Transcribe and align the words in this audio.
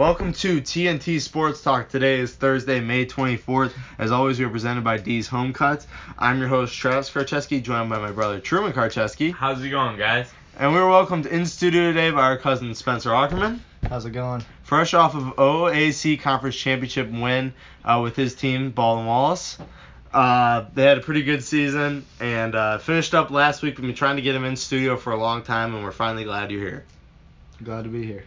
Welcome 0.00 0.32
to 0.32 0.62
TNT 0.62 1.20
Sports 1.20 1.60
Talk. 1.60 1.90
Today 1.90 2.20
is 2.20 2.34
Thursday, 2.34 2.80
May 2.80 3.04
24th. 3.04 3.74
As 3.98 4.10
always, 4.10 4.38
we 4.38 4.46
are 4.46 4.48
presented 4.48 4.82
by 4.82 4.96
D's 4.96 5.28
Home 5.28 5.52
Cuts. 5.52 5.86
I'm 6.18 6.38
your 6.38 6.48
host, 6.48 6.74
Travis 6.74 7.10
Karcheski, 7.10 7.62
joined 7.62 7.90
by 7.90 7.98
my 7.98 8.10
brother, 8.10 8.40
Truman 8.40 8.72
Karcheski. 8.72 9.30
How's 9.30 9.62
it 9.62 9.68
going, 9.68 9.98
guys? 9.98 10.32
And 10.58 10.72
we're 10.72 10.88
welcomed 10.88 11.26
in 11.26 11.44
studio 11.44 11.82
today 11.82 12.10
by 12.12 12.22
our 12.22 12.38
cousin, 12.38 12.74
Spencer 12.74 13.14
Ackerman. 13.14 13.62
How's 13.90 14.06
it 14.06 14.12
going? 14.12 14.42
Fresh 14.62 14.94
off 14.94 15.14
of 15.14 15.36
OAC 15.36 16.18
Conference 16.18 16.56
Championship 16.56 17.10
win 17.10 17.52
uh, 17.84 18.00
with 18.02 18.16
his 18.16 18.34
team, 18.34 18.70
Baldwin 18.70 19.04
Wallace. 19.04 19.58
Uh, 20.14 20.64
they 20.72 20.84
had 20.84 20.96
a 20.96 21.02
pretty 21.02 21.24
good 21.24 21.44
season 21.44 22.06
and 22.20 22.54
uh, 22.54 22.78
finished 22.78 23.14
up 23.14 23.30
last 23.30 23.60
week. 23.60 23.76
We've 23.76 23.86
been 23.86 23.94
trying 23.94 24.16
to 24.16 24.22
get 24.22 24.34
him 24.34 24.46
in 24.46 24.56
studio 24.56 24.96
for 24.96 25.12
a 25.12 25.18
long 25.18 25.42
time, 25.42 25.74
and 25.74 25.84
we're 25.84 25.92
finally 25.92 26.24
glad 26.24 26.50
you're 26.50 26.62
here. 26.62 26.84
Glad 27.62 27.84
to 27.84 27.90
be 27.90 28.06
here. 28.06 28.24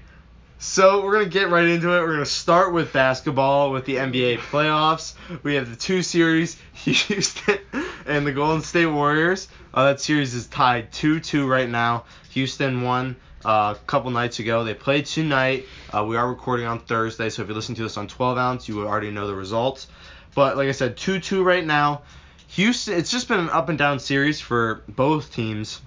So 0.66 1.04
we're 1.04 1.12
gonna 1.12 1.26
get 1.26 1.50
right 1.50 1.66
into 1.66 1.90
it. 1.90 2.00
We're 2.00 2.14
gonna 2.14 2.26
start 2.26 2.72
with 2.72 2.94
basketball 2.94 3.72
with 3.72 3.84
the 3.84 3.98
NBA 3.98 4.38
playoffs. 4.38 5.14
We 5.44 5.56
have 5.56 5.70
the 5.70 5.76
two 5.76 6.02
series, 6.02 6.58
Houston 6.74 7.60
and 8.06 8.26
the 8.26 8.32
Golden 8.32 8.62
State 8.62 8.86
Warriors. 8.86 9.50
Uh, 9.74 9.88
that 9.88 10.00
series 10.00 10.34
is 10.34 10.48
tied 10.48 10.94
2-2 10.94 11.48
right 11.48 11.70
now. 11.70 12.06
Houston 12.30 12.82
won 12.82 13.18
uh, 13.44 13.76
a 13.78 13.86
couple 13.88 14.10
nights 14.12 14.40
ago. 14.40 14.64
They 14.64 14.74
played 14.74 15.06
tonight. 15.06 15.66
Uh, 15.94 16.06
we 16.06 16.16
are 16.16 16.30
recording 16.30 16.66
on 16.66 16.80
Thursday, 16.80 17.30
so 17.30 17.42
if 17.42 17.50
you 17.50 17.54
listen 17.54 17.76
to 17.76 17.84
this 17.84 17.98
on 17.98 18.08
12 18.08 18.38
ounce, 18.38 18.70
you 18.70 18.88
already 18.88 19.12
know 19.12 19.28
the 19.28 19.36
results. 19.36 19.88
But 20.34 20.56
like 20.56 20.70
I 20.70 20.72
said, 20.72 20.96
2-2 20.96 21.44
right 21.44 21.66
now. 21.66 22.04
Houston. 22.48 22.98
It's 22.98 23.12
just 23.12 23.28
been 23.28 23.42
an 23.42 23.50
up 23.50 23.68
and 23.68 23.78
down 23.78 24.00
series 24.00 24.40
for 24.40 24.82
both 24.88 25.34
teams 25.34 25.82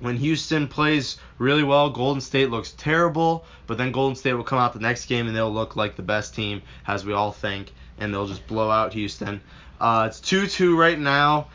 when 0.00 0.16
Houston 0.16 0.68
plays 0.68 1.18
really 1.38 1.62
well, 1.62 1.90
Golden 1.90 2.20
State 2.20 2.50
looks 2.50 2.72
terrible, 2.72 3.44
but 3.66 3.78
then 3.78 3.92
Golden 3.92 4.16
State 4.16 4.34
will 4.34 4.44
come 4.44 4.58
out 4.58 4.72
the 4.72 4.80
next 4.80 5.06
game 5.06 5.26
and 5.26 5.36
they'll 5.36 5.52
look 5.52 5.76
like 5.76 5.96
the 5.96 6.02
best 6.02 6.34
team, 6.34 6.62
as 6.86 7.04
we 7.04 7.12
all 7.12 7.32
think, 7.32 7.72
and 7.98 8.12
they'll 8.12 8.26
just 8.26 8.46
blow 8.46 8.70
out 8.70 8.92
Houston. 8.92 9.40
Uh, 9.80 10.06
it's 10.08 10.20
2 10.20 10.46
2 10.46 10.76
right 10.76 10.98
now. 10.98 11.48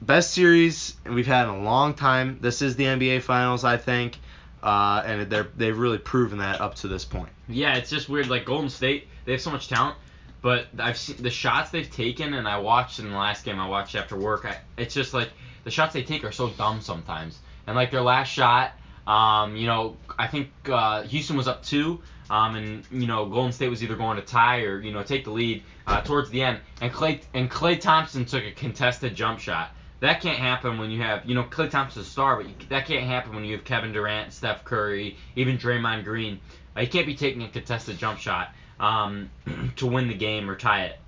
Best 0.00 0.32
series 0.32 0.96
we've 1.06 1.26
had 1.26 1.44
in 1.44 1.54
a 1.54 1.62
long 1.62 1.94
time. 1.94 2.38
This 2.40 2.60
is 2.60 2.76
the 2.76 2.84
NBA 2.84 3.22
Finals, 3.22 3.64
I 3.64 3.76
think, 3.76 4.18
uh, 4.62 5.02
and 5.04 5.30
they're, 5.30 5.48
they've 5.56 5.78
really 5.78 5.98
proven 5.98 6.38
that 6.38 6.60
up 6.60 6.74
to 6.76 6.88
this 6.88 7.04
point. 7.04 7.28
Yeah, 7.48 7.76
it's 7.76 7.90
just 7.90 8.08
weird. 8.08 8.28
Like 8.28 8.44
Golden 8.44 8.68
State, 8.68 9.06
they 9.24 9.32
have 9.32 9.40
so 9.40 9.50
much 9.50 9.68
talent, 9.68 9.96
but 10.40 10.66
I've 10.78 10.98
seen 10.98 11.22
the 11.22 11.30
shots 11.30 11.70
they've 11.70 11.90
taken, 11.90 12.34
and 12.34 12.48
I 12.48 12.58
watched 12.58 12.98
in 12.98 13.10
the 13.10 13.16
last 13.16 13.44
game 13.44 13.60
I 13.60 13.68
watched 13.68 13.94
after 13.94 14.16
work. 14.16 14.44
I, 14.44 14.58
it's 14.76 14.94
just 14.94 15.14
like 15.14 15.30
the 15.62 15.70
shots 15.70 15.92
they 15.92 16.02
take 16.02 16.24
are 16.24 16.32
so 16.32 16.50
dumb 16.50 16.80
sometimes. 16.80 17.38
And 17.66 17.76
like 17.76 17.90
their 17.90 18.02
last 18.02 18.28
shot, 18.28 18.72
um, 19.06 19.56
you 19.56 19.66
know, 19.66 19.96
I 20.18 20.26
think 20.26 20.50
uh, 20.66 21.02
Houston 21.02 21.36
was 21.36 21.48
up 21.48 21.62
two, 21.62 22.00
um, 22.30 22.54
and 22.54 22.84
you 22.90 23.06
know 23.06 23.26
Golden 23.26 23.52
State 23.52 23.68
was 23.68 23.82
either 23.82 23.96
going 23.96 24.16
to 24.16 24.22
tie 24.22 24.60
or 24.62 24.80
you 24.80 24.92
know 24.92 25.02
take 25.02 25.24
the 25.24 25.30
lead 25.30 25.62
uh, 25.86 26.00
towards 26.02 26.30
the 26.30 26.42
end, 26.42 26.60
and 26.80 26.92
Clay 26.92 27.20
and 27.34 27.50
Klay 27.50 27.80
Thompson 27.80 28.24
took 28.24 28.44
a 28.44 28.52
contested 28.52 29.14
jump 29.14 29.40
shot. 29.40 29.70
That 30.00 30.20
can't 30.20 30.38
happen 30.38 30.78
when 30.78 30.90
you 30.90 31.02
have 31.02 31.24
you 31.26 31.34
know 31.34 31.44
Klay 31.44 31.70
Thompson's 31.70 32.06
a 32.06 32.10
star, 32.10 32.36
but 32.36 32.48
you, 32.48 32.54
that 32.68 32.86
can't 32.86 33.04
happen 33.04 33.34
when 33.34 33.44
you 33.44 33.56
have 33.56 33.64
Kevin 33.64 33.92
Durant, 33.92 34.32
Steph 34.32 34.64
Curry, 34.64 35.16
even 35.36 35.58
Draymond 35.58 36.04
Green. 36.04 36.40
Uh, 36.76 36.80
you 36.80 36.88
can't 36.88 37.06
be 37.06 37.14
taking 37.14 37.42
a 37.42 37.48
contested 37.48 37.98
jump 37.98 38.18
shot 38.18 38.50
um, 38.80 39.30
to 39.76 39.86
win 39.86 40.08
the 40.08 40.14
game 40.14 40.48
or 40.48 40.56
tie 40.56 40.84
it. 40.84 40.98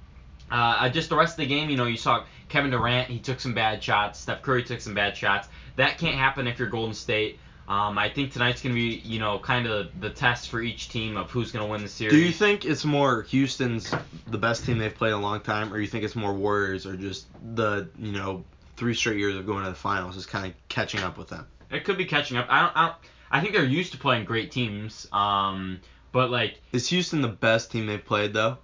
Uh, 0.51 0.89
just 0.91 1.09
the 1.09 1.17
rest 1.17 1.35
of 1.35 1.39
the 1.39 1.47
game, 1.47 1.71
you 1.71 1.77
know, 1.77 1.87
you 1.87 1.97
saw 1.97 2.25
Kevin 2.49 2.71
Durant, 2.71 3.09
he 3.09 3.19
took 3.19 3.41
some 3.41 3.55
bad 3.55 3.83
shots. 3.83 4.21
Steph 4.21 4.43
Curry 4.43 4.63
took 4.63 4.81
some 4.81 4.95
bad 4.95 5.17
shots. 5.17 5.49
That 5.77 5.99
can't 5.99 6.17
happen 6.17 6.47
if 6.47 6.59
you're 6.59 6.69
Golden 6.69 6.95
State. 6.95 7.39
Um, 7.67 7.97
I 7.97 8.11
think 8.11 8.33
tonight's 8.33 8.61
going 8.61 8.75
to 8.75 8.81
be, 8.81 8.97
you 9.09 9.19
know, 9.19 9.39
kind 9.39 9.67
of 9.67 9.89
the 9.99 10.11
test 10.11 10.51
for 10.51 10.61
each 10.61 10.91
team 10.91 11.17
of 11.17 11.31
who's 11.31 11.51
going 11.51 11.65
to 11.65 11.71
win 11.71 11.83
the 11.83 11.89
series. 11.89 12.13
Do 12.13 12.21
you 12.21 12.31
think 12.31 12.67
it's 12.67 12.85
more 12.85 13.23
Houston's 13.23 13.93
the 14.27 14.37
best 14.37 14.67
team 14.67 14.79
they've 14.79 14.95
played 14.95 15.11
in 15.11 15.15
a 15.15 15.21
long 15.21 15.41
time, 15.41 15.73
or 15.73 15.79
you 15.79 15.87
think 15.87 16.05
it's 16.05 16.15
more 16.15 16.35
Warriors, 16.35 16.85
or 16.85 16.95
just 16.95 17.27
the, 17.55 17.89
you 17.99 18.13
know, 18.13 18.45
three 18.77 18.93
straight 18.93 19.19
years 19.19 19.35
of 19.35 19.47
going 19.47 19.65
to 19.65 19.71
the 19.71 19.77
finals 19.77 20.17
is 20.17 20.27
kind 20.27 20.47
of 20.47 20.53
catching 20.69 21.01
up 21.01 21.17
with 21.17 21.29
them? 21.29 21.47
It 21.71 21.85
could 21.85 21.97
be 21.97 22.05
catching 22.05 22.37
up. 22.37 22.47
I 22.51 22.61
don't. 22.61 22.77
I, 22.77 22.87
don't, 22.87 22.97
I 23.31 23.41
think 23.41 23.55
they're 23.55 23.65
used 23.65 23.93
to 23.93 23.99
playing 23.99 24.27
great 24.27 24.53
teams. 24.53 25.09
Um, 25.11 25.81
but 26.13 26.31
like, 26.31 26.61
is 26.71 26.89
Houston 26.89 27.23
the 27.23 27.29
best 27.29 27.73
team 27.73 27.87
they've 27.87 28.05
played 28.05 28.35
though? 28.35 28.59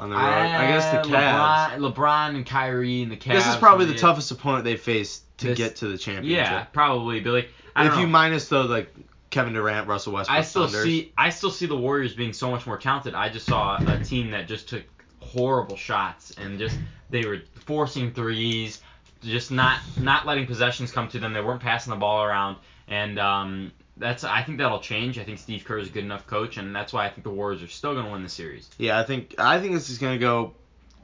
On 0.00 0.08
the 0.08 0.16
road, 0.16 0.22
I, 0.22 0.64
I 0.64 0.66
guess 0.68 0.90
the 1.06 1.12
Cavs. 1.12 1.76
LeBron, 1.76 1.92
LeBron 1.92 2.34
and 2.34 2.46
Kyrie 2.46 3.02
and 3.02 3.12
the 3.12 3.18
Cavs. 3.18 3.34
This 3.34 3.46
is 3.48 3.56
probably 3.56 3.84
the 3.84 3.96
toughest 3.96 4.30
opponent 4.30 4.64
they 4.64 4.76
faced 4.76 5.24
to 5.38 5.48
this, 5.48 5.58
get 5.58 5.76
to 5.76 5.88
the 5.88 5.98
championship. 5.98 6.38
Yeah, 6.38 6.64
probably. 6.64 7.20
But 7.20 7.32
like, 7.32 7.48
if 7.76 7.92
know. 7.92 8.00
you 8.00 8.06
minus 8.06 8.48
though 8.48 8.62
like 8.62 8.94
Kevin 9.28 9.52
Durant, 9.52 9.88
Russell 9.88 10.14
Westbrook, 10.14 10.38
I 10.38 10.40
still 10.40 10.64
Thunders. 10.64 10.84
see 10.84 11.12
I 11.18 11.28
still 11.28 11.50
see 11.50 11.66
the 11.66 11.76
Warriors 11.76 12.14
being 12.14 12.32
so 12.32 12.50
much 12.50 12.66
more 12.66 12.78
talented. 12.78 13.14
I 13.14 13.28
just 13.28 13.44
saw 13.44 13.76
a 13.76 14.02
team 14.02 14.30
that 14.30 14.48
just 14.48 14.70
took 14.70 14.84
horrible 15.20 15.76
shots 15.76 16.32
and 16.38 16.58
just 16.58 16.78
they 17.10 17.26
were 17.26 17.42
forcing 17.66 18.10
threes, 18.14 18.80
just 19.22 19.50
not 19.50 19.80
not 19.98 20.24
letting 20.24 20.46
possessions 20.46 20.92
come 20.92 21.08
to 21.08 21.18
them. 21.18 21.34
They 21.34 21.42
weren't 21.42 21.60
passing 21.60 21.90
the 21.90 21.98
ball 21.98 22.24
around, 22.24 22.56
and 22.88 23.18
um, 23.18 23.72
that's 24.00 24.24
I 24.24 24.42
think 24.42 24.58
that'll 24.58 24.80
change. 24.80 25.18
I 25.18 25.24
think 25.24 25.38
Steve 25.38 25.64
Kerr 25.64 25.78
is 25.78 25.88
a 25.88 25.90
good 25.90 26.04
enough 26.04 26.26
coach, 26.26 26.56
and 26.56 26.74
that's 26.74 26.92
why 26.92 27.06
I 27.06 27.10
think 27.10 27.22
the 27.22 27.30
Warriors 27.30 27.62
are 27.62 27.68
still 27.68 27.92
going 27.92 28.06
to 28.06 28.12
win 28.12 28.22
the 28.22 28.28
series. 28.28 28.68
Yeah, 28.78 28.98
I 28.98 29.04
think 29.04 29.36
I 29.38 29.60
think 29.60 29.74
this 29.74 29.90
is 29.90 29.98
going 29.98 30.14
to 30.14 30.18
go 30.18 30.54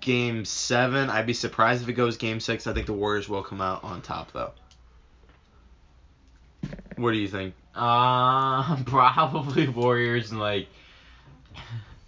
game 0.00 0.44
seven. 0.44 1.10
I'd 1.10 1.26
be 1.26 1.34
surprised 1.34 1.82
if 1.82 1.88
it 1.88 1.92
goes 1.92 2.16
game 2.16 2.40
six. 2.40 2.66
I 2.66 2.72
think 2.72 2.86
the 2.86 2.92
Warriors 2.94 3.28
will 3.28 3.42
come 3.42 3.60
out 3.60 3.84
on 3.84 4.02
top 4.02 4.32
though. 4.32 4.52
What 6.96 7.12
do 7.12 7.18
you 7.18 7.28
think? 7.28 7.54
Uh, 7.74 8.82
probably 8.86 9.68
Warriors 9.68 10.32
in 10.32 10.38
like 10.38 10.68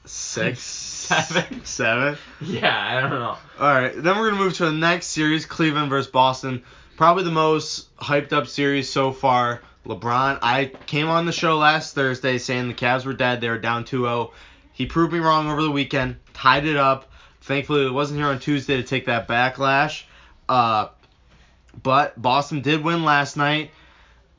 six, 0.06 0.60
seven, 0.60 1.64
seven. 1.64 2.16
Yeah, 2.40 2.74
I 2.76 3.00
don't 3.00 3.10
know. 3.10 3.36
All 3.60 3.74
right, 3.74 3.92
then 3.94 4.16
we're 4.16 4.30
gonna 4.30 4.42
move 4.42 4.54
to 4.54 4.66
the 4.66 4.72
next 4.72 5.08
series, 5.08 5.44
Cleveland 5.44 5.90
versus 5.90 6.10
Boston. 6.10 6.62
Probably 6.96 7.24
the 7.24 7.30
most 7.30 7.94
hyped 7.98 8.32
up 8.32 8.48
series 8.48 8.90
so 8.90 9.12
far. 9.12 9.60
LeBron, 9.88 10.38
I 10.42 10.66
came 10.86 11.08
on 11.08 11.24
the 11.24 11.32
show 11.32 11.56
last 11.56 11.94
Thursday 11.94 12.36
saying 12.36 12.68
the 12.68 12.74
Cavs 12.74 13.06
were 13.06 13.14
dead. 13.14 13.40
They 13.40 13.48
were 13.48 13.58
down 13.58 13.84
2-0. 13.84 14.30
He 14.72 14.86
proved 14.86 15.12
me 15.12 15.18
wrong 15.18 15.50
over 15.50 15.62
the 15.62 15.70
weekend, 15.70 16.16
tied 16.34 16.66
it 16.66 16.76
up. 16.76 17.10
Thankfully, 17.40 17.86
it 17.86 17.92
wasn't 17.92 18.20
here 18.20 18.28
on 18.28 18.38
Tuesday 18.38 18.76
to 18.76 18.82
take 18.82 19.06
that 19.06 19.26
backlash. 19.26 20.04
Uh, 20.48 20.88
but 21.82 22.20
Boston 22.20 22.60
did 22.60 22.84
win 22.84 23.04
last 23.04 23.36
night. 23.36 23.70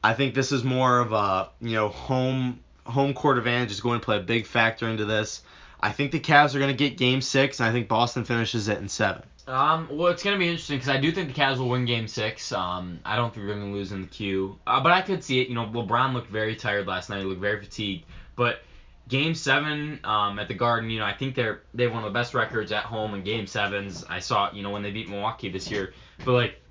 I 0.03 0.13
think 0.13 0.35
this 0.35 0.51
is 0.51 0.63
more 0.63 0.99
of 0.99 1.11
a 1.13 1.49
you 1.59 1.73
know 1.73 1.89
home 1.89 2.59
home 2.85 3.13
court 3.13 3.37
advantage 3.37 3.71
is 3.71 3.81
going 3.81 3.99
to 3.99 4.05
play 4.05 4.17
a 4.17 4.21
big 4.21 4.45
factor 4.45 4.87
into 4.87 5.05
this. 5.05 5.41
I 5.79 5.91
think 5.91 6.11
the 6.11 6.19
Cavs 6.19 6.55
are 6.55 6.59
going 6.59 6.71
to 6.71 6.77
get 6.77 6.97
Game 6.97 7.21
Six, 7.21 7.59
and 7.59 7.67
I 7.67 7.71
think 7.71 7.87
Boston 7.87 8.23
finishes 8.23 8.67
it 8.67 8.77
in 8.77 8.87
seven. 8.87 9.23
Um, 9.49 9.87
well, 9.91 10.11
it's 10.11 10.21
going 10.21 10.35
to 10.35 10.39
be 10.39 10.47
interesting 10.47 10.77
because 10.77 10.89
I 10.89 10.99
do 10.99 11.11
think 11.11 11.33
the 11.33 11.41
Cavs 11.41 11.57
will 11.57 11.69
win 11.69 11.85
Game 11.85 12.07
Six. 12.07 12.51
Um, 12.51 12.99
I 13.03 13.15
don't 13.15 13.33
think 13.33 13.47
they're 13.47 13.55
going 13.55 13.71
to 13.71 13.75
lose 13.75 13.91
in 13.91 14.01
the 14.01 14.07
queue, 14.07 14.59
uh, 14.67 14.79
but 14.81 14.91
I 14.91 15.01
could 15.01 15.23
see 15.23 15.41
it. 15.41 15.49
You 15.49 15.55
know, 15.55 15.65
LeBron 15.65 16.13
looked 16.13 16.29
very 16.29 16.55
tired 16.55 16.85
last 16.85 17.09
night. 17.09 17.21
He 17.21 17.25
looked 17.25 17.41
very 17.41 17.59
fatigued, 17.59 18.05
but 18.35 18.61
Game 19.07 19.33
seven 19.33 19.99
um, 20.03 20.37
at 20.37 20.49
the 20.49 20.53
Garden, 20.53 20.91
you 20.91 20.99
know, 20.99 21.05
I 21.05 21.13
think 21.13 21.33
they're 21.33 21.63
they 21.73 21.85
have 21.85 21.93
one 21.93 22.03
of 22.03 22.13
the 22.13 22.17
best 22.17 22.35
records 22.35 22.71
at 22.71 22.83
home 22.83 23.15
in 23.15 23.23
Game 23.23 23.47
sevens. 23.47 24.05
I 24.07 24.19
saw, 24.19 24.51
you 24.53 24.61
know, 24.61 24.69
when 24.69 24.83
they 24.83 24.91
beat 24.91 25.09
Milwaukee 25.09 25.49
this 25.49 25.71
year. 25.71 25.93
But 26.23 26.33
like, 26.33 26.61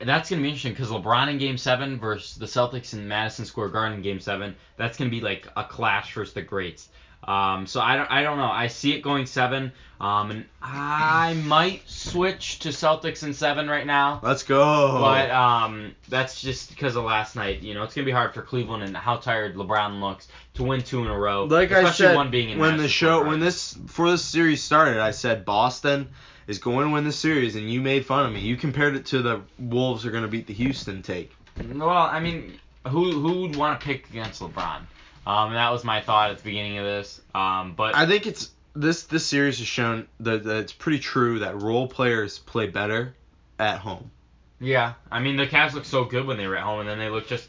that's 0.00 0.30
gonna 0.30 0.40
be 0.40 0.48
interesting 0.48 0.72
because 0.72 0.88
LeBron 0.88 1.28
in 1.28 1.36
Game 1.36 1.58
seven 1.58 2.00
versus 2.00 2.36
the 2.36 2.46
Celtics 2.46 2.94
in 2.94 3.06
Madison 3.06 3.44
Square 3.44 3.68
Garden 3.68 3.98
in 3.98 4.02
Game 4.02 4.18
seven. 4.18 4.56
That's 4.78 4.96
gonna 4.96 5.10
be 5.10 5.20
like 5.20 5.46
a 5.58 5.64
clash 5.64 6.14
versus 6.14 6.32
the 6.32 6.40
greats. 6.40 6.88
Um, 7.24 7.66
so 7.66 7.80
I 7.80 7.96
don't, 7.96 8.10
I 8.10 8.22
don't 8.22 8.38
know. 8.38 8.50
I 8.50 8.68
see 8.68 8.94
it 8.94 9.02
going 9.02 9.26
seven, 9.26 9.72
um, 10.00 10.30
and 10.30 10.44
I 10.62 11.34
might 11.44 11.82
switch 11.88 12.60
to 12.60 12.70
Celtics 12.70 13.22
in 13.22 13.34
seven 13.34 13.68
right 13.68 13.86
now. 13.86 14.20
Let's 14.22 14.42
go. 14.44 14.98
But 15.00 15.30
um, 15.30 15.94
that's 16.08 16.40
just 16.40 16.70
because 16.70 16.96
of 16.96 17.04
last 17.04 17.36
night. 17.36 17.62
You 17.62 17.74
know, 17.74 17.82
it's 17.82 17.94
gonna 17.94 18.06
be 18.06 18.12
hard 18.12 18.32
for 18.32 18.42
Cleveland 18.42 18.82
and 18.82 18.96
how 18.96 19.16
tired 19.16 19.56
LeBron 19.56 20.00
looks 20.00 20.28
to 20.54 20.62
win 20.62 20.82
two 20.82 21.02
in 21.02 21.08
a 21.08 21.18
row. 21.18 21.44
Like 21.44 21.72
I 21.72 21.90
said, 21.90 22.30
being 22.30 22.50
in 22.50 22.58
when 22.58 22.76
the 22.76 22.88
show, 22.88 23.26
when 23.26 23.40
this 23.40 23.74
before 23.74 24.10
this 24.10 24.24
series 24.24 24.62
started, 24.62 24.98
I 24.98 25.10
said 25.10 25.44
Boston 25.44 26.08
is 26.46 26.58
going 26.58 26.86
to 26.86 26.92
win 26.94 27.04
the 27.04 27.12
series, 27.12 27.56
and 27.56 27.70
you 27.70 27.80
made 27.80 28.06
fun 28.06 28.26
of 28.26 28.32
me. 28.32 28.40
You 28.40 28.56
compared 28.56 28.96
it 28.96 29.04
to 29.06 29.20
the 29.20 29.42
Wolves 29.58 30.06
are 30.06 30.10
going 30.10 30.22
to 30.22 30.28
beat 30.28 30.46
the 30.46 30.54
Houston 30.54 31.02
take. 31.02 31.32
Well, 31.74 31.90
I 31.90 32.20
mean, 32.20 32.58
who 32.86 33.12
who 33.12 33.42
would 33.42 33.56
want 33.56 33.78
to 33.78 33.84
pick 33.84 34.08
against 34.08 34.40
LeBron? 34.40 34.82
Um, 35.28 35.52
that 35.52 35.70
was 35.70 35.84
my 35.84 36.00
thought 36.00 36.30
at 36.30 36.38
the 36.38 36.42
beginning 36.42 36.78
of 36.78 36.86
this. 36.86 37.20
Um, 37.34 37.74
but 37.76 37.94
I 37.94 38.06
think 38.06 38.26
it's 38.26 38.50
this 38.74 39.02
this 39.04 39.26
series 39.26 39.58
has 39.58 39.66
shown 39.66 40.08
that, 40.20 40.42
that 40.44 40.56
it's 40.56 40.72
pretty 40.72 40.98
true 40.98 41.40
that 41.40 41.60
role 41.60 41.86
players 41.86 42.38
play 42.38 42.66
better 42.66 43.14
at 43.58 43.78
home. 43.78 44.10
Yeah, 44.58 44.94
I 45.12 45.20
mean 45.20 45.36
the 45.36 45.46
Cavs 45.46 45.74
look 45.74 45.84
so 45.84 46.04
good 46.04 46.26
when 46.26 46.38
they 46.38 46.46
were 46.46 46.56
at 46.56 46.64
home, 46.64 46.80
and 46.80 46.88
then 46.88 46.98
they 46.98 47.10
look 47.10 47.28
just 47.28 47.46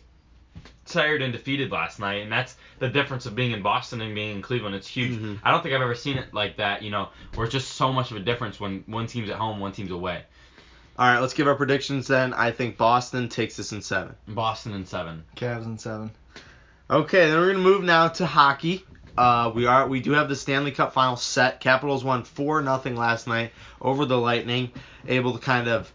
tired 0.85 1.21
and 1.21 1.31
defeated 1.31 1.71
last 1.71 2.01
night, 2.01 2.21
and 2.21 2.29
that's 2.29 2.57
the 2.79 2.89
difference 2.89 3.25
of 3.25 3.33
being 3.33 3.51
in 3.51 3.61
Boston 3.61 4.01
and 4.01 4.13
being 4.13 4.35
in 4.35 4.41
Cleveland. 4.41 4.75
It's 4.75 4.87
huge. 4.87 5.13
Mm-hmm. 5.13 5.35
I 5.41 5.51
don't 5.51 5.63
think 5.63 5.73
I've 5.73 5.81
ever 5.81 5.95
seen 5.95 6.17
it 6.17 6.33
like 6.33 6.57
that, 6.57 6.81
you 6.81 6.91
know, 6.91 7.07
where 7.35 7.45
it's 7.45 7.53
just 7.53 7.71
so 7.71 7.93
much 7.93 8.11
of 8.11 8.17
a 8.17 8.19
difference 8.19 8.59
when 8.59 8.83
one 8.87 9.07
team's 9.07 9.29
at 9.29 9.37
home, 9.37 9.61
one 9.61 9.71
team's 9.71 9.91
away. 9.91 10.23
All 10.97 11.07
right, 11.07 11.19
let's 11.19 11.33
give 11.33 11.47
our 11.47 11.55
predictions 11.55 12.07
then. 12.07 12.33
I 12.33 12.51
think 12.51 12.75
Boston 12.75 13.29
takes 13.29 13.55
this 13.55 13.71
in 13.71 13.81
seven. 13.81 14.15
Boston 14.27 14.73
in 14.73 14.85
seven. 14.85 15.23
Cavs 15.37 15.63
in 15.63 15.77
seven. 15.77 16.11
Okay, 16.91 17.30
then 17.30 17.38
we're 17.38 17.51
gonna 17.51 17.63
move 17.63 17.83
now 17.83 18.07
to 18.07 18.25
hockey. 18.25 18.83
Uh, 19.15 19.51
we 19.53 19.68
are 19.68 19.88
we 19.88 20.00
do 20.00 20.13
have 20.13 20.27
the 20.27 20.36
Stanley 20.36 20.71
Cup 20.71 20.91
final 20.91 21.18
set. 21.18 21.59
Capitals 21.59 22.03
won 22.03 22.24
four 22.24 22.63
nothing 22.63 22.95
last 22.95 23.27
night 23.27 23.51
over 23.80 24.06
the 24.06 24.18
Lightning, 24.18 24.71
able 25.07 25.33
to 25.33 25.39
kind 25.39 25.68
of 25.68 25.91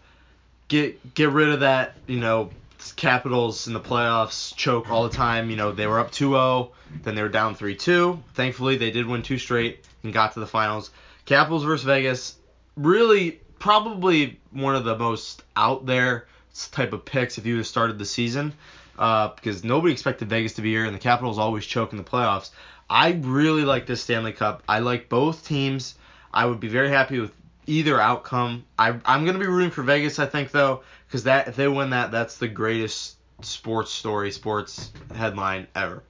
get 0.69 1.13
get 1.13 1.31
rid 1.31 1.49
of 1.49 1.59
that 1.59 1.95
you 2.07 2.21
know 2.21 2.49
Capitals 2.95 3.67
in 3.67 3.73
the 3.73 3.79
playoffs 3.81 4.55
choke 4.55 4.89
all 4.89 5.03
the 5.03 5.13
time. 5.13 5.49
You 5.49 5.57
know 5.57 5.73
they 5.73 5.85
were 5.85 5.99
up 5.99 6.11
2-0, 6.11 6.69
then 7.03 7.15
they 7.15 7.21
were 7.21 7.27
down 7.27 7.55
3-2. 7.55 8.17
Thankfully 8.33 8.77
they 8.77 8.91
did 8.91 9.05
win 9.05 9.21
two 9.21 9.37
straight 9.37 9.83
and 10.03 10.13
got 10.13 10.33
to 10.35 10.39
the 10.39 10.47
finals. 10.47 10.91
Capitals 11.25 11.65
versus 11.65 11.83
Vegas, 11.83 12.37
really 12.77 13.41
probably 13.59 14.39
one 14.51 14.75
of 14.75 14.85
the 14.85 14.97
most 14.97 15.43
out 15.57 15.85
there 15.85 16.27
type 16.71 16.93
of 16.93 17.03
picks 17.03 17.37
if 17.37 17.45
you 17.45 17.55
would 17.55 17.59
have 17.59 17.67
started 17.67 17.99
the 17.99 18.05
season. 18.05 18.53
Uh, 18.97 19.29
because 19.35 19.63
nobody 19.63 19.91
expected 19.91 20.29
Vegas 20.29 20.53
to 20.53 20.61
be 20.61 20.71
here, 20.71 20.85
and 20.85 20.95
the 20.95 20.99
Capitals 20.99 21.37
always 21.37 21.65
choke 21.65 21.91
in 21.91 21.97
the 21.97 22.03
playoffs. 22.03 22.51
I 22.89 23.11
really 23.21 23.63
like 23.63 23.85
this 23.87 24.01
Stanley 24.01 24.31
Cup. 24.31 24.63
I 24.69 24.79
like 24.79 25.09
both 25.09 25.45
teams. 25.45 25.95
I 26.33 26.45
would 26.45 26.59
be 26.59 26.67
very 26.67 26.89
happy 26.89 27.19
with 27.19 27.33
either 27.67 27.99
outcome. 27.99 28.63
I, 28.77 28.89
I'm 29.05 29.25
gonna 29.25 29.39
be 29.39 29.47
rooting 29.47 29.71
for 29.71 29.81
Vegas. 29.83 30.19
I 30.19 30.25
think 30.27 30.51
though, 30.51 30.83
because 31.07 31.23
that 31.23 31.47
if 31.47 31.55
they 31.55 31.67
win 31.67 31.89
that, 31.91 32.11
that's 32.11 32.37
the 32.37 32.47
greatest 32.47 33.17
sports 33.41 33.91
story, 33.91 34.31
sports 34.31 34.91
headline 35.15 35.67
ever. 35.75 36.03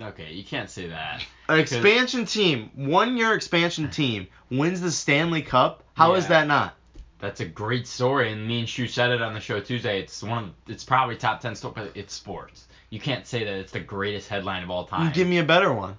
Okay, 0.00 0.32
you 0.32 0.44
can't 0.44 0.68
say 0.70 0.88
that. 0.88 1.24
An 1.48 1.58
expansion 1.58 2.26
team, 2.26 2.70
one 2.74 3.16
year 3.16 3.34
expansion 3.34 3.90
team, 3.90 4.26
wins 4.50 4.80
the 4.80 4.90
Stanley 4.90 5.42
Cup. 5.42 5.84
How 5.94 6.14
is 6.14 6.24
Yeah. 6.24 6.28
that 6.30 6.46
not? 6.48 6.75
That's 7.18 7.40
a 7.40 7.46
great 7.46 7.86
story, 7.86 8.30
and 8.30 8.46
me 8.46 8.60
and 8.60 8.68
Shu 8.68 8.86
said 8.86 9.10
it 9.10 9.22
on 9.22 9.32
the 9.32 9.40
show 9.40 9.58
Tuesday. 9.60 10.00
It's 10.00 10.22
one 10.22 10.44
of 10.44 10.50
it's 10.68 10.84
probably 10.84 11.16
top 11.16 11.40
ten 11.40 11.54
story, 11.54 11.72
but 11.76 11.92
it's 11.94 12.12
sports. 12.12 12.66
You 12.90 13.00
can't 13.00 13.26
say 13.26 13.44
that 13.44 13.54
it's 13.54 13.72
the 13.72 13.80
greatest 13.80 14.28
headline 14.28 14.62
of 14.62 14.70
all 14.70 14.84
time. 14.86 15.12
Give 15.12 15.26
me 15.26 15.38
a 15.38 15.44
better 15.44 15.72
one. 15.72 15.96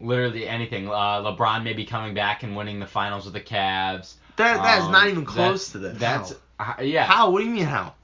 literally 0.00 0.46
anything. 0.48 0.88
Uh, 0.88 1.22
LeBron 1.22 1.62
may 1.62 1.72
be 1.72 1.84
coming 1.86 2.14
back 2.14 2.42
and 2.42 2.56
winning 2.56 2.80
the 2.80 2.86
finals 2.86 3.24
with 3.24 3.34
the 3.34 3.40
Cavs. 3.40 4.14
That 4.36 4.56
that 4.62 4.78
is 4.80 4.84
Um, 4.86 4.92
not 4.92 5.06
even 5.08 5.24
that- 5.24 5.30
close 5.30 5.70
to 5.72 5.78
this. 5.78 5.98
That's 5.98 6.34
uh, 6.58 6.74
yeah. 6.82 7.04
How? 7.06 7.30
What 7.30 7.38
do 7.40 7.44
you 7.46 7.52
mean 7.52 7.64
how? 7.64 7.94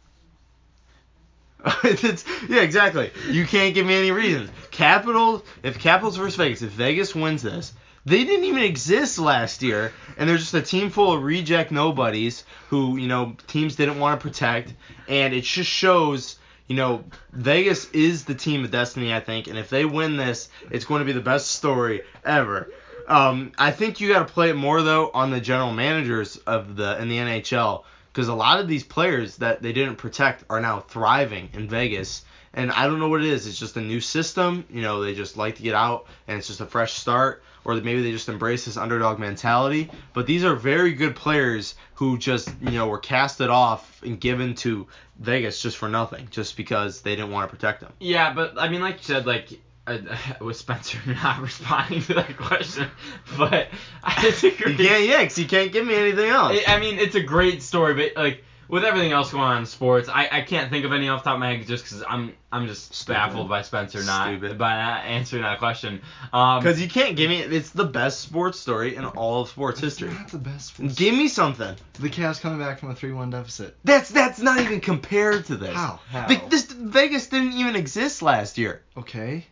it's, 1.84 2.24
yeah, 2.48 2.62
exactly. 2.62 3.10
You 3.28 3.44
can't 3.44 3.74
give 3.74 3.84
me 3.84 3.94
any 3.94 4.12
reasons. 4.12 4.48
Capitals, 4.70 5.42
if 5.62 5.78
Capitals 5.78 6.16
versus 6.16 6.36
Vegas, 6.36 6.62
if 6.62 6.70
Vegas 6.70 7.14
wins 7.14 7.42
this, 7.42 7.72
they 8.04 8.24
didn't 8.24 8.44
even 8.44 8.62
exist 8.62 9.18
last 9.18 9.62
year, 9.62 9.92
and 10.16 10.28
they're 10.28 10.38
just 10.38 10.54
a 10.54 10.62
team 10.62 10.90
full 10.90 11.12
of 11.12 11.22
reject 11.22 11.70
nobodies 11.70 12.44
who 12.68 12.96
you 12.96 13.08
know 13.08 13.36
teams 13.46 13.76
didn't 13.76 13.98
want 13.98 14.20
to 14.20 14.26
protect, 14.26 14.74
and 15.08 15.34
it 15.34 15.42
just 15.42 15.70
shows. 15.70 16.36
You 16.66 16.76
know, 16.76 17.02
Vegas 17.32 17.90
is 17.90 18.24
the 18.24 18.34
team 18.34 18.64
of 18.64 18.70
destiny, 18.70 19.12
I 19.12 19.18
think, 19.18 19.48
and 19.48 19.58
if 19.58 19.70
they 19.70 19.84
win 19.84 20.16
this, 20.16 20.48
it's 20.70 20.84
going 20.84 21.00
to 21.00 21.04
be 21.04 21.10
the 21.10 21.20
best 21.20 21.50
story 21.50 22.02
ever. 22.24 22.72
Um, 23.08 23.50
I 23.58 23.72
think 23.72 24.00
you 24.00 24.08
got 24.08 24.20
to 24.20 24.32
play 24.32 24.50
it 24.50 24.54
more 24.54 24.80
though 24.82 25.10
on 25.12 25.32
the 25.32 25.40
general 25.40 25.72
managers 25.72 26.36
of 26.36 26.76
the 26.76 27.02
in 27.02 27.08
the 27.08 27.16
NHL 27.16 27.82
because 28.12 28.28
a 28.28 28.34
lot 28.34 28.60
of 28.60 28.68
these 28.68 28.84
players 28.84 29.36
that 29.38 29.62
they 29.62 29.72
didn't 29.72 29.96
protect 29.96 30.44
are 30.48 30.60
now 30.60 30.80
thriving 30.80 31.48
in 31.52 31.68
Vegas. 31.68 32.24
And 32.52 32.72
I 32.72 32.86
don't 32.86 32.98
know 32.98 33.08
what 33.08 33.20
it 33.22 33.28
is. 33.28 33.46
It's 33.46 33.58
just 33.58 33.76
a 33.76 33.80
new 33.80 34.00
system. 34.00 34.64
You 34.70 34.82
know, 34.82 35.02
they 35.02 35.14
just 35.14 35.36
like 35.36 35.56
to 35.56 35.62
get 35.62 35.74
out, 35.74 36.06
and 36.26 36.36
it's 36.38 36.48
just 36.48 36.60
a 36.60 36.66
fresh 36.66 36.94
start. 36.94 37.42
Or 37.64 37.74
maybe 37.74 38.02
they 38.02 38.10
just 38.10 38.28
embrace 38.28 38.64
this 38.64 38.76
underdog 38.78 39.18
mentality. 39.18 39.90
But 40.14 40.26
these 40.26 40.44
are 40.44 40.54
very 40.56 40.92
good 40.94 41.14
players 41.14 41.74
who 41.94 42.16
just, 42.18 42.48
you 42.62 42.70
know, 42.72 42.88
were 42.88 42.98
casted 42.98 43.50
off 43.50 44.02
and 44.02 44.18
given 44.18 44.54
to 44.56 44.86
Vegas 45.18 45.60
just 45.62 45.76
for 45.76 45.88
nothing, 45.88 46.26
just 46.30 46.56
because 46.56 47.02
they 47.02 47.14
didn't 47.14 47.30
want 47.30 47.48
to 47.50 47.54
protect 47.54 47.80
them. 47.82 47.92
Yeah, 48.00 48.32
but 48.32 48.58
I 48.58 48.68
mean, 48.68 48.80
like 48.80 48.96
you 48.96 49.04
said, 49.04 49.26
like 49.26 49.60
uh, 49.86 49.98
with 50.40 50.56
Spencer 50.56 50.98
not 51.22 51.40
responding 51.40 52.00
to 52.02 52.14
that 52.14 52.36
question, 52.36 52.88
but 53.38 53.68
I 54.02 54.22
You 54.24 54.30
disagree. 54.30 54.76
can't, 54.76 55.04
yeah, 55.04 55.22
'cause 55.22 55.38
you 55.38 55.46
can't 55.46 55.70
give 55.70 55.86
me 55.86 55.94
anything 55.94 56.30
else. 56.30 56.58
I 56.66 56.80
mean, 56.80 56.98
it's 56.98 57.14
a 57.14 57.22
great 57.22 57.62
story, 57.62 57.94
but 57.94 58.20
like 58.20 58.42
with 58.70 58.84
everything 58.84 59.12
else 59.12 59.30
going 59.32 59.44
on 59.44 59.58
in 59.58 59.66
sports, 59.66 60.08
I, 60.08 60.28
I 60.30 60.40
can't 60.42 60.70
think 60.70 60.84
of 60.84 60.92
any 60.92 61.08
off 61.08 61.22
the 61.24 61.30
top 61.30 61.34
of 61.34 61.40
my 61.40 61.54
head 61.56 61.66
just 61.66 61.84
because 61.84 62.02
I'm 62.08 62.32
I'm 62.52 62.66
just 62.66 62.94
Stupid. 62.94 63.14
baffled 63.18 63.48
by 63.48 63.62
Spencer 63.62 64.02
not 64.04 64.28
Stupid. 64.28 64.58
by 64.58 64.76
not 64.76 65.04
answering 65.04 65.42
that 65.42 65.58
question. 65.58 66.00
Um, 66.32 66.60
Because 66.62 66.80
you 66.80 66.88
can't 66.88 67.16
give 67.16 67.28
me 67.30 67.40
it's 67.40 67.70
the 67.70 67.84
best 67.84 68.20
sports 68.20 68.58
story 68.58 68.96
in 68.96 69.04
all 69.04 69.42
of 69.42 69.48
sports 69.48 69.80
history. 69.80 70.08
That's 70.10 70.32
the 70.32 70.38
best. 70.38 70.68
sports- 70.68 70.94
Give 70.94 71.14
me 71.14 71.28
something. 71.28 71.76
The 71.98 72.08
Cavs 72.10 72.40
coming 72.40 72.58
back 72.58 72.78
from 72.80 72.90
a 72.90 72.94
3-1 72.94 73.30
deficit. 73.30 73.76
That's 73.84 74.08
that's 74.10 74.40
not 74.40 74.60
even 74.60 74.80
compared 74.80 75.44
to 75.46 75.56
this. 75.56 75.74
How? 75.74 76.00
How? 76.10 76.26
The- 76.28 76.40
this 76.48 76.64
Vegas 76.72 77.26
didn't 77.28 77.52
even 77.54 77.76
exist 77.76 78.22
last 78.22 78.58
year. 78.58 78.82
Okay. 78.96 79.46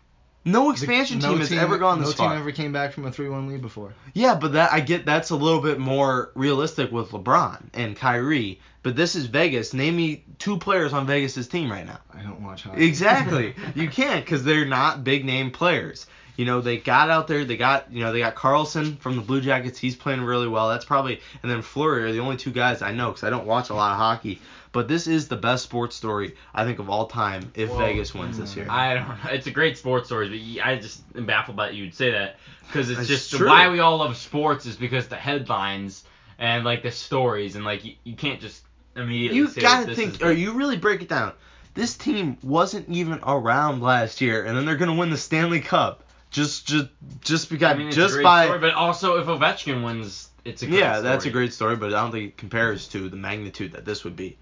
No 0.45 0.67
The- 0.67 0.71
expansion 0.71 1.19
no 1.19 1.31
team 1.31 1.39
has 1.41 1.53
ever 1.53 1.77
gone 1.79 1.99
this 1.99 2.07
no 2.07 2.11
this 2.11 2.21
team 2.21 2.33
ever 2.33 2.53
came 2.53 2.73
back 2.73 2.93
from 2.93 3.05
a 3.07 3.11
3-1 3.11 3.49
lead 3.49 3.61
before. 3.61 3.93
Yeah, 4.15 4.35
but 4.37 4.53
that 4.55 4.73
I 4.73 4.81
get 4.81 5.05
that's 5.05 5.31
a 5.31 5.37
little 5.37 5.61
bit 5.61 5.79
more 5.79 6.31
realistic 6.35 6.91
with 6.91 7.11
LeBron 7.11 7.61
and 7.75 7.95
Kyrie. 7.97 8.61
But 8.83 8.97
this 8.97 9.17
is 9.17 9.27
Vegas. 9.27 9.75
Name 9.75 9.97
me 9.97 10.25
two 10.39 10.59
players 10.59 10.93
on 10.93 11.07
Vegas' 11.07 11.49
team 11.49 11.71
right 11.71 11.87
now. 11.87 11.99
I 12.15 12.23
don't 12.23 12.43
watch 12.43 12.63
hockey. 12.63 12.87
Exactly. 12.87 13.55
you 13.75 13.89
can't 13.89 14.25
because 14.25 14.45
they're 14.45 14.65
not 14.65 15.05
big 15.05 15.25
name 15.25 15.51
players. 15.51 16.07
You 16.37 16.45
know, 16.45 16.61
they 16.61 16.77
got 16.77 17.11
out 17.11 17.27
there. 17.27 17.45
They 17.45 17.57
got 17.57 17.93
you 17.93 18.01
know 18.01 18.13
they 18.13 18.21
got 18.21 18.37
Karlsson 18.37 18.99
from 19.01 19.17
the 19.17 19.23
Blue 19.23 19.41
Jackets. 19.41 19.77
He's 19.79 19.97
playing 19.97 20.21
really 20.21 20.47
well. 20.47 20.69
That's 20.69 20.85
probably 20.85 21.21
and 21.43 21.51
then 21.51 21.63
Fleury 21.63 22.05
are 22.05 22.13
the 22.13 22.21
only 22.21 22.37
two 22.37 22.53
guys 22.53 22.81
I 22.81 22.93
know 22.93 23.09
because 23.09 23.25
I 23.25 23.31
don't 23.31 23.47
watch 23.47 23.71
a 23.71 23.75
lot 23.75 23.91
of 23.91 23.99
hockey. 23.99 24.41
But 24.71 24.87
this 24.87 25.09
is 25.09 25.27
the 25.27 25.37
best 25.37 25.65
sports 25.65 25.97
story 25.97 26.37
I 26.55 26.65
think 26.65 26.79
of 26.79 26.89
all 26.91 27.07
time 27.07 27.51
if 27.55 27.71
Whoa. 27.71 27.79
Vegas 27.79 28.15
wins 28.15 28.39
this 28.39 28.55
year. 28.55 28.69
I 28.71 28.95
don't 28.95 29.09
know. 29.09 29.17
It's 29.31 29.49
a 29.49 29.51
great 29.51 29.79
sports 29.79 30.07
story, 30.07 30.29
but 30.29 30.65
I 30.65 30.77
just 30.77 31.03
am 31.17 31.27
baffled 31.27 31.57
that 31.57 31.75
you'd 31.75 31.95
say 31.95 32.13
that 32.13 32.37
because 32.69 32.89
it's 32.89 32.99
That's 32.99 33.09
just 33.09 33.31
true. 33.33 33.49
why 33.49 33.69
we 33.71 33.81
all 33.81 33.97
love 33.97 34.17
sports 34.17 34.67
is 34.67 34.77
because 34.77 35.09
the 35.09 35.17
headlines 35.17 36.05
and 36.39 36.65
like 36.65 36.85
the 36.85 36.93
stories 36.93 37.57
and 37.57 37.65
like 37.65 37.85
you, 37.85 37.95
you 38.05 38.15
can't 38.15 38.41
just 38.41 38.63
immediately. 38.99 39.39
You 39.39 39.49
gotta 39.49 39.95
think, 39.95 40.15
is 40.15 40.23
or 40.23 40.33
you 40.33 40.53
really 40.53 40.77
break 40.77 41.03
it 41.03 41.09
down. 41.09 41.33
This 41.75 41.97
team 41.97 42.39
wasn't 42.43 42.89
even 42.89 43.21
around 43.23 43.83
last 43.83 44.21
year, 44.21 44.45
and 44.45 44.57
then 44.57 44.65
they're 44.65 44.77
gonna 44.77 44.95
win 44.95 45.11
the 45.11 45.17
Stanley 45.17 45.61
Cup. 45.61 46.05
Just, 46.31 46.67
just, 46.67 46.89
just 47.23 47.49
because, 47.49 47.75
I 47.75 47.79
mean, 47.79 47.91
just 47.91 48.15
great 48.15 48.25
by. 48.25 48.45
story, 48.45 48.59
but 48.59 48.75
also 48.75 49.19
if 49.19 49.27
Ovechkin 49.27 49.83
wins, 49.83 50.29
it's 50.45 50.63
a 50.63 50.67
great 50.67 50.79
yeah, 50.79 51.01
that's 51.01 51.25
a 51.25 51.31
story. 51.31 51.33
great 51.33 51.53
story, 51.55 51.77
but 51.77 51.95
I 51.95 52.03
don't 52.03 52.13
think 52.13 52.25
it 52.31 52.37
compares 52.37 52.89
to 52.89 53.09
the 53.09 53.17
magnitude 53.17 53.73
that 53.73 53.87
this 53.87 54.05
would 54.05 54.17
be. 54.17 54.37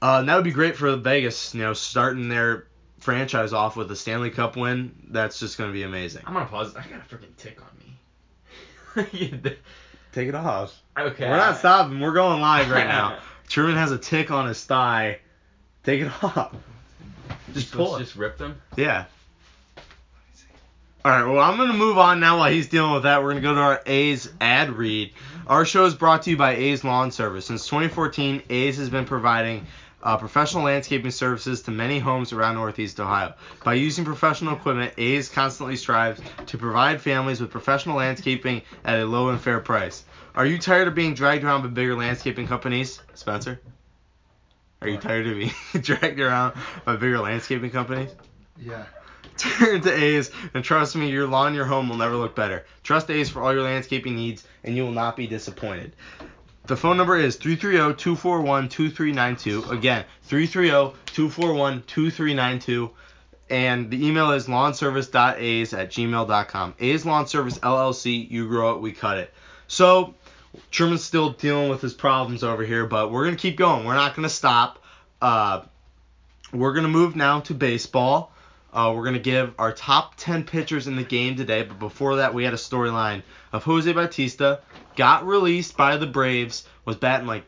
Uh, 0.00 0.22
that 0.22 0.34
would 0.34 0.44
be 0.44 0.52
great 0.52 0.76
for 0.76 0.94
Vegas, 0.96 1.54
you 1.54 1.60
know, 1.60 1.74
starting 1.74 2.28
their 2.28 2.66
franchise 2.98 3.52
off 3.52 3.76
with 3.76 3.90
a 3.90 3.96
Stanley 3.96 4.30
Cup 4.30 4.56
win. 4.56 4.94
That's 5.08 5.38
just 5.38 5.58
gonna 5.58 5.72
be 5.72 5.82
amazing. 5.82 6.22
I'm 6.26 6.32
gonna 6.32 6.46
pause. 6.46 6.74
I 6.76 6.82
got 6.82 7.00
a 7.00 7.14
freaking 7.14 7.36
tick 7.36 7.58
on 7.60 7.68
me. 7.78 9.40
Take 10.12 10.28
it 10.28 10.34
off. 10.34 10.74
okay. 10.98 11.28
We're 11.28 11.36
not 11.36 11.58
stopping. 11.58 12.00
We're 12.00 12.12
going 12.12 12.40
live 12.40 12.70
right 12.70 12.86
now. 12.86 13.18
Truman 13.48 13.76
has 13.76 13.92
a 13.92 13.98
tick 13.98 14.30
on 14.30 14.46
his 14.46 14.62
thigh. 14.64 15.20
Take 15.84 16.02
it 16.02 16.10
off. 16.24 16.54
Just 17.52 17.72
pull 17.72 17.96
it. 17.96 18.00
Just 18.00 18.16
rip 18.16 18.38
them. 18.38 18.60
Yeah. 18.76 19.06
All 21.06 21.12
right, 21.12 21.24
well, 21.24 21.38
I'm 21.38 21.56
going 21.56 21.70
to 21.70 21.76
move 21.76 21.98
on 21.98 22.18
now 22.18 22.38
while 22.38 22.50
he's 22.50 22.66
dealing 22.66 22.92
with 22.92 23.04
that. 23.04 23.22
We're 23.22 23.30
going 23.30 23.42
to 23.42 23.48
go 23.48 23.54
to 23.54 23.60
our 23.60 23.80
A's 23.86 24.28
ad 24.40 24.70
read. 24.70 25.12
Our 25.46 25.64
show 25.64 25.84
is 25.84 25.94
brought 25.94 26.22
to 26.22 26.30
you 26.30 26.36
by 26.36 26.56
A's 26.56 26.82
Lawn 26.82 27.12
Service. 27.12 27.46
Since 27.46 27.66
2014, 27.66 28.42
A's 28.50 28.76
has 28.78 28.90
been 28.90 29.04
providing 29.04 29.66
uh, 30.02 30.16
professional 30.16 30.64
landscaping 30.64 31.12
services 31.12 31.62
to 31.62 31.70
many 31.70 32.00
homes 32.00 32.32
around 32.32 32.56
Northeast 32.56 32.98
Ohio. 32.98 33.34
By 33.62 33.74
using 33.74 34.04
professional 34.04 34.54
equipment, 34.54 34.94
A's 34.98 35.28
constantly 35.28 35.76
strives 35.76 36.20
to 36.46 36.58
provide 36.58 37.00
families 37.00 37.40
with 37.40 37.50
professional 37.52 37.98
landscaping 37.98 38.62
at 38.84 38.98
a 38.98 39.04
low 39.04 39.28
and 39.28 39.40
fair 39.40 39.60
price. 39.60 40.04
Are 40.36 40.44
you 40.44 40.58
tired 40.58 40.86
of 40.86 40.94
being 40.94 41.14
dragged 41.14 41.44
around 41.44 41.62
by 41.62 41.68
bigger 41.68 41.96
landscaping 41.96 42.46
companies, 42.46 43.00
Spencer? 43.14 43.58
Are 44.82 44.88
you 44.88 44.98
tired 44.98 45.26
of 45.26 45.38
being 45.38 45.50
dragged 45.82 46.20
around 46.20 46.54
by 46.84 46.96
bigger 46.96 47.20
landscaping 47.20 47.70
companies? 47.70 48.10
Yeah. 48.58 48.84
Turn 49.38 49.80
to 49.80 49.90
A's 49.90 50.30
and 50.52 50.62
trust 50.62 50.94
me, 50.94 51.10
your 51.10 51.26
lawn, 51.26 51.54
your 51.54 51.64
home 51.64 51.88
will 51.88 51.96
never 51.96 52.16
look 52.16 52.36
better. 52.36 52.66
Trust 52.82 53.10
A's 53.10 53.30
for 53.30 53.40
all 53.40 53.54
your 53.54 53.62
landscaping 53.62 54.14
needs, 54.14 54.46
and 54.62 54.76
you 54.76 54.84
will 54.84 54.92
not 54.92 55.16
be 55.16 55.26
disappointed. 55.26 55.96
The 56.66 56.76
phone 56.76 56.98
number 56.98 57.16
is 57.16 57.38
330-241-2392. 57.38 59.70
Again, 59.70 60.04
330-241-2392. 60.28 62.90
And 63.48 63.90
the 63.90 64.06
email 64.06 64.32
is 64.32 64.48
lawnservice.a's 64.48 65.72
at 65.72 65.90
gmail.com. 65.90 66.74
A's 66.78 67.06
Lawn 67.06 67.26
Service 67.26 67.58
LLC. 67.60 68.30
You 68.30 68.46
grow 68.48 68.74
it, 68.74 68.82
we 68.82 68.92
cut 68.92 69.16
it. 69.18 69.32
So, 69.68 70.14
Truman's 70.70 71.04
still 71.04 71.30
dealing 71.30 71.68
with 71.68 71.80
his 71.80 71.94
problems 71.94 72.42
over 72.44 72.64
here, 72.64 72.86
but 72.86 73.10
we're 73.10 73.24
to 73.36 73.40
keep 73.40 73.56
going. 73.56 73.84
We're 73.84 73.94
not 73.94 74.14
to 74.28 74.34
stop. 74.34 74.82
Uh, 75.20 75.62
we're 76.52 76.72
to 76.84 76.90
move 76.90 77.16
now 77.16 77.40
to 77.40 77.54
baseball. 77.54 78.32
Uh, 78.72 78.92
we're 78.94 79.04
to 79.14 79.20
give 79.20 79.54
our 79.58 79.72
top 79.72 80.14
10 80.16 80.44
pitchers 80.44 80.86
in 80.86 80.96
the 80.96 81.02
game 81.02 81.36
today, 81.36 81.62
but 81.62 81.78
before 81.78 82.16
that, 82.16 82.34
we 82.34 82.44
had 82.44 82.52
a 82.52 82.58
storyline 82.58 83.22
of 83.52 83.64
Jose 83.64 83.90
Bautista, 83.90 84.60
got 84.96 85.26
released 85.26 85.76
by 85.76 85.96
the 85.96 86.06
Braves, 86.06 86.68
was 86.84 86.96
batting 86.96 87.26
like 87.26 87.44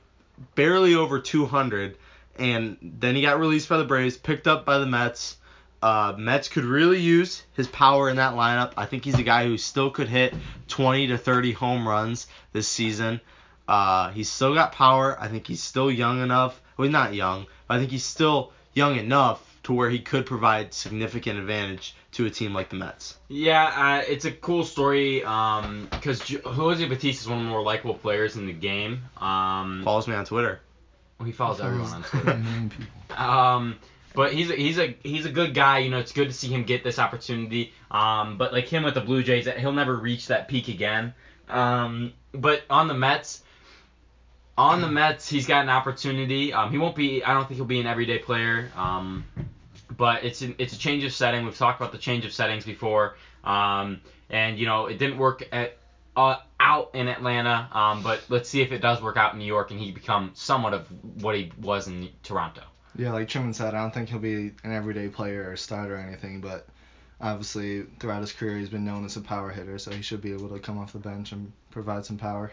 barely 0.54 0.94
over 0.94 1.20
200, 1.20 1.98
and 2.38 2.76
then 2.80 3.14
he 3.14 3.22
got 3.22 3.40
released 3.40 3.68
by 3.68 3.76
the 3.76 3.84
Braves, 3.84 4.16
picked 4.16 4.46
up 4.46 4.64
by 4.64 4.78
the 4.78 4.86
Mets. 4.86 5.36
Uh, 5.82 6.14
Mets 6.18 6.48
could 6.48 6.64
really 6.64 6.98
use 7.00 7.42
his 7.54 7.68
power 7.68 8.08
in 8.10 8.16
that 8.16 8.34
lineup. 8.34 8.72
I 8.76 8.86
think 8.86 9.04
he's 9.04 9.18
a 9.18 9.22
guy 9.22 9.44
who 9.44 9.56
still 9.56 9.90
could 9.90 10.08
hit 10.08 10.34
20 10.68 11.08
to 11.08 11.18
30 11.18 11.52
home 11.52 11.86
runs 11.86 12.26
this 12.52 12.66
season. 12.66 13.20
Uh, 13.68 14.10
he's 14.10 14.28
still 14.30 14.54
got 14.54 14.72
power. 14.72 15.16
I 15.20 15.28
think 15.28 15.46
he's 15.46 15.62
still 15.62 15.90
young 15.90 16.20
enough. 16.22 16.60
Well, 16.76 16.86
he's 16.86 16.92
not 16.92 17.14
young, 17.14 17.46
but 17.68 17.74
I 17.74 17.78
think 17.78 17.90
he's 17.90 18.04
still 18.04 18.52
young 18.74 18.96
enough 18.96 19.44
to 19.64 19.72
where 19.72 19.90
he 19.90 19.98
could 19.98 20.24
provide 20.24 20.72
significant 20.72 21.38
advantage 21.38 21.94
to 22.12 22.24
a 22.26 22.30
team 22.30 22.54
like 22.54 22.70
the 22.70 22.76
Mets. 22.76 23.18
Yeah, 23.28 23.64
uh, 23.66 24.04
it's 24.10 24.24
a 24.24 24.32
cool 24.32 24.64
story 24.64 25.18
because 25.20 26.20
J- 26.24 26.40
Jose 26.44 26.84
Bautista 26.88 27.22
is 27.24 27.28
one 27.28 27.38
of 27.40 27.44
the 27.44 27.50
more 27.50 27.62
likable 27.62 27.94
players 27.94 28.36
in 28.36 28.46
the 28.46 28.52
game. 28.52 29.02
Um, 29.18 29.82
Follows 29.84 30.08
me 30.08 30.14
on 30.14 30.24
Twitter. 30.24 30.60
well, 31.18 31.26
he 31.26 31.32
follows 31.32 31.60
everyone 31.60 31.92
on 31.92 32.02
Twitter. 32.04 32.30
a 32.30 32.68
people. 32.70 33.22
Um, 33.22 33.76
but 34.14 34.32
he's 34.32 34.50
a, 34.50 34.54
he's 34.54 34.78
a 34.78 34.96
he's 35.02 35.26
a 35.26 35.30
good 35.30 35.54
guy. 35.54 35.78
You 35.78 35.90
know, 35.90 35.98
it's 35.98 36.12
good 36.12 36.28
to 36.28 36.34
see 36.34 36.48
him 36.48 36.64
get 36.64 36.84
this 36.84 36.98
opportunity. 36.98 37.72
Um, 37.90 38.38
but 38.38 38.52
like 38.52 38.68
him 38.68 38.82
with 38.82 38.94
the 38.94 39.00
Blue 39.00 39.22
Jays, 39.22 39.46
he'll 39.46 39.72
never 39.72 39.96
reach 39.96 40.28
that 40.28 40.48
peak 40.48 40.68
again. 40.68 41.14
Um, 41.48 42.12
but 42.32 42.62
on 42.68 42.88
the 42.88 42.94
Mets, 42.94 43.42
on 44.56 44.80
the 44.80 44.88
Mets, 44.88 45.28
he's 45.28 45.46
got 45.46 45.62
an 45.62 45.70
opportunity. 45.70 46.52
Um, 46.52 46.70
he 46.70 46.78
won't 46.78 46.96
be. 46.96 47.22
I 47.22 47.32
don't 47.34 47.46
think 47.46 47.56
he'll 47.56 47.64
be 47.64 47.80
an 47.80 47.86
everyday 47.86 48.18
player. 48.18 48.70
Um, 48.76 49.24
but 49.96 50.24
it's 50.24 50.42
an, 50.42 50.54
it's 50.58 50.72
a 50.74 50.78
change 50.78 51.04
of 51.04 51.12
setting. 51.12 51.44
We've 51.44 51.56
talked 51.56 51.80
about 51.80 51.92
the 51.92 51.98
change 51.98 52.24
of 52.24 52.32
settings 52.32 52.64
before. 52.64 53.16
Um, 53.44 54.00
and 54.30 54.58
you 54.58 54.66
know, 54.66 54.86
it 54.86 54.98
didn't 54.98 55.18
work 55.18 55.46
at 55.52 55.78
uh, 56.16 56.36
out 56.58 56.90
in 56.94 57.08
Atlanta. 57.08 57.68
Um, 57.72 58.02
but 58.02 58.20
let's 58.28 58.48
see 58.48 58.60
if 58.60 58.72
it 58.72 58.80
does 58.80 59.00
work 59.00 59.16
out 59.16 59.32
in 59.32 59.38
New 59.38 59.44
York 59.44 59.70
and 59.70 59.78
he 59.78 59.92
become 59.92 60.32
somewhat 60.34 60.74
of 60.74 60.86
what 61.22 61.36
he 61.36 61.52
was 61.60 61.86
in 61.86 62.08
Toronto. 62.22 62.62
Yeah, 62.96 63.12
like 63.12 63.28
Truman 63.28 63.54
said, 63.54 63.74
I 63.74 63.82
don't 63.82 63.94
think 63.94 64.08
he'll 64.08 64.18
be 64.18 64.52
an 64.64 64.72
everyday 64.72 65.08
player 65.08 65.50
or 65.50 65.56
starter 65.56 65.94
or 65.94 65.98
anything, 65.98 66.40
but 66.40 66.66
obviously 67.20 67.84
throughout 67.98 68.20
his 68.20 68.32
career 68.32 68.58
he's 68.58 68.68
been 68.68 68.84
known 68.84 69.04
as 69.04 69.16
a 69.16 69.20
power 69.20 69.50
hitter, 69.50 69.78
so 69.78 69.90
he 69.90 70.02
should 70.02 70.20
be 70.20 70.32
able 70.32 70.48
to 70.48 70.58
come 70.58 70.78
off 70.78 70.92
the 70.92 70.98
bench 70.98 71.32
and 71.32 71.52
provide 71.70 72.04
some 72.04 72.16
power. 72.16 72.52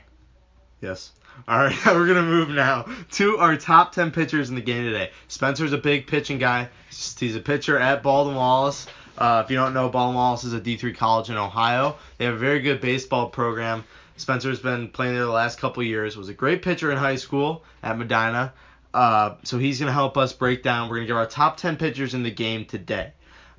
Yes. 0.82 1.12
All 1.48 1.58
right, 1.58 1.76
we're 1.86 2.08
gonna 2.08 2.22
move 2.22 2.50
now 2.50 2.86
to 3.14 3.38
our 3.38 3.58
top 3.58 3.92
10 3.94 4.12
pitchers 4.12 4.50
in 4.50 4.56
the 4.56 4.62
game 4.62 4.84
today. 4.84 5.12
Spencer's 5.28 5.74
a 5.74 5.78
big 5.78 6.08
pitching 6.08 6.38
guy. 6.38 6.70
He's 6.90 7.36
a 7.36 7.40
pitcher 7.40 7.80
at 7.80 8.04
Baldwin 8.04 8.36
Wallace. 8.36 8.88
Uh, 9.18 9.42
if 9.44 9.50
you 9.50 9.56
don't 9.56 9.74
know, 9.74 9.90
Baldwin 9.90 10.16
Wallace 10.16 10.44
is 10.44 10.54
a 10.54 10.60
D3 10.60 10.96
college 10.96 11.30
in 11.30 11.38
Ohio. 11.38 11.96
They 12.18 12.26
have 12.26 12.34
a 12.34 12.38
very 12.38 12.60
good 12.60 12.82
baseball 12.82 13.30
program. 13.30 13.86
Spencer's 14.18 14.60
been 14.60 14.90
playing 14.90 15.14
there 15.14 15.26
the 15.26 15.32
last 15.32 15.60
couple 15.60 15.84
years. 15.84 16.16
Was 16.16 16.30
a 16.30 16.34
great 16.34 16.62
pitcher 16.62 16.92
in 16.92 16.98
high 16.98 17.16
school 17.16 17.64
at 17.84 17.98
Medina. 17.98 18.54
Uh, 18.96 19.36
so 19.44 19.58
he's 19.58 19.78
gonna 19.78 19.92
help 19.92 20.18
us 20.18 20.32
break 20.32 20.64
down. 20.64 20.88
We're 20.88 20.96
gonna 20.96 21.08
give 21.08 21.18
our 21.18 21.26
top 21.26 21.58
10 21.58 21.76
pitchers 21.76 22.14
in 22.14 22.24
the 22.24 22.32
game 22.32 22.64
today. 22.64 23.12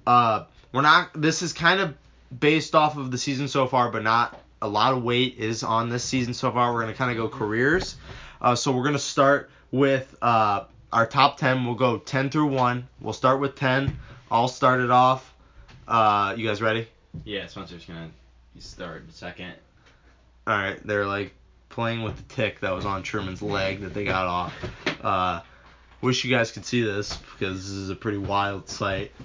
Uh, 0.06 0.44
we're 0.72 0.80
not. 0.80 1.10
This 1.12 1.42
is 1.42 1.52
kind 1.52 1.78
of 1.78 1.94
based 2.40 2.74
off 2.74 2.96
of 2.96 3.10
the 3.10 3.18
season 3.18 3.46
so 3.46 3.66
far, 3.66 3.90
but 3.90 4.02
not 4.02 4.40
a 4.62 4.66
lot 4.66 4.94
of 4.94 5.02
weight 5.02 5.36
is 5.36 5.62
on 5.62 5.90
this 5.90 6.02
season 6.02 6.32
so 6.32 6.50
far. 6.50 6.72
We're 6.72 6.80
gonna 6.80 6.94
kind 6.94 7.10
of 7.10 7.18
go 7.18 7.28
careers. 7.28 7.96
Uh, 8.40 8.54
so 8.54 8.72
we're 8.72 8.84
gonna 8.84 8.98
start 8.98 9.50
with 9.72 10.16
uh, 10.22 10.64
our 10.90 11.06
top 11.06 11.36
10. 11.36 11.66
We'll 11.66 11.74
go 11.74 11.98
10 11.98 12.30
through 12.30 12.46
one. 12.46 12.88
We'll 13.02 13.12
start 13.12 13.38
with 13.38 13.56
10. 13.56 13.94
I'll 14.30 14.48
start 14.48 14.80
it 14.80 14.90
off. 14.90 15.34
Uh, 15.86 16.34
you 16.34 16.48
guys 16.48 16.62
ready? 16.62 16.88
Yeah, 17.24 17.46
Spencer's 17.46 17.84
gonna 17.84 18.08
start 18.58 19.02
second. 19.12 19.52
All 20.46 20.56
right. 20.56 20.80
They're 20.86 21.04
like 21.04 21.34
playing 21.76 22.02
with 22.02 22.16
the 22.16 22.34
tick 22.34 22.60
that 22.60 22.72
was 22.72 22.86
on 22.86 23.02
Truman's 23.02 23.42
leg 23.42 23.82
that 23.82 23.92
they 23.94 24.04
got 24.04 24.26
off. 24.26 24.54
Uh, 25.04 25.40
wish 26.00 26.24
you 26.24 26.34
guys 26.34 26.50
could 26.50 26.64
see 26.64 26.82
this 26.82 27.14
because 27.16 27.58
this 27.58 27.70
is 27.70 27.90
a 27.90 27.94
pretty 27.94 28.18
wild 28.18 28.68
sight. 28.68 29.12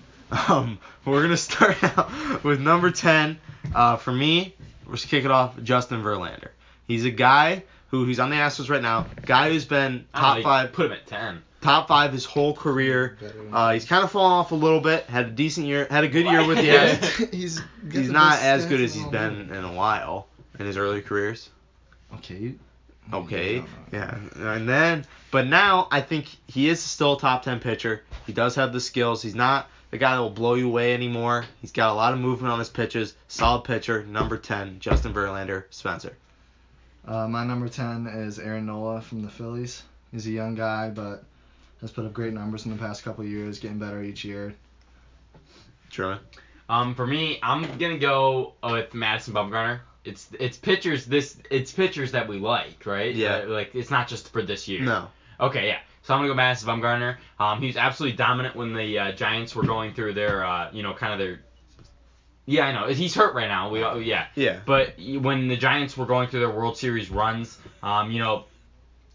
Um, 0.47 0.79
we're 1.03 1.21
gonna 1.23 1.35
start 1.35 1.75
out 1.97 2.41
with 2.45 2.61
number 2.61 2.89
10. 2.89 3.37
Uh, 3.75 3.97
for 3.97 4.13
me, 4.13 4.55
let's 4.87 5.03
kick 5.03 5.25
it 5.25 5.31
off. 5.31 5.61
Justin 5.61 6.01
Verlander. 6.03 6.51
He's 6.87 7.03
a 7.03 7.11
guy 7.11 7.63
who 7.89 8.05
he's 8.05 8.17
on 8.21 8.29
the 8.29 8.37
Astros 8.37 8.69
right 8.69 8.81
now. 8.81 9.07
Guy 9.25 9.49
who's 9.49 9.65
been 9.65 10.05
top 10.15 10.37
know, 10.37 10.43
five, 10.43 10.71
Put 10.71 10.85
him 10.85 10.93
at 10.93 11.05
ten. 11.05 11.41
top 11.59 11.89
five 11.89 12.13
his 12.13 12.23
whole 12.23 12.55
career. 12.55 13.17
Uh, 13.51 13.73
he's 13.73 13.83
kind 13.83 14.05
of 14.05 14.11
fallen 14.11 14.31
off 14.31 14.53
a 14.53 14.55
little 14.55 14.79
bit. 14.79 15.03
Had 15.07 15.25
a 15.25 15.31
decent 15.31 15.67
year. 15.67 15.85
Had 15.91 16.05
a 16.05 16.07
good 16.07 16.25
year 16.25 16.47
with 16.47 16.59
the 16.59 16.63
Yeah. 16.67 16.95
Astros. 16.95 17.33
he's 17.33 17.61
He's 17.91 18.09
not 18.09 18.41
as 18.41 18.65
good 18.67 18.79
as 18.79 18.93
he's 18.95 19.07
been 19.07 19.51
in 19.53 19.65
a 19.65 19.73
while 19.73 20.27
in 20.59 20.65
his 20.65 20.77
early 20.77 21.01
careers. 21.01 21.49
Okay. 22.15 22.55
Okay. 23.13 23.63
Yeah. 23.91 24.17
Yeah. 24.37 24.53
And 24.53 24.67
then, 24.67 25.05
but 25.31 25.47
now 25.47 25.87
I 25.91 26.01
think 26.01 26.27
he 26.47 26.69
is 26.69 26.81
still 26.81 27.13
a 27.13 27.19
top 27.19 27.43
10 27.43 27.59
pitcher. 27.59 28.03
He 28.25 28.33
does 28.33 28.55
have 28.55 28.73
the 28.73 28.79
skills. 28.79 29.21
He's 29.21 29.35
not 29.35 29.67
the 29.89 29.97
guy 29.97 30.15
that 30.15 30.21
will 30.21 30.29
blow 30.29 30.53
you 30.53 30.67
away 30.67 30.93
anymore. 30.93 31.45
He's 31.61 31.71
got 31.71 31.91
a 31.91 31.93
lot 31.93 32.13
of 32.13 32.19
movement 32.19 32.53
on 32.53 32.59
his 32.59 32.69
pitches. 32.69 33.13
Solid 33.27 33.63
pitcher. 33.63 34.03
Number 34.03 34.37
10, 34.37 34.79
Justin 34.79 35.13
Verlander, 35.13 35.65
Spencer. 35.69 36.15
Uh, 37.05 37.27
my 37.27 37.43
number 37.43 37.67
10 37.67 38.07
is 38.07 38.39
Aaron 38.39 38.67
Nola 38.67 39.01
from 39.01 39.21
the 39.23 39.29
Phillies. 39.29 39.83
He's 40.11 40.27
a 40.27 40.31
young 40.31 40.55
guy, 40.55 40.89
but 40.89 41.23
has 41.81 41.91
put 41.91 42.05
up 42.05 42.13
great 42.13 42.33
numbers 42.33 42.65
in 42.65 42.71
the 42.71 42.77
past 42.77 43.03
couple 43.03 43.25
years, 43.25 43.59
getting 43.59 43.79
better 43.79 44.01
each 44.03 44.23
year. 44.23 44.53
Truman. 45.89 46.19
Um, 46.69 46.95
for 46.95 47.05
me, 47.05 47.39
I'm 47.43 47.77
gonna 47.77 47.97
go 47.97 48.53
with 48.63 48.93
Madison 48.93 49.33
Bumgarner. 49.33 49.79
It's 50.03 50.27
it's 50.39 50.57
pitchers 50.57 51.05
this 51.05 51.37
it's 51.51 51.71
pitchers 51.71 52.11
that 52.13 52.27
we 52.27 52.37
like, 52.39 52.85
right? 52.85 53.13
Yeah. 53.13 53.43
Uh, 53.45 53.49
like 53.49 53.75
it's 53.75 53.91
not 53.91 54.07
just 54.07 54.31
for 54.33 54.41
this 54.41 54.67
year. 54.67 54.81
No. 54.81 55.07
Okay, 55.39 55.67
yeah. 55.67 55.79
So 56.03 56.13
I'm 56.13 56.19
gonna 56.21 56.29
go 56.29 56.33
Madison 56.35 56.67
Bumgarner. 56.69 57.17
Um, 57.39 57.59
he 57.61 57.67
was 57.67 57.77
absolutely 57.77 58.17
dominant 58.17 58.55
when 58.55 58.73
the 58.73 58.97
uh, 58.97 59.11
Giants 59.11 59.55
were 59.55 59.63
going 59.63 59.93
through 59.93 60.13
their, 60.13 60.43
uh, 60.45 60.69
you 60.71 60.81
know, 60.83 60.93
kind 60.93 61.13
of 61.13 61.19
their. 61.19 61.39
Yeah, 62.47 62.65
I 62.65 62.71
know. 62.71 62.87
He's 62.93 63.13
hurt 63.13 63.35
right 63.35 63.47
now. 63.47 63.69
We 63.69 63.83
all- 63.83 64.01
yeah. 64.01 64.25
Yeah. 64.35 64.59
But 64.65 64.95
when 64.97 65.47
the 65.47 65.55
Giants 65.57 65.95
were 65.95 66.07
going 66.07 66.27
through 66.29 66.39
their 66.41 66.49
World 66.49 66.75
Series 66.77 67.09
runs, 67.11 67.57
um, 67.83 68.11
you 68.11 68.19
know, 68.19 68.45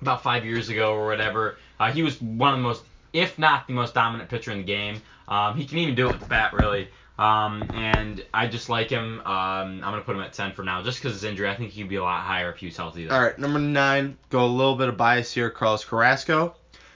about 0.01 0.23
five 0.23 0.45
years 0.45 0.69
ago 0.69 0.93
or 0.95 1.07
whatever, 1.07 1.57
uh, 1.81 1.91
he 1.91 2.03
was 2.05 2.21
one 2.23 2.53
of 2.55 2.59
the 2.61 2.63
most, 2.63 2.85
if 3.13 3.39
not 3.39 3.67
the 3.67 3.73
most 3.73 3.95
dominant 3.95 4.31
pitcher 4.31 4.53
in 4.53 4.59
the 4.59 4.65
game. 4.65 5.03
Um, 5.29 5.57
he 5.57 5.67
can 5.67 5.79
even 5.79 5.97
do 5.97 6.07
it 6.09 6.13
with 6.13 6.21
the 6.21 6.27
bat, 6.29 6.53
really. 6.53 6.89
Um, 7.19 7.65
and 7.73 8.23
I 8.35 8.47
just 8.47 8.69
like 8.69 8.91
him. 8.91 9.21
Um, 9.21 9.27
I'm 9.27 9.81
gonna 9.81 10.03
put 10.03 10.17
him 10.17 10.23
at 10.23 10.33
10 10.35 10.53
for 10.53 10.63
now, 10.63 10.83
just 10.83 10.99
because 10.99 11.15
his 11.15 11.25
injury. 11.25 11.49
I 11.49 11.57
think 11.57 11.71
he'd 11.71 11.89
be 11.89 11.97
a 11.97 12.03
lot 12.03 12.23
higher 12.23 12.51
if 12.51 12.59
he 12.59 12.67
was 12.67 12.77
healthy. 12.77 13.07
Though. 13.07 13.15
All 13.15 13.23
right, 13.23 13.39
number 13.39 13.59
nine. 13.59 14.19
Go 14.31 14.45
a 14.45 14.47
little 14.47 14.77
bit 14.77 14.89
of 14.89 14.97
bias 14.97 15.33
here. 15.33 15.49
Carlos 15.51 15.85
Carrasco, 15.85 16.55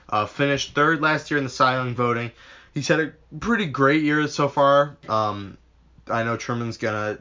uh, 0.08 0.26
finished 0.26 0.74
third 0.74 1.00
last 1.00 1.30
year 1.30 1.38
in 1.38 1.44
the 1.44 1.50
Cy 1.50 1.74
Young 1.74 1.94
voting. 1.94 2.32
He's 2.74 2.88
had 2.88 3.00
a 3.00 3.12
pretty 3.38 3.66
great 3.66 4.02
year 4.02 4.26
so 4.28 4.48
far. 4.48 4.96
Um, 5.08 5.56
I 6.08 6.22
know 6.22 6.36
Truman's 6.36 6.76
gonna 6.76 7.18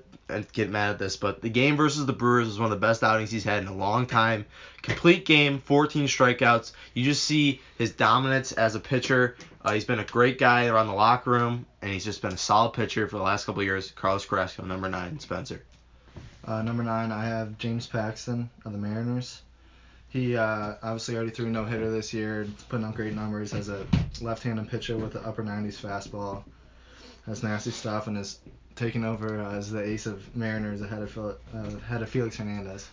get 0.52 0.70
mad 0.70 0.92
at 0.92 1.00
this, 1.00 1.18
but 1.18 1.42
the 1.42 1.50
game 1.50 1.78
versus 1.78 2.06
the 2.06 2.14
Brewers 2.14 2.48
was 2.48 2.60
one 2.60 2.72
of 2.72 2.80
the 2.80 2.86
best 2.86 3.04
outings 3.04 3.32
he's 3.32 3.44
had 3.44 3.64
in 3.64 3.68
a 3.68 3.76
long 3.76 4.06
time. 4.06 4.46
Complete 4.82 5.26
game, 5.26 5.60
14 5.60 6.06
strikeouts. 6.06 6.72
You 6.94 7.04
just 7.04 7.24
see 7.24 7.62
his 7.78 7.92
dominance 7.92 8.52
as 8.52 8.76
a 8.76 8.80
pitcher. 8.80 9.36
Uh, 9.64 9.74
he's 9.74 9.86
been 9.86 10.00
a 10.00 10.06
great 10.06 10.40
guy 10.40 10.68
around 10.68 10.88
the 10.88 10.94
locker 10.94 11.32
room, 11.32 11.66
and 11.82 11.92
he's 11.92 12.06
just 12.06 12.22
been 12.22 12.34
a 12.34 12.38
solid 12.38 12.74
pitcher 12.74 13.08
for 13.08 13.18
the 13.18 13.24
last 13.24 13.46
couple 13.46 13.62
years. 13.64 13.92
Carlos 13.92 14.26
Carrasco, 14.26 14.64
number 14.64 14.90
nine, 14.90 15.20
Spencer. 15.20 15.64
Uh, 16.46 16.62
number 16.62 16.84
9, 16.84 17.12
I 17.12 17.26
have 17.26 17.58
James 17.58 17.86
Paxton 17.86 18.50
of 18.66 18.72
the 18.72 18.78
Mariners. 18.78 19.42
He 20.10 20.36
uh, 20.36 20.76
obviously 20.82 21.16
already 21.16 21.32
threw 21.32 21.46
a 21.46 21.50
no 21.50 21.66
hitter 21.66 21.92
this 21.92 22.14
year, 22.14 22.48
putting 22.70 22.86
up 22.86 22.96
great 22.96 23.14
numbers 23.14 23.54
as 23.54 23.70
a 23.70 23.86
left 24.22 24.42
handed 24.42 24.68
pitcher 24.68 24.98
with 24.98 25.14
the 25.14 25.22
upper 25.22 25.44
90s 25.44 25.80
fastball. 25.80 26.44
Has 27.28 27.44
nasty 27.44 27.70
stuff 27.70 28.08
and 28.08 28.18
is 28.18 28.40
taking 28.80 29.04
over 29.04 29.40
as 29.42 29.70
the 29.70 29.84
ace 29.84 30.06
of 30.06 30.36
Mariners 30.36 30.82
ahead 30.82 31.02
of, 31.02 31.12
Phil- 31.12 31.38
uh, 31.54 31.58
ahead 31.78 32.02
of 32.02 32.10
Felix 32.10 32.38
Hernandez. 32.38 32.88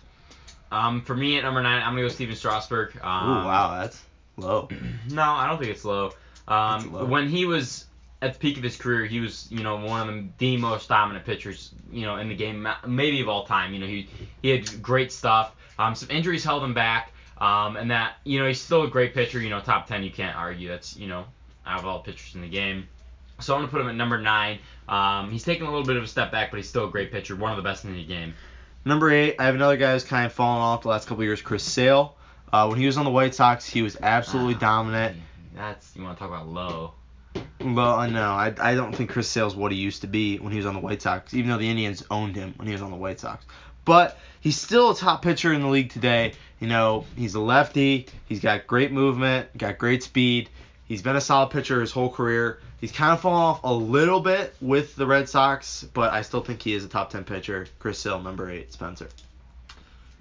Um, 0.73 1.00
for 1.02 1.14
me 1.14 1.38
at 1.38 1.45
number 1.45 1.62
nine, 1.62 1.81
I'm 1.83 1.93
gonna 1.93 2.02
go 2.02 2.09
Steven 2.09 2.35
Strasburg. 2.35 2.99
Um, 3.02 3.31
Ooh, 3.31 3.45
wow, 3.47 3.78
that's 3.81 4.02
low. 4.37 4.69
No, 5.11 5.23
I 5.23 5.47
don't 5.47 5.59
think 5.59 5.71
it's 5.71 5.85
low. 5.85 6.12
Um, 6.49 6.81
It's 6.81 6.87
low. 6.93 7.05
When 7.07 7.28
he 7.28 7.47
was 7.47 7.87
at 8.21 8.33
the 8.35 8.38
peak 8.40 8.57
of 8.57 8.62
his 8.64 8.76
career, 8.76 9.07
he 9.07 9.21
was, 9.21 9.47
you 9.50 9.62
know, 9.62 9.76
one 9.76 10.09
of 10.09 10.14
the, 10.14 10.28
the 10.38 10.57
most 10.57 10.88
dominant 10.88 11.25
pitchers, 11.25 11.71
you 11.93 12.05
know, 12.05 12.16
in 12.16 12.28
the 12.28 12.35
game, 12.35 12.66
maybe 12.87 13.21
of 13.21 13.28
all 13.28 13.47
time. 13.47 13.73
You 13.73 13.78
know, 13.81 13.87
he 13.87 14.09
he 14.43 14.49
had 14.50 14.83
great 14.83 15.12
stuff. 15.12 15.55
Um, 15.78 15.95
some 15.95 16.11
injuries 16.11 16.43
held 16.43 16.64
him 16.64 16.75
back, 16.75 17.12
um, 17.38 17.76
and 17.76 17.90
that, 17.93 18.14
you 18.25 18.40
know, 18.40 18.49
he's 18.49 18.61
still 18.61 18.83
a 18.83 18.88
great 18.88 19.14
pitcher. 19.14 19.38
You 19.40 19.50
know, 19.50 19.61
top 19.61 19.87
ten, 19.87 20.02
you 20.02 20.11
can't 20.11 20.37
argue. 20.37 20.69
That's, 20.69 20.97
you 20.97 21.07
know, 21.07 21.26
out 21.64 21.78
of 21.78 21.87
all 21.87 22.00
pitchers 22.00 22.35
in 22.35 22.40
the 22.40 22.49
game. 22.49 22.88
So 23.38 23.55
I'm 23.55 23.61
gonna 23.61 23.71
put 23.71 23.81
him 23.81 23.88
at 23.88 23.95
number 23.97 24.19
nine. 24.21 24.59
Um, 24.88 25.31
he's 25.31 25.43
taken 25.45 25.66
a 25.66 25.71
little 25.71 25.85
bit 25.87 25.97
of 25.97 26.05
a 26.05 26.07
step 26.07 26.31
back, 26.33 26.50
but 26.50 26.57
he's 26.59 26.69
still 26.69 26.87
a 26.87 26.90
great 26.90 27.11
pitcher, 27.12 27.37
one 27.37 27.50
of 27.50 27.57
the 27.57 27.62
best 27.62 27.85
in 27.85 27.95
the 27.95 28.05
game. 28.05 28.35
Number 28.85 29.11
eight, 29.11 29.37
I 29.38 29.45
have 29.47 29.55
another 29.57 29.76
guy 29.76 29.93
who's 29.93 30.05
kind 30.05 30.25
of 30.26 30.33
fallen 30.33 30.62
off 30.62 30.83
the 30.83 30.88
last 30.88 31.09
couple 31.09 31.23
of 31.23 31.26
years, 31.26 31.43
Chris 31.43 31.64
Sale. 31.64 32.14
Uh, 32.52 32.69
when 32.69 32.78
he 32.78 32.87
was 32.87 32.97
on 32.97 33.05
the 33.05 33.11
White 33.11 33.35
Sox, 33.35 33.66
he 33.69 33.83
was 33.83 33.97
absolutely 34.00 34.55
Ah. 34.55 34.59
dominant. 34.59 35.16
That's 35.55 35.95
you 35.97 36.05
want 36.05 36.16
to 36.16 36.21
talk 36.21 36.31
about 36.31 36.49
low. 36.49 36.93
Well, 37.61 38.09
no, 38.11 38.31
I, 38.31 38.55
I 38.61 38.75
don't 38.75 38.95
think 38.95 39.11
Chris 39.11 39.28
Sale's 39.28 39.57
what 39.57 39.73
he 39.73 39.78
used 39.78 40.02
to 40.02 40.07
be 40.07 40.38
when 40.38 40.52
he 40.52 40.57
was 40.59 40.66
on 40.66 40.75
the 40.75 40.81
White 40.81 41.02
Sox, 41.02 41.35
even 41.35 41.50
though 41.50 41.59
the 41.59 41.69
Indians 41.69 42.05
owned 42.11 42.37
him 42.37 42.55
when 42.57 42.66
he 42.69 42.73
was 42.73 42.83
on 42.83 42.90
the 42.90 42.97
White 42.97 43.19
Sox. 43.21 43.45
But 43.85 44.19
he's 44.40 44.59
still 44.61 44.90
a 44.90 44.97
top 44.97 45.23
pitcher 45.23 45.52
in 45.52 45.62
the 45.62 45.69
league 45.69 45.90
today. 45.90 46.33
You 46.61 46.69
know, 46.69 47.05
he's 47.16 47.35
a 47.35 47.40
lefty. 47.40 48.07
He's 48.26 48.40
got 48.40 48.66
great 48.66 48.93
movement, 48.93 49.57
got 49.59 49.78
great 49.78 50.02
speed. 50.02 50.49
He's 50.87 51.02
been 51.02 51.16
a 51.16 51.21
solid 51.21 51.50
pitcher 51.50 51.81
his 51.81 51.90
whole 51.90 52.11
career. 52.11 52.61
He's 52.81 52.93
kind 52.93 53.12
of 53.12 53.21
fallen 53.21 53.43
off 53.43 53.61
a 53.64 53.73
little 53.73 54.21
bit 54.21 54.55
with 54.61 54.95
the 54.95 55.07
Red 55.07 55.28
Sox, 55.28 55.85
but 55.95 56.12
I 56.12 56.23
still 56.23 56.43
think 56.43 56.62
he 56.62 56.75
is 56.75 56.85
a 56.85 56.88
top 56.88 57.11
10 57.11 57.25
pitcher. 57.25 57.66
Chris 57.78 57.99
Sale, 57.99 58.23
number 58.23 58.50
8, 58.50 58.73
Spencer. 58.73 59.09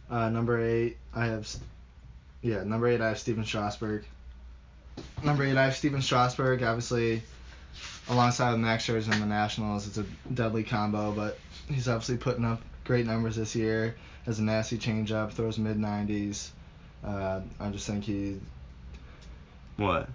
Uh, 0.09 0.29
number 0.29 0.59
eight, 0.61 0.97
I 1.15 1.25
have, 1.25 1.49
yeah, 2.41 2.63
number 2.63 2.87
eight, 2.87 3.01
I 3.01 3.09
have 3.09 3.19
Steven 3.19 3.43
Strasburg. 3.43 4.05
Number 5.23 5.43
eight, 5.43 5.57
I 5.57 5.65
have 5.65 5.75
Steven 5.75 6.01
Strasburg. 6.01 6.61
Obviously, 6.61 7.23
alongside 8.07 8.51
with 8.51 8.61
Max 8.61 8.85
Scherzer 8.85 9.13
in 9.13 9.19
the 9.19 9.25
Nationals, 9.25 9.87
it's 9.87 9.97
a 9.97 10.05
deadly 10.33 10.63
combo. 10.63 11.11
But 11.11 11.39
he's 11.67 11.87
obviously 11.87 12.17
putting 12.17 12.45
up 12.45 12.61
great 12.83 13.05
numbers 13.05 13.35
this 13.35 13.55
year. 13.55 13.95
Has 14.25 14.39
a 14.39 14.43
nasty 14.43 14.77
changeup, 14.77 15.31
throws 15.31 15.57
mid 15.57 15.77
90s. 15.77 16.49
Uh, 17.03 17.41
I 17.59 17.69
just 17.69 17.87
think 17.87 18.03
he. 18.03 18.39
What? 19.77 20.07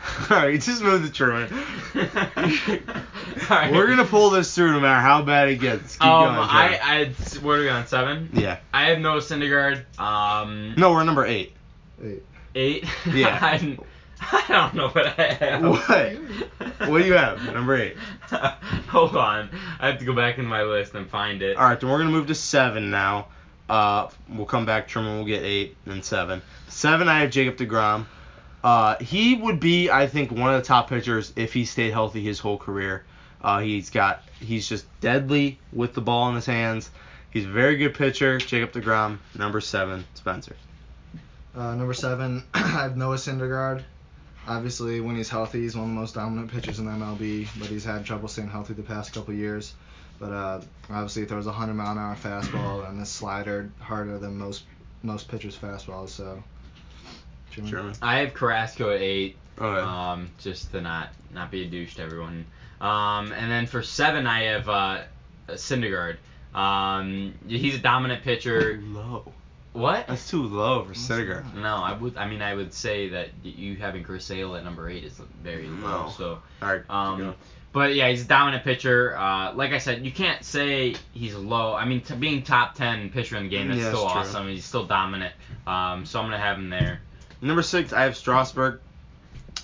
Alright, 0.30 0.60
just 0.60 0.82
move 0.82 1.02
the 1.02 1.08
Truman. 1.10 1.48
Alright. 3.50 3.72
We're 3.72 3.86
gonna 3.86 4.04
pull 4.06 4.30
this 4.30 4.54
through 4.54 4.72
no 4.72 4.80
matter 4.80 5.00
how 5.00 5.22
bad 5.22 5.48
it 5.48 5.56
gets. 5.56 5.96
Keep 5.96 6.06
Um, 6.06 6.34
going. 6.36 6.48
I, 6.50 6.68
Trevor. 6.68 6.82
I, 6.84 6.94
had- 7.04 7.42
what 7.42 7.58
are 7.58 7.62
we 7.62 7.68
on 7.68 7.86
seven? 7.86 8.30
yeah. 8.32 8.58
I 8.72 8.86
have 8.90 8.98
Noah 9.00 9.20
Syndergaard. 9.20 9.84
Um, 10.00 10.74
No, 10.76 10.92
we're 10.92 11.04
number 11.04 11.24
eight. 11.26 11.52
Eight. 12.02 12.22
eight. 12.54 12.84
Yeah. 13.12 13.38
I, 13.42 13.78
I 14.32 14.44
don't 14.48 14.74
know 14.74 14.88
what 14.88 15.06
I 15.18 15.32
have. 15.34 15.62
What? 15.62 16.88
What 16.90 16.98
do 17.02 17.06
you 17.06 17.14
have? 17.14 17.42
Number 17.52 17.76
eight. 17.76 17.96
Hold 18.88 19.16
on, 19.16 19.48
I 19.80 19.88
have 19.88 19.98
to 19.98 20.04
go 20.04 20.12
back 20.14 20.38
in 20.38 20.44
my 20.46 20.62
list 20.62 20.94
and 20.94 21.08
find 21.08 21.40
it. 21.42 21.56
All 21.56 21.64
right, 21.64 21.78
then 21.80 21.88
we're 21.90 21.98
gonna 21.98 22.10
move 22.10 22.26
to 22.28 22.34
seven 22.34 22.90
now. 22.90 23.28
Uh, 23.68 24.08
we'll 24.28 24.46
come 24.46 24.66
back. 24.66 24.88
Truman 24.88 25.18
will 25.18 25.24
get 25.24 25.42
eight 25.42 25.76
and 25.86 26.04
seven. 26.04 26.42
Seven, 26.68 27.08
I 27.08 27.20
have 27.20 27.30
Jacob 27.30 27.56
Degrom. 27.56 28.04
Uh, 28.62 28.96
he 28.98 29.34
would 29.34 29.60
be, 29.60 29.90
I 29.90 30.06
think, 30.06 30.30
one 30.30 30.54
of 30.54 30.60
the 30.60 30.66
top 30.66 30.88
pitchers 30.88 31.32
if 31.36 31.52
he 31.52 31.64
stayed 31.64 31.92
healthy 31.92 32.22
his 32.22 32.38
whole 32.38 32.58
career. 32.58 33.04
Uh, 33.42 33.60
he's 33.60 33.90
got, 33.90 34.22
he's 34.38 34.68
just 34.68 34.84
deadly 35.00 35.58
with 35.72 35.94
the 35.94 36.00
ball 36.00 36.28
in 36.28 36.34
his 36.34 36.46
hands. 36.46 36.90
He's 37.30 37.46
a 37.46 37.48
very 37.48 37.76
good 37.76 37.94
pitcher. 37.94 38.38
Jacob 38.38 38.72
Degrom, 38.72 39.18
number 39.36 39.60
seven, 39.60 40.04
Spencer. 40.14 40.56
Uh, 41.54 41.74
number 41.74 41.94
seven, 41.94 42.42
I 42.54 42.58
have 42.58 42.96
Noah 42.96 43.16
Syndergaard. 43.16 43.82
Obviously, 44.46 45.00
when 45.00 45.16
he's 45.16 45.28
healthy, 45.28 45.62
he's 45.62 45.76
one 45.76 45.84
of 45.84 45.90
the 45.90 46.00
most 46.00 46.14
dominant 46.14 46.50
pitchers 46.50 46.78
in 46.78 46.86
MLB, 46.86 47.48
but 47.58 47.68
he's 47.68 47.84
had 47.84 48.04
trouble 48.04 48.28
staying 48.28 48.48
healthy 48.48 48.74
the 48.74 48.82
past 48.82 49.12
couple 49.12 49.34
years. 49.34 49.74
But 50.18 50.32
uh, 50.32 50.60
obviously, 50.90 51.22
he 51.22 51.28
throws 51.28 51.46
a 51.46 51.50
100 51.50 51.74
mile 51.74 51.92
an 51.92 51.98
hour 51.98 52.14
fastball 52.14 52.88
and 52.88 53.00
this 53.00 53.10
slider 53.10 53.70
harder 53.80 54.18
than 54.18 54.36
most 54.36 54.64
most 55.02 55.28
pitchers' 55.28 55.56
fastballs. 55.56 56.10
So, 56.10 56.42
Truman? 57.50 57.70
Truman. 57.70 57.94
I 58.02 58.18
have 58.20 58.34
Carrasco 58.34 58.90
at 58.94 59.00
eight. 59.00 59.36
Okay. 59.58 59.80
Um, 59.80 60.30
just 60.38 60.70
to 60.72 60.80
not 60.80 61.10
not 61.34 61.50
be 61.50 61.64
a 61.64 61.66
douche 61.66 61.94
to 61.96 62.02
everyone. 62.02 62.46
Um, 62.80 63.32
and 63.32 63.50
then 63.50 63.66
for 63.66 63.82
seven, 63.82 64.26
I 64.26 64.44
have 64.44 64.68
uh, 64.68 65.02
Syndergaard. 65.50 66.16
Um, 66.54 67.34
he's 67.46 67.74
a 67.76 67.78
dominant 67.78 68.22
pitcher. 68.22 68.80
low. 68.82 69.32
What? 69.72 70.08
That's 70.08 70.28
too 70.28 70.42
low 70.42 70.84
for 70.84 70.94
Syndergaard. 70.94 71.54
No, 71.54 71.76
I 71.76 71.92
would. 71.92 72.16
I 72.16 72.26
mean, 72.26 72.42
I 72.42 72.54
would 72.54 72.72
say 72.72 73.10
that 73.10 73.28
you 73.44 73.76
having 73.76 74.02
Chris 74.02 74.24
Sale 74.24 74.56
at 74.56 74.64
number 74.64 74.88
eight 74.88 75.04
is 75.04 75.20
very 75.42 75.68
low. 75.68 76.06
No. 76.06 76.12
So, 76.16 76.38
All 76.62 76.68
right. 76.68 76.82
um, 76.90 77.34
but 77.72 77.94
yeah, 77.94 78.08
he's 78.08 78.22
a 78.22 78.26
dominant 78.28 78.64
pitcher. 78.64 79.16
Uh, 79.16 79.52
like 79.54 79.72
I 79.72 79.78
said, 79.78 80.04
you 80.04 80.10
can't 80.10 80.42
say 80.44 80.96
he's 81.12 81.36
low. 81.36 81.72
I 81.74 81.84
mean, 81.84 82.00
t- 82.00 82.16
being 82.16 82.42
top 82.42 82.74
ten 82.74 83.10
pitcher 83.10 83.36
in 83.36 83.44
the 83.44 83.48
game, 83.48 83.68
that's 83.68 83.78
Yeah, 83.80 83.90
still 83.92 84.02
that's 84.08 84.12
true. 84.12 84.20
awesome. 84.40 84.48
He's 84.48 84.64
still 84.64 84.86
dominant. 84.86 85.34
Um, 85.68 86.04
so 86.04 86.18
I'm 86.18 86.24
gonna 86.26 86.38
have 86.38 86.56
him 86.58 86.68
there. 86.70 87.00
Number 87.40 87.62
six, 87.62 87.92
I 87.92 88.02
have 88.02 88.16
Strasburg. 88.16 88.80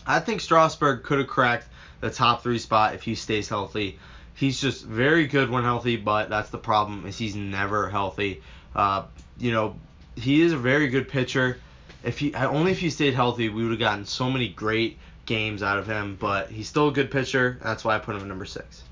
I 0.06 0.20
think 0.20 0.40
Strasburg 0.40 1.02
could 1.02 1.18
have 1.18 1.28
cracked 1.28 1.66
the 2.00 2.10
top 2.10 2.42
three 2.42 2.58
spot 2.58 2.94
if 2.94 3.02
he 3.02 3.14
stays 3.14 3.48
healthy. 3.48 3.98
He's 4.34 4.60
just 4.60 4.84
very 4.84 5.26
good 5.26 5.50
when 5.50 5.64
healthy, 5.64 5.96
but 5.96 6.28
that's 6.28 6.50
the 6.50 6.58
problem 6.58 7.06
is 7.06 7.16
he's 7.16 7.34
never 7.34 7.88
healthy. 7.88 8.42
Uh, 8.74 9.04
you 9.38 9.52
know, 9.52 9.76
he 10.14 10.42
is 10.42 10.52
a 10.52 10.58
very 10.58 10.88
good 10.88 11.08
pitcher. 11.08 11.58
If 12.02 12.18
he 12.18 12.34
only 12.34 12.72
if 12.72 12.78
he 12.78 12.90
stayed 12.90 13.14
healthy, 13.14 13.48
we 13.48 13.62
would 13.62 13.72
have 13.72 13.80
gotten 13.80 14.04
so 14.04 14.30
many 14.30 14.48
great 14.48 14.98
games 15.24 15.62
out 15.62 15.78
of 15.78 15.86
him. 15.86 16.16
But 16.20 16.50
he's 16.50 16.68
still 16.68 16.88
a 16.88 16.92
good 16.92 17.10
pitcher. 17.10 17.58
That's 17.62 17.84
why 17.84 17.96
I 17.96 17.98
put 17.98 18.14
him 18.14 18.22
at 18.22 18.28
number 18.28 18.44
six. 18.44 18.82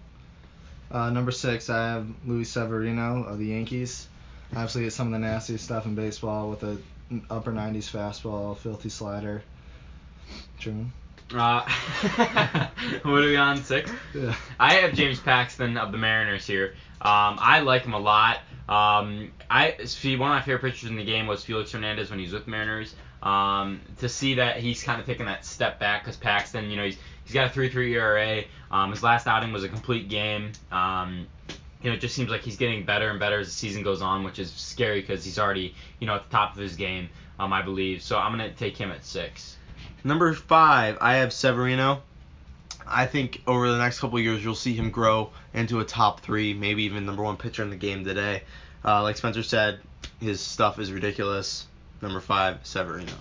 Uh, 0.90 1.10
number 1.10 1.30
six, 1.30 1.70
I 1.70 1.88
have 1.88 2.06
Luis 2.26 2.50
Severino 2.50 3.24
of 3.24 3.38
the 3.38 3.46
Yankees. 3.46 4.08
Obviously, 4.52 4.84
it's 4.84 4.96
some 4.96 5.08
of 5.08 5.12
the 5.12 5.26
nastiest 5.26 5.64
stuff 5.64 5.86
in 5.86 5.94
baseball 5.94 6.50
with 6.50 6.62
a 6.62 6.78
upper 7.30 7.52
90s 7.52 7.90
fastball, 7.90 8.56
filthy 8.56 8.88
slider. 8.88 9.42
Truman? 10.58 10.92
Uh, 11.32 11.62
what 13.02 13.22
are 13.22 13.26
we 13.26 13.36
on 13.36 13.62
six? 13.62 13.90
Yeah. 14.14 14.34
I 14.58 14.74
have 14.74 14.94
James 14.94 15.20
Paxton 15.20 15.76
of 15.76 15.92
the 15.92 15.98
Mariners 15.98 16.46
here. 16.46 16.74
Um, 17.00 17.38
I 17.40 17.60
like 17.60 17.82
him 17.82 17.94
a 17.94 17.98
lot. 17.98 18.38
Um, 18.68 19.32
I 19.50 19.76
see 19.84 20.16
one 20.16 20.30
of 20.30 20.36
my 20.36 20.42
favorite 20.42 20.70
pitchers 20.70 20.90
in 20.90 20.96
the 20.96 21.04
game 21.04 21.26
was 21.26 21.44
Felix 21.44 21.72
Hernandez 21.72 22.10
when 22.10 22.18
he 22.18 22.24
was 22.24 22.34
with 22.34 22.46
Mariners. 22.46 22.94
Um, 23.22 23.80
to 23.98 24.08
see 24.08 24.34
that 24.34 24.58
he's 24.58 24.82
kind 24.82 25.00
of 25.00 25.06
taking 25.06 25.26
that 25.26 25.44
step 25.46 25.80
back 25.80 26.02
because 26.02 26.16
Paxton, 26.16 26.70
you 26.70 26.76
know, 26.76 26.84
he's 26.84 26.98
he's 27.24 27.32
got 27.32 27.54
a 27.54 27.58
3.3 27.58 27.90
ERA. 27.92 28.44
Um, 28.70 28.90
his 28.90 29.02
last 29.02 29.26
outing 29.26 29.52
was 29.52 29.64
a 29.64 29.68
complete 29.68 30.08
game. 30.08 30.52
Um, 30.70 31.26
you 31.84 31.90
know, 31.90 31.96
it 31.96 32.00
just 32.00 32.14
seems 32.14 32.30
like 32.30 32.40
he's 32.40 32.56
getting 32.56 32.86
better 32.86 33.10
and 33.10 33.20
better 33.20 33.40
as 33.40 33.48
the 33.48 33.52
season 33.52 33.82
goes 33.82 34.00
on, 34.00 34.24
which 34.24 34.38
is 34.38 34.50
scary 34.50 35.02
because 35.02 35.22
he's 35.22 35.38
already, 35.38 35.74
you 36.00 36.06
know, 36.06 36.14
at 36.14 36.24
the 36.24 36.34
top 36.34 36.54
of 36.54 36.58
his 36.58 36.76
game, 36.76 37.10
um, 37.38 37.52
I 37.52 37.60
believe. 37.60 38.02
So 38.02 38.18
I'm 38.18 38.32
gonna 38.32 38.50
take 38.50 38.74
him 38.74 38.90
at 38.90 39.04
six. 39.04 39.58
Number 40.02 40.32
five, 40.32 40.96
I 41.02 41.16
have 41.16 41.30
Severino. 41.30 42.02
I 42.86 43.04
think 43.04 43.42
over 43.46 43.70
the 43.70 43.76
next 43.76 44.00
couple 44.00 44.16
of 44.16 44.24
years, 44.24 44.42
you'll 44.42 44.54
see 44.54 44.72
him 44.72 44.90
grow 44.90 45.30
into 45.52 45.80
a 45.80 45.84
top 45.84 46.20
three, 46.20 46.54
maybe 46.54 46.84
even 46.84 47.04
number 47.04 47.22
one 47.22 47.36
pitcher 47.36 47.62
in 47.62 47.68
the 47.68 47.76
game 47.76 48.02
today. 48.02 48.44
Uh, 48.82 49.02
like 49.02 49.18
Spencer 49.18 49.42
said, 49.42 49.80
his 50.20 50.40
stuff 50.40 50.78
is 50.78 50.90
ridiculous. 50.90 51.66
Number 52.00 52.20
five, 52.20 52.60
Severino. 52.62 53.12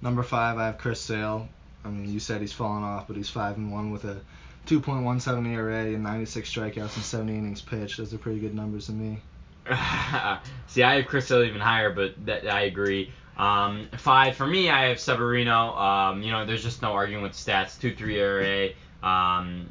Number 0.00 0.22
five, 0.22 0.58
I 0.58 0.66
have 0.66 0.78
Chris 0.78 1.00
Sale. 1.00 1.48
I 1.84 1.88
mean, 1.88 2.12
you 2.12 2.20
said 2.20 2.40
he's 2.40 2.52
fallen 2.52 2.84
off, 2.84 3.08
but 3.08 3.16
he's 3.16 3.28
five 3.28 3.56
and 3.56 3.72
one 3.72 3.90
with 3.90 4.04
a 4.04 4.20
2.17 4.66 5.54
ERA 5.54 5.84
and 5.86 6.02
96 6.02 6.52
strikeouts 6.52 6.96
and 6.96 7.04
70 7.04 7.36
innings 7.36 7.62
pitched. 7.62 7.98
Those 7.98 8.12
are 8.12 8.18
pretty 8.18 8.40
good 8.40 8.54
numbers 8.54 8.86
to 8.86 8.92
me. 8.92 9.20
See, 10.66 10.82
I 10.82 10.96
have 10.96 11.06
Chris 11.06 11.28
Hill 11.28 11.44
even 11.44 11.60
higher, 11.60 11.90
but 11.90 12.14
that, 12.26 12.48
I 12.48 12.62
agree. 12.62 13.12
Um, 13.36 13.88
five 13.96 14.36
for 14.36 14.46
me, 14.46 14.68
I 14.68 14.88
have 14.88 14.98
Severino. 14.98 15.74
Um, 15.76 16.22
you 16.22 16.32
know, 16.32 16.44
there's 16.44 16.62
just 16.62 16.82
no 16.82 16.92
arguing 16.92 17.22
with 17.22 17.32
stats. 17.32 17.80
Two 17.80 17.94
three 17.94 18.18
ERA. 18.18 18.70
Um, 19.02 19.68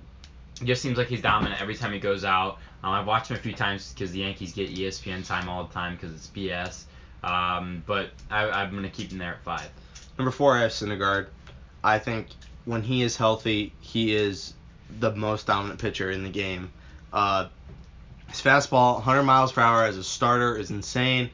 just 0.64 0.82
seems 0.82 0.98
like 0.98 1.08
he's 1.08 1.22
dominant 1.22 1.62
every 1.62 1.76
time 1.76 1.92
he 1.92 2.00
goes 2.00 2.24
out. 2.24 2.60
Um, 2.84 2.94
I've 2.94 3.08
watched 3.08 3.30
him 3.30 3.38
a 3.38 3.40
few 3.40 3.54
times 3.54 3.94
because 3.94 4.12
the 4.12 4.20
Yankees 4.20 4.54
get 4.54 4.70
ESPN 4.70 5.26
time 5.26 5.50
all 5.50 5.66
the 5.66 5.74
time 5.74 5.96
because 5.96 6.14
it's 6.14 6.28
BS. 6.28 6.84
Um, 7.24 7.84
but 7.86 8.12
I, 8.30 8.50
I'm 8.50 8.74
gonna 8.74 8.90
keep 8.90 9.12
him 9.12 9.18
there 9.18 9.34
at 9.34 9.44
five. 9.44 9.70
Number 10.18 10.32
four, 10.32 10.56
I 10.56 10.62
have 10.62 10.72
Syndergaard. 10.72 11.28
I 11.84 12.00
think 12.00 12.28
when 12.66 12.82
he 12.82 13.02
is 13.02 13.18
healthy, 13.18 13.74
he 13.82 14.16
is 14.16 14.54
the 15.00 15.16
most 15.16 15.48
dominant 15.48 15.80
pitcher 15.80 16.10
in 16.12 16.24
the 16.24 16.30
game. 16.30 16.72
Uh, 17.12 17.48
his 18.28 18.42
fastball, 18.42 18.96
100 18.96 19.24
miles 19.24 19.52
per 19.52 19.62
hour 19.62 19.84
as 19.86 19.98
a 19.98 20.04
starter, 20.04 20.58
is 20.58 20.72
insane. 20.72 21.30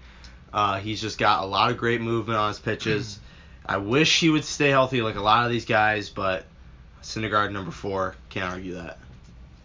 Uh, 0.53 0.79
he's 0.79 1.01
just 1.01 1.17
got 1.17 1.43
a 1.43 1.45
lot 1.45 1.71
of 1.71 1.77
great 1.77 2.01
movement 2.01 2.37
on 2.37 2.49
his 2.49 2.59
pitches. 2.59 3.19
I 3.65 3.77
wish 3.77 4.19
he 4.19 4.29
would 4.29 4.43
stay 4.43 4.69
healthy 4.69 5.01
like 5.01 5.15
a 5.15 5.21
lot 5.21 5.45
of 5.45 5.51
these 5.51 5.65
guys, 5.65 6.09
but 6.09 6.45
Syndergaard 7.01 7.51
number 7.51 7.71
four, 7.71 8.15
can't 8.29 8.51
argue 8.51 8.75
that. 8.75 8.97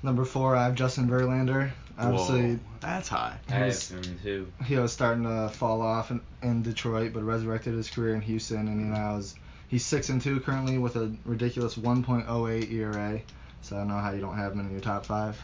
Number 0.03 0.25
four, 0.25 0.55
I 0.57 0.65
have 0.65 0.75
Justin 0.75 1.09
Verlander. 1.09 1.71
Obviously, 1.99 2.53
Whoa, 2.55 2.61
that's 2.81 3.09
high. 3.09 3.39
I 3.49 3.55
have 3.55 3.89
him 3.89 4.19
too. 4.23 4.53
he 4.65 4.77
was 4.77 4.93
starting 4.93 5.25
to 5.25 5.49
fall 5.49 5.83
off 5.83 6.13
in, 6.13 6.21
in 6.43 6.63
Detroit, 6.63 7.13
but 7.13 7.25
resurrected 7.25 7.75
his 7.75 7.91
career 7.91 8.15
in 8.15 8.21
Houston, 8.21 8.69
and 8.69 8.81
he 8.81 8.87
now 8.87 9.17
is 9.17 9.35
he's 9.67 9.85
six 9.85 10.09
and 10.09 10.23
two 10.23 10.39
currently 10.41 10.79
with 10.79 10.95
a 10.95 11.13
ridiculous 11.25 11.75
1.08 11.75 12.73
ERA. 12.73 13.21
So 13.63 13.77
I 13.77 13.81
don't 13.81 13.89
know 13.89 13.99
how 13.99 14.13
you 14.13 14.21
don't 14.21 14.37
have 14.37 14.53
him 14.53 14.61
in 14.61 14.71
your 14.71 14.81
top 14.81 15.07
five. 15.07 15.41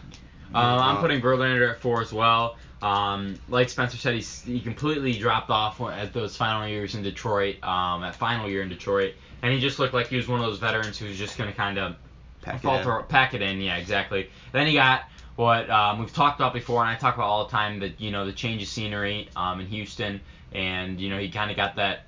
Um, 0.55 0.79
I'm 0.79 0.96
putting 0.98 1.20
Verlander 1.20 1.70
at 1.70 1.81
four 1.81 2.00
as 2.00 2.12
well. 2.12 2.57
Um, 2.81 3.37
like 3.48 3.70
Spencer 3.70 3.96
said, 3.96 4.14
he's, 4.14 4.42
he 4.42 4.61
completely 4.61 5.14
dropped 5.14 5.50
off 5.50 5.81
at 5.81 6.12
those 6.12 6.37
final 6.37 6.68
years 6.68 6.94
in 6.94 7.03
Detroit, 7.03 7.57
um, 7.64 8.05
at 8.05 8.14
final 8.14 8.48
year 8.48 8.62
in 8.62 8.68
Detroit, 8.68 9.14
and 9.42 9.53
he 9.53 9.59
just 9.59 9.79
looked 9.79 9.94
like 9.94 10.09
he 10.09 10.16
was 10.16 10.29
one 10.29 10.38
of 10.38 10.46
those 10.46 10.59
veterans 10.59 10.98
who's 10.98 11.18
just 11.18 11.38
going 11.38 11.50
to 11.50 11.57
kind 11.57 11.79
of 11.79 11.96
Pack 12.42 12.57
it 12.57 12.62
falter, 12.62 12.98
in. 13.00 13.07
pack 13.07 13.33
it 13.35 13.40
in. 13.40 13.61
Yeah, 13.61 13.77
exactly. 13.77 14.29
Then 14.53 14.66
he 14.66 14.74
got 14.74 15.05
what 15.37 15.68
um, 15.70 15.98
we've 15.98 16.12
talked 16.12 16.38
about 16.38 16.53
before, 16.53 16.83
and 16.83 16.90
I 16.90 16.96
talk 16.96 17.14
about 17.14 17.27
all 17.27 17.46
the 17.46 17.50
time 17.50 17.81
that 17.81 18.00
you 18.00 18.11
know 18.11 18.27
the 18.27 18.33
change 18.33 18.62
of 18.62 18.68
scenery 18.68 19.29
um, 19.35 19.61
in 19.61 19.66
Houston, 19.66 20.20
and 20.53 21.00
you 21.00 21.09
know 21.09 21.18
he 21.18 21.31
kind 21.31 21.50
of 21.50 21.57
got 21.57 21.77
that 21.77 22.05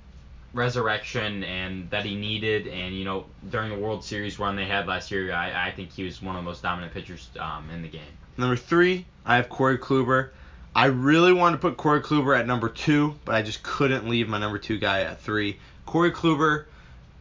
resurrection 0.53 1.43
and 1.43 1.89
that 1.89 2.05
he 2.05 2.15
needed, 2.15 2.67
and 2.67 2.95
you 2.95 3.05
know 3.05 3.25
during 3.49 3.69
the 3.69 3.77
World 3.77 4.03
Series 4.03 4.39
run 4.39 4.55
they 4.55 4.65
had 4.65 4.87
last 4.87 5.11
year, 5.11 5.33
I, 5.33 5.67
I 5.67 5.71
think 5.71 5.91
he 5.91 6.03
was 6.03 6.21
one 6.21 6.35
of 6.35 6.43
the 6.43 6.49
most 6.49 6.61
dominant 6.61 6.93
pitchers 6.93 7.29
um, 7.39 7.69
in 7.69 7.81
the 7.81 7.87
game. 7.87 8.01
Number 8.37 8.55
three, 8.55 9.05
I 9.25 9.37
have 9.37 9.49
Corey 9.49 9.77
Kluber. 9.77 10.29
I 10.75 10.85
really 10.85 11.33
wanted 11.33 11.57
to 11.57 11.61
put 11.61 11.77
Corey 11.77 12.01
Kluber 12.01 12.37
at 12.37 12.45
number 12.45 12.69
two, 12.69 13.15
but 13.25 13.33
I 13.33 13.41
just 13.41 13.63
couldn't 13.63 14.07
leave 14.07 14.29
my 14.29 14.37
number 14.37 14.59
two 14.59 14.77
guy 14.77 15.01
at 15.01 15.19
three. 15.21 15.57
Corey 15.85 16.11
Kluber 16.11 16.65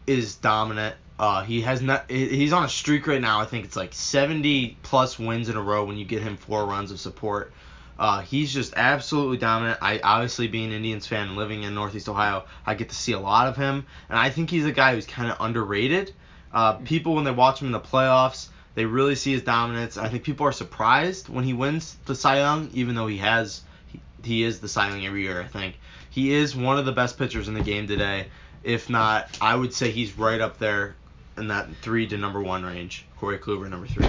is 0.06 0.34
dominant. 0.34 0.96
Uh, 1.18 1.42
he 1.42 1.62
has 1.62 1.80
not. 1.80 2.10
He's 2.10 2.52
on 2.52 2.64
a 2.64 2.68
streak 2.68 3.06
right 3.06 3.20
now. 3.20 3.40
I 3.40 3.46
think 3.46 3.64
it's 3.64 3.76
like 3.76 3.94
70 3.94 4.76
plus 4.82 5.18
wins 5.18 5.48
in 5.48 5.56
a 5.56 5.62
row 5.62 5.84
when 5.84 5.96
you 5.96 6.04
get 6.04 6.22
him 6.22 6.36
four 6.36 6.66
runs 6.66 6.90
of 6.90 7.00
support. 7.00 7.52
Uh, 7.98 8.20
he's 8.20 8.52
just 8.52 8.74
absolutely 8.76 9.38
dominant. 9.38 9.78
I 9.80 10.00
obviously 10.00 10.48
being 10.48 10.66
an 10.66 10.76
Indians 10.76 11.06
fan 11.06 11.28
and 11.28 11.36
living 11.36 11.62
in 11.62 11.74
Northeast 11.74 12.08
Ohio, 12.08 12.44
I 12.64 12.74
get 12.74 12.90
to 12.90 12.94
see 12.94 13.12
a 13.12 13.20
lot 13.20 13.48
of 13.48 13.56
him, 13.56 13.86
and 14.08 14.18
I 14.18 14.30
think 14.30 14.50
he's 14.50 14.66
a 14.66 14.72
guy 14.72 14.94
who's 14.94 15.06
kind 15.06 15.30
of 15.30 15.38
underrated. 15.40 16.12
Uh, 16.52 16.74
people 16.74 17.14
when 17.14 17.24
they 17.24 17.30
watch 17.30 17.60
him 17.60 17.66
in 17.66 17.72
the 17.72 17.80
playoffs, 17.80 18.48
they 18.74 18.84
really 18.84 19.14
see 19.14 19.32
his 19.32 19.42
dominance. 19.42 19.96
I 19.96 20.08
think 20.08 20.24
people 20.24 20.46
are 20.46 20.52
surprised 20.52 21.28
when 21.28 21.44
he 21.44 21.54
wins 21.54 21.96
the 22.04 22.14
Cy 22.14 22.38
Young, 22.38 22.70
even 22.74 22.94
though 22.94 23.06
he 23.06 23.16
has 23.18 23.62
he, 23.86 24.00
he 24.22 24.42
is 24.42 24.60
the 24.60 24.68
Cy 24.68 24.90
Young 24.90 25.04
every 25.06 25.22
year. 25.22 25.40
I 25.40 25.46
think 25.46 25.78
he 26.10 26.32
is 26.32 26.54
one 26.54 26.78
of 26.78 26.84
the 26.84 26.92
best 26.92 27.18
pitchers 27.18 27.48
in 27.48 27.54
the 27.54 27.62
game 27.62 27.86
today. 27.86 28.28
If 28.62 28.90
not, 28.90 29.38
I 29.40 29.54
would 29.54 29.72
say 29.72 29.90
he's 29.90 30.18
right 30.18 30.40
up 30.40 30.58
there 30.58 30.96
in 31.36 31.48
that 31.48 31.68
three 31.82 32.06
to 32.08 32.16
number 32.16 32.42
one 32.42 32.64
range. 32.64 33.06
Corey 33.18 33.38
Kluber 33.38 33.68
number 33.68 33.86
three. 33.86 34.08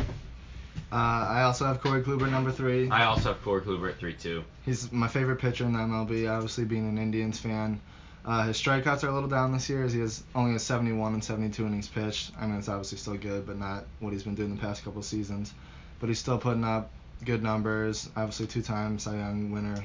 Uh, 0.91 0.95
I 0.95 1.43
also 1.43 1.65
have 1.65 1.81
Corey 1.81 2.01
Kluber 2.01 2.29
number 2.29 2.51
three. 2.51 2.89
I 2.89 3.05
also 3.05 3.33
have 3.33 3.43
Corey 3.43 3.61
Kluber 3.61 3.89
at 3.89 3.97
three 3.97 4.13
two. 4.13 4.43
He's 4.65 4.91
my 4.91 5.07
favorite 5.07 5.37
pitcher 5.37 5.65
in 5.65 5.73
the 5.73 5.79
MLB. 5.79 6.29
Obviously, 6.31 6.63
being 6.63 6.87
an 6.87 6.97
Indians 6.97 7.37
fan, 7.39 7.81
uh, 8.25 8.47
his 8.47 8.57
strikeouts 8.57 9.03
are 9.03 9.09
a 9.09 9.13
little 9.13 9.29
down 9.29 9.51
this 9.51 9.69
year, 9.69 9.83
as 9.83 9.91
he 9.91 9.99
has 9.99 10.23
only 10.33 10.55
a 10.55 10.59
71 10.59 11.13
and 11.13 11.23
72 11.23 11.65
innings 11.65 11.87
pitched. 11.87 12.31
I 12.39 12.45
mean, 12.45 12.57
it's 12.57 12.69
obviously 12.69 12.97
still 12.97 13.17
good, 13.17 13.45
but 13.45 13.57
not 13.57 13.85
what 13.99 14.13
he's 14.13 14.23
been 14.23 14.35
doing 14.35 14.55
the 14.55 14.61
past 14.61 14.83
couple 14.83 15.01
seasons. 15.01 15.53
But 15.99 16.07
he's 16.07 16.19
still 16.19 16.37
putting 16.37 16.63
up 16.63 16.89
good 17.25 17.43
numbers. 17.43 18.09
Obviously, 18.15 18.47
two-time 18.47 18.97
Cy 18.97 19.15
Young 19.17 19.51
winner, 19.51 19.83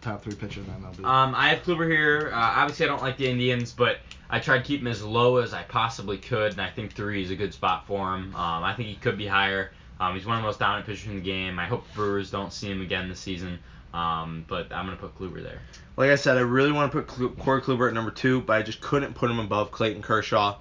top 0.00 0.22
three 0.22 0.34
pitcher 0.34 0.60
in 0.60 0.66
the 0.66 0.72
MLB. 0.72 1.04
Um, 1.04 1.34
I 1.34 1.48
have 1.48 1.64
Kluber 1.64 1.90
here. 1.90 2.30
Uh, 2.32 2.36
obviously, 2.36 2.86
I 2.86 2.88
don't 2.88 3.02
like 3.02 3.16
the 3.16 3.28
Indians, 3.28 3.72
but 3.72 3.98
I 4.28 4.38
tried 4.38 4.58
to 4.58 4.64
keep 4.64 4.80
him 4.80 4.86
as 4.86 5.02
low 5.02 5.38
as 5.38 5.52
I 5.52 5.62
possibly 5.64 6.18
could, 6.18 6.52
and 6.52 6.60
I 6.60 6.70
think 6.70 6.92
three 6.92 7.22
is 7.22 7.30
a 7.30 7.36
good 7.36 7.52
spot 7.52 7.86
for 7.86 8.14
him. 8.14 8.34
Um, 8.34 8.62
I 8.62 8.74
think 8.74 8.88
he 8.88 8.94
could 8.94 9.18
be 9.18 9.26
higher. 9.26 9.72
Um, 10.00 10.14
he's 10.14 10.26
one 10.26 10.36
of 10.36 10.42
the 10.42 10.46
most 10.46 10.58
dominant 10.58 10.86
pitchers 10.86 11.06
in 11.06 11.16
the 11.16 11.20
game. 11.20 11.58
I 11.58 11.66
hope 11.66 11.84
Brewers 11.94 12.30
don't 12.30 12.52
see 12.52 12.70
him 12.70 12.80
again 12.80 13.08
this 13.08 13.20
season. 13.20 13.58
Um, 13.92 14.44
but 14.48 14.72
I'm 14.72 14.86
gonna 14.86 14.96
put 14.96 15.18
Kluber 15.18 15.42
there. 15.42 15.60
Like 15.96 16.10
I 16.10 16.14
said, 16.14 16.36
I 16.36 16.40
really 16.40 16.72
want 16.72 16.90
to 16.90 16.98
put 16.98 17.08
Klu- 17.08 17.30
Corey 17.30 17.60
Kluber 17.60 17.88
at 17.88 17.94
number 17.94 18.10
two, 18.10 18.40
but 18.40 18.56
I 18.56 18.62
just 18.62 18.80
couldn't 18.80 19.14
put 19.14 19.30
him 19.30 19.38
above 19.38 19.72
Clayton 19.72 20.02
Kershaw. 20.02 20.56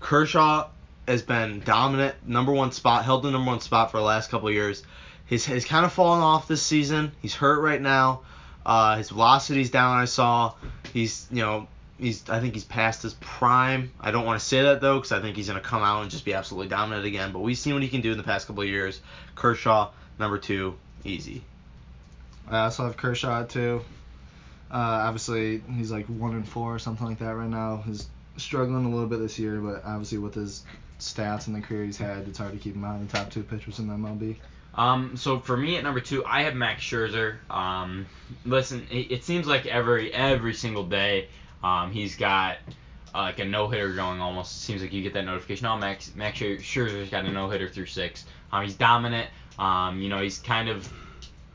Kershaw 0.00 0.68
has 1.06 1.22
been 1.22 1.60
dominant, 1.60 2.14
number 2.26 2.52
one 2.52 2.72
spot, 2.72 3.04
held 3.04 3.22
the 3.22 3.30
number 3.30 3.50
one 3.50 3.60
spot 3.60 3.90
for 3.90 3.98
the 3.98 4.02
last 4.02 4.30
couple 4.30 4.50
years. 4.50 4.82
His 5.26 5.44
he's 5.44 5.64
kind 5.64 5.84
of 5.84 5.92
fallen 5.92 6.22
off 6.22 6.48
this 6.48 6.62
season. 6.62 7.12
He's 7.20 7.34
hurt 7.34 7.60
right 7.60 7.80
now. 7.80 8.22
Uh, 8.64 8.96
his 8.96 9.10
velocity's 9.10 9.70
down. 9.70 9.98
I 9.98 10.06
saw. 10.06 10.54
He's 10.92 11.26
you 11.30 11.42
know 11.42 11.68
he's 12.00 12.28
I 12.28 12.40
think 12.40 12.54
he's 12.54 12.64
past 12.64 13.02
his 13.02 13.14
prime. 13.14 13.92
I 14.00 14.10
don't 14.10 14.24
want 14.24 14.40
to 14.40 14.44
say 14.44 14.62
that 14.62 14.80
though 14.80 14.98
because 14.98 15.12
I 15.12 15.20
think 15.20 15.36
he's 15.36 15.48
gonna 15.48 15.60
come 15.60 15.82
out 15.82 16.02
and 16.02 16.10
just 16.10 16.24
be 16.24 16.34
absolutely 16.34 16.68
dominant 16.68 17.06
again. 17.06 17.32
But 17.32 17.40
we've 17.40 17.58
seen 17.58 17.74
what 17.74 17.82
he 17.82 17.88
can 17.88 18.00
do 18.00 18.10
in 18.12 18.18
the 18.18 18.24
past 18.24 18.46
couple 18.46 18.62
of 18.62 18.68
years. 18.68 19.00
Kershaw 19.34 19.90
number 20.18 20.38
two, 20.38 20.74
easy. 21.04 21.42
I 22.48 22.60
also 22.60 22.84
have 22.84 22.96
Kershaw 22.96 23.44
too. 23.44 23.82
Uh, 24.70 24.76
obviously, 24.76 25.62
he's 25.76 25.90
like 25.90 26.06
one 26.06 26.34
and 26.34 26.48
four 26.48 26.74
or 26.74 26.78
something 26.78 27.06
like 27.06 27.18
that 27.18 27.34
right 27.34 27.48
now. 27.48 27.82
He's 27.84 28.08
struggling 28.36 28.84
a 28.84 28.90
little 28.90 29.06
bit 29.06 29.18
this 29.18 29.38
year, 29.38 29.60
but 29.60 29.84
obviously 29.84 30.18
with 30.18 30.34
his 30.34 30.64
stats 30.98 31.46
and 31.46 31.56
the 31.56 31.60
career 31.60 31.84
he's 31.84 31.96
had, 31.96 32.28
it's 32.28 32.38
hard 32.38 32.52
to 32.52 32.58
keep 32.58 32.74
him 32.74 32.84
out 32.84 33.00
of 33.00 33.10
the 33.10 33.16
top 33.16 33.30
two 33.30 33.42
pitchers 33.42 33.78
in 33.78 33.88
the 33.88 33.94
MLB. 33.94 34.36
Um, 34.74 35.16
so 35.16 35.40
for 35.40 35.56
me 35.56 35.76
at 35.76 35.82
number 35.82 36.00
two, 36.00 36.24
I 36.24 36.42
have 36.42 36.54
Max 36.54 36.82
Scherzer. 36.82 37.36
Um, 37.50 38.06
listen, 38.44 38.86
it, 38.90 39.10
it 39.10 39.24
seems 39.24 39.46
like 39.46 39.66
every 39.66 40.12
every 40.12 40.54
single 40.54 40.84
day, 40.84 41.28
um, 41.62 41.92
he's 41.92 42.16
got 42.16 42.56
uh, 43.14 43.22
like 43.22 43.38
a 43.38 43.44
no 43.44 43.68
hitter 43.68 43.92
going. 43.92 44.20
Almost 44.20 44.62
seems 44.62 44.82
like 44.82 44.92
you 44.92 45.02
get 45.02 45.14
that 45.14 45.24
notification. 45.24 45.66
Oh, 45.66 45.76
Max 45.76 46.14
Max 46.14 46.38
Scherzer's 46.38 47.10
got 47.10 47.24
a 47.24 47.30
no 47.30 47.48
hitter 47.48 47.68
through 47.68 47.86
six. 47.86 48.24
Um, 48.52 48.64
he's 48.64 48.74
dominant. 48.74 49.28
Um, 49.58 50.00
you 50.00 50.08
know, 50.08 50.20
he's 50.20 50.38
kind 50.38 50.68
of 50.68 50.90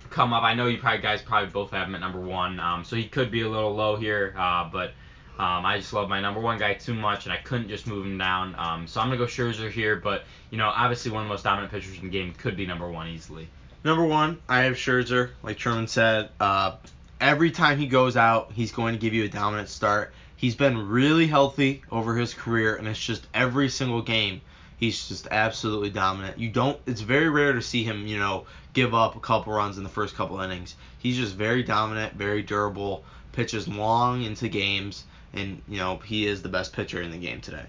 come 0.10 0.34
up. 0.34 0.44
I 0.44 0.54
know 0.54 0.68
you 0.68 0.78
probably 0.78 1.02
guys 1.02 1.22
probably 1.22 1.50
both 1.50 1.72
have 1.72 1.88
him 1.88 1.96
at 1.96 2.02
number 2.02 2.20
one. 2.20 2.60
Um, 2.60 2.84
so 2.84 2.96
he 2.96 3.08
could 3.08 3.32
be 3.32 3.42
a 3.42 3.50
little 3.50 3.74
low 3.74 3.96
here. 3.96 4.34
Uh, 4.38 4.70
but 4.72 4.92
um, 5.38 5.66
I 5.66 5.78
just 5.78 5.92
love 5.92 6.08
my 6.08 6.22
number 6.22 6.40
one 6.40 6.58
guy 6.58 6.74
too 6.74 6.94
much, 6.94 7.26
and 7.26 7.34
I 7.34 7.38
couldn't 7.38 7.68
just 7.68 7.88
move 7.88 8.06
him 8.06 8.18
down. 8.18 8.56
Um, 8.58 8.88
so 8.88 9.02
I'm 9.02 9.08
gonna 9.08 9.18
go 9.18 9.26
Scherzer 9.26 9.70
here. 9.70 9.96
But 9.98 10.24
you 10.50 10.58
know, 10.58 10.70
obviously 10.70 11.12
one 11.12 11.24
of 11.24 11.28
the 11.28 11.34
most 11.34 11.44
dominant 11.44 11.72
pitchers 11.72 11.98
in 11.98 12.04
the 12.04 12.10
game 12.10 12.34
could 12.34 12.56
be 12.56 12.66
number 12.66 12.90
one 12.90 13.08
easily. 13.08 13.48
Number 13.84 14.06
one, 14.06 14.40
I 14.50 14.62
have 14.64 14.76
Scherzer. 14.76 15.32
Like 15.44 15.58
Truman 15.58 15.88
said, 15.88 16.30
uh, 16.40 16.78
every 17.20 17.52
time 17.52 17.78
he 17.78 17.88
goes 17.88 18.18
out, 18.18 18.52
he's 18.52 18.72
going 18.72 18.94
to 18.94 19.00
give 19.00 19.14
you 19.14 19.24
a 19.24 19.30
dominant 19.30 19.70
start. 19.70 20.14
He's 20.36 20.56
been 20.56 20.90
really 20.90 21.28
healthy 21.28 21.82
over 21.92 22.16
his 22.16 22.34
career, 22.34 22.76
and 22.76 22.88
it's 22.88 23.00
just 23.00 23.26
every 23.34 23.70
single 23.70 24.02
game, 24.02 24.42
he's 24.78 25.08
just 25.08 25.28
absolutely 25.32 25.90
dominant. 25.90 26.38
You 26.38 26.50
don't. 26.50 26.80
It's 26.86 27.02
very 27.02 27.30
rare 27.30 27.54
to 27.54 27.62
see 27.62 27.84
him, 27.84 28.06
you 28.08 28.20
know, 28.20 28.46
give 28.74 28.94
up 28.94 29.16
a 29.16 29.20
couple 29.20 29.54
runs 29.54 29.78
in 29.78 29.84
the 29.84 29.90
first 29.90 30.16
couple 30.16 30.40
innings. 30.42 30.76
He's 31.00 31.16
just 31.16 31.36
very 31.36 31.64
dominant, 31.64 32.14
very 32.14 32.42
durable, 32.42 33.04
pitches 33.32 33.68
long 33.68 34.24
into 34.24 34.48
games, 34.50 35.06
and 35.34 35.62
you 35.68 35.78
know 35.78 35.98
he 35.98 36.28
is 36.28 36.42
the 36.42 36.50
best 36.50 36.74
pitcher 36.74 37.02
in 37.02 37.12
the 37.12 37.18
game 37.18 37.42
today. 37.42 37.66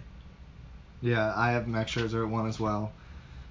Yeah, 1.03 1.33
I 1.37 1.53
have 1.53 1.69
Max 1.69 1.93
Scherzer 1.93 2.25
at 2.25 2.31
one 2.31 2.49
as 2.49 2.59
well. 2.59 2.93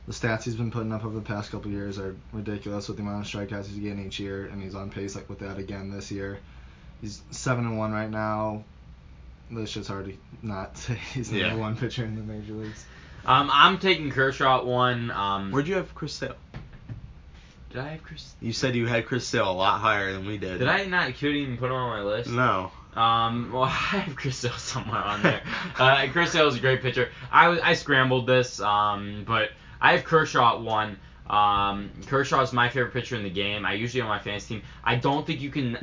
The 0.07 0.13
stats 0.13 0.43
he's 0.43 0.55
been 0.55 0.69
putting 0.71 0.91
up 0.91 1.03
over 1.03 1.15
the 1.15 1.21
past 1.21 1.51
couple 1.51 1.71
years 1.71 1.97
are 1.97 2.15
ridiculous 2.31 2.87
with 2.87 2.97
the 2.97 3.03
amount 3.03 3.25
of 3.25 3.31
strikeouts 3.31 3.65
he's 3.67 3.77
getting 3.77 4.05
each 4.05 4.19
year, 4.19 4.45
and 4.45 4.61
he's 4.61 4.75
on 4.75 4.89
pace 4.91 5.15
like 5.15 5.27
with 5.29 5.39
that 5.39 5.57
again 5.57 5.89
this 5.89 6.11
year. 6.11 6.39
He's 7.01 7.21
seven 7.31 7.65
and 7.65 7.77
one 7.77 7.91
right 7.91 8.09
now. 8.09 8.63
This 9.51 9.69
shit's 9.71 9.87
hard 9.87 10.05
to 10.05 10.13
not 10.43 10.77
say 10.77 10.95
he's 11.13 11.29
the 11.31 11.37
Yeah. 11.39 11.47
number 11.49 11.61
one 11.61 11.75
pitcher 11.75 12.05
in 12.05 12.15
the 12.15 12.21
major 12.21 12.53
leagues. 12.53 12.85
Um, 13.25 13.49
I'm 13.51 13.79
taking 13.79 14.11
Kershaw 14.11 14.59
at 14.59 14.65
one. 14.67 15.09
Um, 15.09 15.51
Where'd 15.51 15.67
you 15.67 15.75
have 15.75 15.93
Chris 15.95 16.13
Sale? 16.13 16.35
did 17.71 17.79
I 17.81 17.89
have 17.89 18.03
Chris? 18.03 18.33
You 18.39 18.53
said 18.53 18.75
you 18.75 18.85
had 18.85 19.05
Chris 19.07 19.27
Sale 19.27 19.49
a 19.49 19.51
lot 19.51 19.79
higher 19.81 20.13
than 20.13 20.25
we 20.27 20.37
did. 20.37 20.59
Did 20.59 20.67
I 20.67 20.85
not 20.85 21.13
couldn't 21.15 21.35
even 21.35 21.57
put 21.57 21.65
him 21.67 21.73
on 21.73 21.89
my 21.89 22.01
list? 22.03 22.29
No. 22.29 22.71
Um, 22.95 23.51
well, 23.51 23.63
I 23.63 23.69
have 23.69 24.15
Chris 24.15 24.37
Sale 24.37 24.51
somewhere 24.53 25.01
on 25.03 25.21
there. 25.23 25.41
uh, 25.79 26.05
Chris 26.11 26.31
Sale 26.31 26.47
is 26.47 26.55
a 26.55 26.59
great 26.59 26.81
pitcher. 26.81 27.09
I 27.31 27.47
was 27.49 27.59
I 27.61 27.73
scrambled 27.73 28.27
this, 28.27 28.59
um, 28.61 29.23
but 29.27 29.49
I 29.85 29.91
have 29.91 30.03
Kershaw 30.03 30.55
at 30.55 30.61
one. 30.61 30.97
Um, 31.29 31.91
Kershaw 32.07 32.41
is 32.41 32.51
my 32.51 32.69
favorite 32.69 32.91
pitcher 32.91 33.15
in 33.15 33.21
the 33.21 33.29
game. 33.29 33.67
I 33.67 33.73
usually 33.73 34.01
on 34.01 34.07
my 34.07 34.17
fantasy 34.17 34.55
team. 34.55 34.63
I 34.83 34.95
don't 34.95 35.27
think 35.27 35.41
you 35.41 35.51
can. 35.51 35.77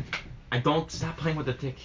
I 0.51 0.59
don't 0.59 0.91
stop 0.91 1.17
playing 1.17 1.37
with 1.37 1.47
the 1.47 1.53
tick. 1.53 1.77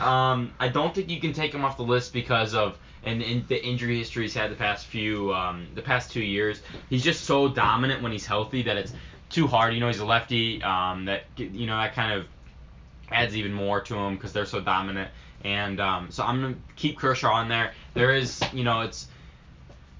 Um, 0.00 0.52
I 0.58 0.68
don't 0.68 0.94
think 0.94 1.10
you 1.10 1.20
can 1.20 1.34
take 1.34 1.52
him 1.52 1.66
off 1.66 1.76
the 1.76 1.82
list 1.82 2.14
because 2.14 2.54
of 2.54 2.78
and, 3.04 3.20
the 3.48 3.62
injury 3.62 3.98
history 3.98 4.22
he's 4.22 4.34
had 4.34 4.50
the 4.50 4.56
past 4.56 4.86
few 4.86 5.34
um, 5.34 5.66
the 5.74 5.82
past 5.82 6.10
two 6.10 6.22
years. 6.22 6.62
He's 6.88 7.04
just 7.04 7.24
so 7.24 7.48
dominant 7.50 8.02
when 8.02 8.12
he's 8.12 8.24
healthy 8.24 8.62
that 8.62 8.78
it's 8.78 8.94
too 9.28 9.46
hard. 9.46 9.74
You 9.74 9.80
know, 9.80 9.88
he's 9.88 10.00
a 10.00 10.06
lefty. 10.06 10.62
Um, 10.62 11.04
that 11.04 11.24
you 11.36 11.66
know 11.66 11.76
that 11.76 11.92
kind 11.92 12.18
of 12.18 12.26
adds 13.10 13.36
even 13.36 13.52
more 13.52 13.82
to 13.82 13.94
him 13.94 14.14
because 14.14 14.32
they're 14.32 14.46
so 14.46 14.62
dominant. 14.62 15.10
And 15.44 15.80
um, 15.80 16.10
so 16.10 16.24
I'm 16.24 16.40
gonna 16.40 16.54
keep 16.76 16.96
Kershaw 16.96 17.30
on 17.30 17.50
there. 17.50 17.74
There 17.92 18.14
is, 18.14 18.40
you 18.54 18.64
know, 18.64 18.80
it's 18.80 19.06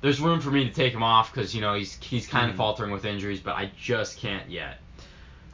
there's 0.01 0.21
room 0.21 0.41
for 0.41 0.51
me 0.51 0.65
to 0.65 0.71
take 0.73 0.93
him 0.93 1.03
off 1.03 1.33
because 1.33 1.55
you 1.55 1.61
know 1.61 1.75
he's 1.75 1.97
he's 2.01 2.27
kind 2.27 2.49
of 2.49 2.55
Mhm. 2.55 2.59
faltering 2.59 2.91
with 2.91 3.05
injuries, 3.05 3.41
but 3.41 3.57
I 3.57 3.71
just 3.81 4.19
can't 4.19 4.49
yet. 4.51 4.81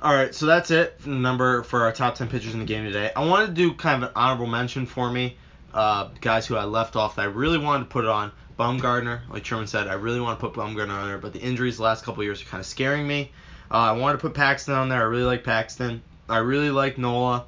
All 0.03 0.15
right, 0.15 0.35
so 0.35 0.45
that's 0.47 0.71
it. 0.71 1.07
Number 1.07 1.63
for 1.63 1.83
our 1.85 1.93
top 1.93 2.15
ten 2.17 2.29
pitchers 2.29 2.53
in 2.53 2.61
the 2.61 2.67
game 2.67 2.85
today. 2.85 3.11
I 3.17 3.25
wanted 3.25 3.47
to 3.47 3.53
do 3.53 3.73
kind 3.73 4.03
of 4.03 4.11
an 4.11 4.15
honorable 4.17 4.47
mention 4.47 4.85
for 4.87 5.11
me, 5.11 5.37
uh, 5.73 6.09
guys 6.21 6.47
who 6.47 6.57
I 6.57 6.65
left 6.65 6.95
off 6.95 7.17
that 7.17 7.23
I 7.23 7.27
really 7.27 7.59
wanted 7.59 7.85
to 7.85 7.91
put 7.91 8.05
it 8.05 8.11
on. 8.11 8.33
Bumgarner, 8.59 9.21
like 9.31 9.43
Truman 9.43 9.67
said, 9.67 9.89
I 9.89 9.95
really 9.95 10.21
want 10.21 10.39
to 10.39 10.47
put 10.47 10.55
Bumgarner 10.55 10.91
on 10.91 11.09
there, 11.09 11.19
but 11.19 11.33
the 11.33 11.41
injuries 11.41 11.79
the 11.79 11.83
last 11.83 12.05
couple 12.05 12.21
of 12.21 12.25
years 12.25 12.41
are 12.41 12.45
kind 12.45 12.61
of 12.61 12.67
scaring 12.67 13.05
me. 13.07 13.33
Uh, 13.71 13.75
I 13.79 13.93
wanted 13.93 14.19
to 14.19 14.21
put 14.29 14.35
Paxton 14.35 14.75
on 14.75 14.89
there. 14.89 15.01
I 15.01 15.05
really 15.05 15.25
like 15.25 15.43
Paxton. 15.43 16.03
I 16.29 16.37
really 16.39 16.71
like 16.71 16.97
Nola. 16.99 17.47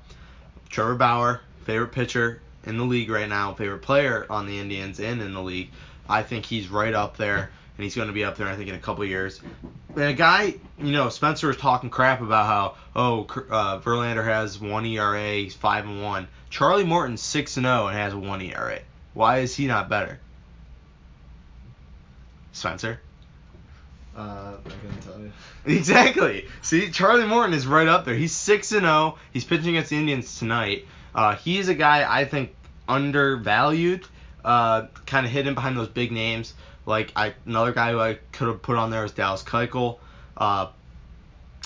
Trevor 0.68 0.96
Bauer, 0.96 1.42
favorite 1.64 1.92
pitcher 1.92 2.40
in 2.64 2.76
the 2.76 2.84
league 2.84 3.08
right 3.08 3.28
now, 3.28 3.54
favorite 3.54 3.82
player 3.82 4.26
on 4.28 4.46
the 4.46 4.58
Indians 4.58 4.98
and 4.98 5.22
in 5.22 5.32
the 5.32 5.42
league. 5.42 5.70
I 6.08 6.22
think 6.22 6.44
he's 6.44 6.68
right 6.68 6.94
up 6.94 7.16
there, 7.16 7.50
and 7.76 7.84
he's 7.84 7.94
going 7.94 8.08
to 8.08 8.14
be 8.14 8.24
up 8.24 8.36
there, 8.36 8.48
I 8.48 8.56
think, 8.56 8.68
in 8.68 8.74
a 8.74 8.80
couple 8.80 9.04
years. 9.04 9.40
And 9.94 10.04
a 10.04 10.12
guy, 10.12 10.54
you 10.78 10.92
know, 10.92 11.08
Spencer 11.08 11.48
was 11.48 11.56
talking 11.56 11.90
crap 11.90 12.20
about 12.20 12.46
how, 12.46 12.74
oh, 12.94 13.22
uh, 13.50 13.80
Verlander 13.80 14.24
has 14.24 14.60
one 14.60 14.84
ERA, 14.86 15.34
he's 15.34 15.54
five 15.54 15.84
and 15.84 16.02
one. 16.02 16.28
Charlie 16.50 16.84
Morton's 16.84 17.20
six 17.22 17.56
and 17.56 17.66
zero 17.66 17.88
and 17.88 17.96
has 17.96 18.12
a 18.12 18.18
one 18.18 18.40
ERA. 18.40 18.80
Why 19.14 19.38
is 19.38 19.54
he 19.54 19.66
not 19.66 19.88
better? 19.88 20.20
Spencer. 22.52 23.00
Uh, 24.16 24.54
I 24.64 24.68
couldn't 24.68 25.00
tell 25.02 25.20
you. 25.20 25.32
Exactly. 25.66 26.46
See, 26.62 26.90
Charlie 26.90 27.26
Morton 27.26 27.52
is 27.52 27.66
right 27.66 27.88
up 27.88 28.04
there. 28.04 28.14
He's 28.14 28.34
six 28.34 28.72
and 28.72 28.82
zero. 28.82 29.18
He's 29.32 29.44
pitching 29.44 29.70
against 29.70 29.90
the 29.90 29.96
Indians 29.96 30.38
tonight. 30.38 30.86
Uh, 31.14 31.34
he's 31.36 31.68
a 31.68 31.74
guy 31.74 32.06
I 32.08 32.24
think 32.24 32.54
undervalued. 32.88 34.06
Uh, 34.46 34.86
kind 35.04 35.26
of 35.26 35.32
hidden 35.32 35.54
behind 35.54 35.76
those 35.76 35.88
big 35.88 36.12
names. 36.12 36.54
Like 36.86 37.12
I, 37.16 37.34
another 37.44 37.72
guy 37.72 37.90
who 37.92 38.00
I 38.00 38.14
could 38.32 38.48
have 38.48 38.62
put 38.62 38.76
on 38.76 38.90
there 38.90 39.04
is 39.04 39.12
Dallas 39.12 39.42
Keuchel. 39.42 39.98
Uh, 40.36 40.68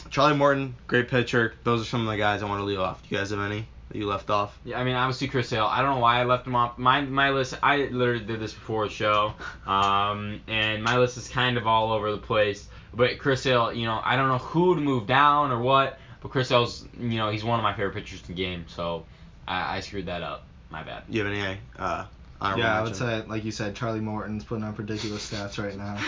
Charlie 0.08 0.36
Morton, 0.36 0.74
great 0.86 1.08
pitcher. 1.08 1.54
Those 1.62 1.82
are 1.82 1.84
some 1.84 2.00
of 2.00 2.06
the 2.08 2.16
guys 2.16 2.42
I 2.42 2.46
want 2.46 2.60
to 2.60 2.64
leave 2.64 2.80
off. 2.80 3.02
Do 3.02 3.14
you 3.14 3.18
guys 3.18 3.30
have 3.30 3.40
any? 3.40 3.66
that 3.90 3.98
you 3.98 4.06
left 4.06 4.30
off? 4.30 4.58
Yeah, 4.64 4.78
I 4.78 4.84
mean, 4.84 4.94
obviously 4.94 5.28
Chris 5.28 5.48
Sale. 5.48 5.66
I 5.66 5.82
don't 5.82 5.96
know 5.96 6.00
why 6.00 6.20
I 6.20 6.24
left 6.24 6.46
him 6.46 6.54
off. 6.54 6.78
My 6.78 7.00
my 7.00 7.30
list. 7.30 7.54
I 7.62 7.76
literally 7.76 8.24
did 8.24 8.40
this 8.40 8.52
before 8.52 8.86
the 8.86 8.94
show, 8.94 9.34
um, 9.66 10.40
and 10.46 10.82
my 10.82 10.96
list 10.96 11.16
is 11.16 11.28
kind 11.28 11.58
of 11.58 11.66
all 11.66 11.92
over 11.92 12.10
the 12.10 12.18
place. 12.18 12.68
But 12.94 13.18
Chris 13.18 13.42
Sale, 13.42 13.72
you 13.72 13.86
know, 13.86 14.00
I 14.02 14.16
don't 14.16 14.28
know 14.28 14.38
who 14.38 14.74
to 14.74 14.80
move 14.80 15.06
down 15.06 15.50
or 15.50 15.60
what. 15.60 15.98
But 16.22 16.30
Chris 16.30 16.48
Sale's, 16.48 16.86
you 16.98 17.16
know, 17.16 17.30
he's 17.30 17.44
one 17.44 17.58
of 17.58 17.62
my 17.62 17.72
favorite 17.72 17.94
pitchers 17.94 18.20
in 18.20 18.26
the 18.28 18.34
game. 18.34 18.66
So 18.68 19.04
I, 19.46 19.76
I 19.76 19.80
screwed 19.80 20.06
that 20.06 20.22
up. 20.22 20.44
My 20.70 20.82
bad. 20.82 21.04
Do 21.10 21.18
you 21.18 21.24
have 21.24 21.32
any 21.32 21.58
uh, 21.78 22.04
Yeah, 22.42 22.78
I 22.78 22.82
would 22.82 22.96
say, 22.96 23.22
like 23.26 23.44
you 23.44 23.52
said, 23.52 23.76
Charlie 23.76 24.00
Morton's 24.00 24.44
putting 24.44 24.64
up 24.64 24.78
ridiculous 24.78 25.30
stats 25.30 25.62
right 25.62 25.76
now. 25.76 25.98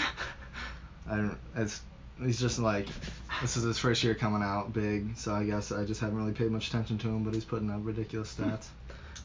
and 1.11 1.37
it's 1.57 1.81
he's 2.23 2.41
just 2.41 2.59
like 2.59 2.89
this 3.41 3.57
is 3.57 3.65
his 3.65 3.79
first 3.79 4.03
year 4.03 4.15
coming 4.15 4.43
out 4.43 4.73
big, 4.73 5.17
so 5.17 5.35
I 5.35 5.45
guess 5.45 5.73
I 5.73 5.85
just 5.85 6.01
haven't 6.01 6.17
really 6.17 6.33
paid 6.33 6.51
much 6.51 6.69
attention 6.69 6.99
to 6.99 7.09
him, 7.09 7.23
but 7.25 7.35
he's 7.35 7.45
putting 7.45 7.71
up 7.71 7.81
ridiculous 7.83 8.35
hmm. 8.35 8.45
stats. 8.45 8.67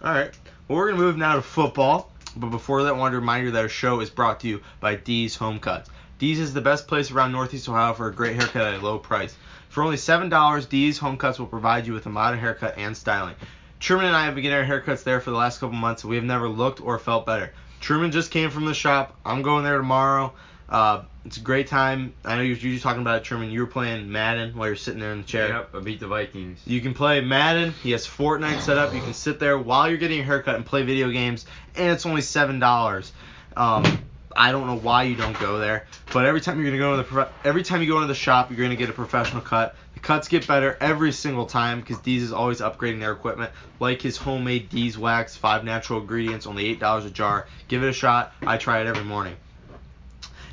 All 0.04 0.14
right. 0.14 0.32
Well, 0.68 0.78
we're 0.78 0.92
gonna 0.92 1.02
move 1.02 1.18
now 1.18 1.36
to 1.36 1.42
football. 1.42 2.12
But 2.36 2.50
before 2.50 2.84
that, 2.84 2.94
I 2.94 2.98
wanted 2.98 3.14
to 3.14 3.20
remind 3.20 3.46
you 3.46 3.52
that 3.52 3.64
our 3.64 3.70
show 3.70 4.00
is 4.00 4.12
brought 4.12 4.42
to 4.42 4.48
you 4.48 4.62
by 4.80 4.96
D's 4.96 5.36
Home 5.38 5.60
Cuts. 5.60 5.90
D's 6.20 6.40
is 6.40 6.54
the 6.54 6.62
best 6.62 6.88
place 6.88 7.10
around 7.10 7.32
Northeast 7.32 7.70
Ohio 7.70 7.94
for 7.94 8.08
a 8.08 8.14
great 8.14 8.36
haircut 8.36 8.62
at 8.62 8.74
a 8.76 8.86
low 8.86 9.00
price. 9.00 9.36
For 9.70 9.82
only 9.82 9.98
seven 9.98 10.30
dollars, 10.30 10.66
D's 10.66 10.98
Home 11.00 11.18
Cuts 11.18 11.40
will 11.40 11.48
provide 11.48 11.88
you 11.88 11.94
with 11.94 12.06
a 12.06 12.10
modern 12.10 12.40
haircut 12.40 12.78
and 12.78 12.96
styling. 12.96 13.36
Truman 13.80 14.08
and 14.08 14.16
I 14.16 14.26
have 14.26 14.36
been 14.36 14.44
getting 14.44 14.58
our 14.58 14.66
haircuts 14.66 15.04
there 15.04 15.20
for 15.20 15.32
the 15.32 15.38
last 15.38 15.60
couple 15.60 15.76
months, 15.76 16.04
and 16.04 16.10
we 16.10 16.16
have 16.16 16.26
never 16.26 16.50
looked 16.50 16.82
or 16.82 16.98
felt 16.98 17.26
better. 17.26 17.54
Truman 17.80 18.12
just 18.12 18.32
came 18.32 18.50
from 18.50 18.66
the 18.66 18.74
shop. 18.74 19.18
I'm 19.26 19.44
going 19.44 19.64
there 19.64 19.78
tomorrow. 19.78 20.34
Uh, 20.68 21.04
it's 21.26 21.38
a 21.38 21.42
great 21.42 21.68
time. 21.68 22.14
I 22.26 22.36
know 22.36 22.42
you're, 22.42 22.58
you're 22.58 22.80
talking 22.80 23.02
about 23.02 23.18
it, 23.18 23.24
Truman. 23.24 23.52
You 23.52 23.62
were 23.62 23.68
playing 23.68 24.12
Madden 24.12 24.58
while 24.58 24.68
you're 24.68 24.76
sitting 24.76 25.00
there 25.00 25.12
in 25.12 25.22
the 25.22 25.28
chair. 25.28 25.50
Yep, 25.50 25.76
I 25.76 25.80
beat 25.80 26.00
the 26.00 26.08
Vikings. 26.08 26.60
You 26.66 26.82
can 26.82 26.94
play 26.94 27.22
Madden. 27.22 27.72
He 27.84 27.92
has 27.92 28.08
Fortnite 28.08 28.62
set 28.62 28.78
up. 28.78 28.94
You 28.94 29.02
can 29.02 29.14
sit 29.14 29.40
there 29.40 29.58
while 29.58 29.88
you're 29.88 29.98
getting 29.98 30.18
your 30.18 30.26
haircut 30.26 30.56
and 30.56 30.66
play 30.66 30.84
video 30.84 31.10
games, 31.10 31.46
and 31.76 31.92
it's 31.92 32.06
only 32.06 32.22
seven 32.22 32.60
dollars. 32.60 33.14
Um, 33.56 34.04
I 34.36 34.52
don't 34.52 34.68
know 34.68 34.78
why 34.78 35.04
you 35.04 35.16
don't 35.16 35.38
go 35.40 35.58
there, 35.60 35.88
but 36.14 36.26
every 36.26 36.42
time 36.42 36.62
you're 36.62 36.70
gonna 36.70 36.78
go 36.78 37.02
to 37.02 37.16
the 37.16 37.30
every 37.44 37.64
time 37.64 37.82
you 37.82 37.88
go 37.88 37.98
into 37.98 38.08
the 38.08 38.16
shop, 38.16 38.52
you're 38.52 38.62
gonna 38.62 38.76
get 38.76 38.90
a 38.90 38.94
professional 38.94 39.42
cut. 39.42 39.76
The 39.98 40.04
cuts 40.04 40.28
get 40.28 40.46
better 40.46 40.78
every 40.80 41.12
single 41.12 41.48
time 41.48 41.80
because 41.80 41.98
D's 41.98 42.22
is 42.22 42.32
always 42.32 42.62
upgrading 42.62 43.00
their 43.00 43.14
equipment, 43.14 43.50
like 43.80 44.00
his 44.00 44.16
homemade 44.16 44.70
D's 44.70 44.96
wax, 44.96 45.36
five 45.36 45.64
natural 45.64 46.02
ingredients, 46.02 46.46
only 46.46 46.68
eight 46.68 46.80
dollars 46.80 47.06
a 47.06 47.10
jar. 47.10 47.48
Give 47.68 47.82
it 47.82 47.90
a 47.90 47.94
shot. 47.94 48.32
I 48.46 48.58
try 48.58 48.82
it 48.82 48.86
every 48.86 49.04
morning. 49.04 49.36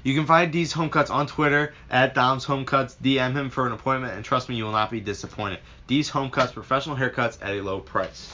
You 0.03 0.15
can 0.15 0.25
find 0.25 0.51
D's 0.51 0.73
Home 0.73 0.89
Cuts 0.89 1.11
on 1.11 1.27
Twitter 1.27 1.75
at 1.91 2.15
Dom's 2.15 2.45
Home 2.45 2.65
Cuts. 2.65 2.97
DM 3.03 3.35
him 3.35 3.51
for 3.51 3.67
an 3.67 3.75
appointment, 3.75 4.15
and 4.15 4.25
trust 4.25 4.49
me, 4.49 4.57
you 4.57 4.65
will 4.65 4.73
not 4.73 4.91
be 4.91 5.01
disappointed. 5.01 5.59
D's 5.89 6.09
Home 6.09 6.31
Cuts, 6.31 6.53
professional 6.53 6.97
haircuts 6.97 7.37
at 7.43 7.51
a 7.51 7.61
low 7.61 7.81
price. 7.81 8.33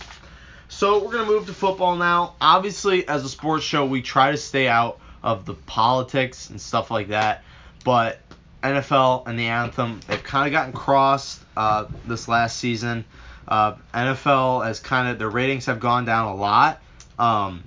So 0.69 1.05
we're 1.05 1.11
gonna 1.11 1.27
move 1.27 1.47
to 1.47 1.53
football 1.53 1.97
now. 1.97 2.37
Obviously, 2.41 3.09
as 3.09 3.25
a 3.25 3.29
sports 3.29 3.65
show, 3.65 3.85
we 3.85 4.01
try 4.01 4.31
to 4.31 4.37
stay 4.37 4.69
out 4.69 5.01
of 5.25 5.45
the 5.45 5.55
politics 5.55 6.51
and 6.51 6.61
stuff 6.61 6.89
like 6.89 7.09
that. 7.09 7.43
But 7.83 8.21
NFL 8.63 9.27
and 9.27 9.39
the 9.39 9.47
anthem, 9.47 10.01
they've 10.07 10.23
kind 10.23 10.47
of 10.47 10.53
gotten 10.53 10.73
crossed 10.73 11.41
uh, 11.57 11.87
this 12.07 12.29
last 12.29 12.59
season. 12.59 13.05
Uh, 13.49 13.75
NFL 13.95 14.65
has 14.65 14.81
kind 14.81 15.09
of 15.09 15.19
their 15.19 15.31
ratings 15.31 15.67
have 15.67 15.81
gone 15.81 16.05
down 16.05 16.29
a 16.29 16.35
lot 16.35 16.81
um, 17.19 17.65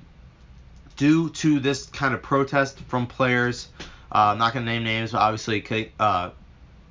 due 0.95 1.29
to 1.29 1.59
this 1.59 1.87
kind 1.87 2.13
of 2.13 2.21
protest 2.21 2.79
from 2.87 3.07
players. 3.07 3.67
Uh, 4.11 4.31
I'm 4.31 4.37
not 4.37 4.53
gonna 4.53 4.65
name 4.65 4.83
names, 4.83 5.11
but 5.11 5.19
obviously 5.19 5.91
uh, 5.99 6.29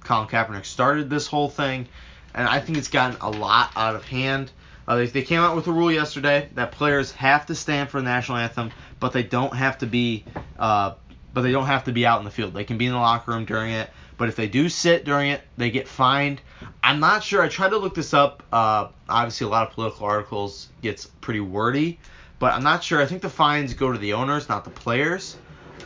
Colin 0.01 0.29
Kaepernick 0.29 0.67
started 0.67 1.09
this 1.09 1.27
whole 1.27 1.49
thing, 1.49 1.89
and 2.35 2.47
I 2.47 2.61
think 2.61 2.79
it's 2.79 2.89
gotten 2.89 3.17
a 3.21 3.31
lot 3.31 3.71
out 3.77 3.95
of 3.95 4.05
hand. 4.05 4.51
Uh, 4.87 4.97
they, 4.97 5.07
they 5.07 5.23
came 5.23 5.41
out 5.41 5.55
with 5.55 5.69
a 5.69 5.73
rule 5.73 5.93
yesterday 5.93 6.49
that 6.55 6.73
players 6.73 7.13
have 7.13 7.47
to 7.47 7.55
stand 7.55 7.89
for 7.89 8.01
the 8.01 8.05
national 8.05 8.39
anthem, 8.39 8.73
but 8.99 9.13
they 9.13 9.23
don't 9.23 9.55
have 9.55 9.79
to 9.79 9.87
be, 9.87 10.25
uh, 10.59 10.95
but 11.35 11.43
they 11.43 11.53
don't 11.53 11.67
have 11.67 11.85
to 11.85 11.93
be 11.93 12.07
out 12.07 12.19
in 12.19 12.25
the 12.25 12.31
field. 12.31 12.55
They 12.55 12.65
can 12.65 12.79
be 12.79 12.87
in 12.87 12.93
the 12.93 12.99
locker 12.99 13.33
room 13.33 13.45
during 13.45 13.73
it, 13.73 13.91
but 14.19 14.29
if 14.29 14.37
they 14.37 14.49
do 14.49 14.69
sit 14.69 15.05
during 15.05 15.31
it, 15.31 15.41
they 15.57 15.71
get 15.71 15.89
fined. 15.89 16.41
I'm 16.83 17.01
not 17.01 17.23
sure. 17.23 17.43
I 17.43 17.49
tried 17.49 17.71
to 17.71 17.79
look 17.79 17.95
this 17.95 18.15
up. 18.15 18.43
Uh, 18.53 18.89
obviously, 19.09 19.47
a 19.47 19.51
lot 19.51 19.69
of 19.69 19.75
political 19.75 20.07
articles 20.07 20.69
gets 20.83 21.07
pretty 21.07 21.41
wordy, 21.41 21.99
but 22.39 22.53
I'm 22.53 22.63
not 22.63 22.85
sure. 22.85 23.01
I 23.01 23.07
think 23.07 23.23
the 23.23 23.31
fines 23.31 23.75
go 23.75 23.93
to 23.93 23.99
the 23.99 24.15
owners, 24.15 24.49
not 24.49 24.65
the 24.65 24.71
players. 24.71 25.37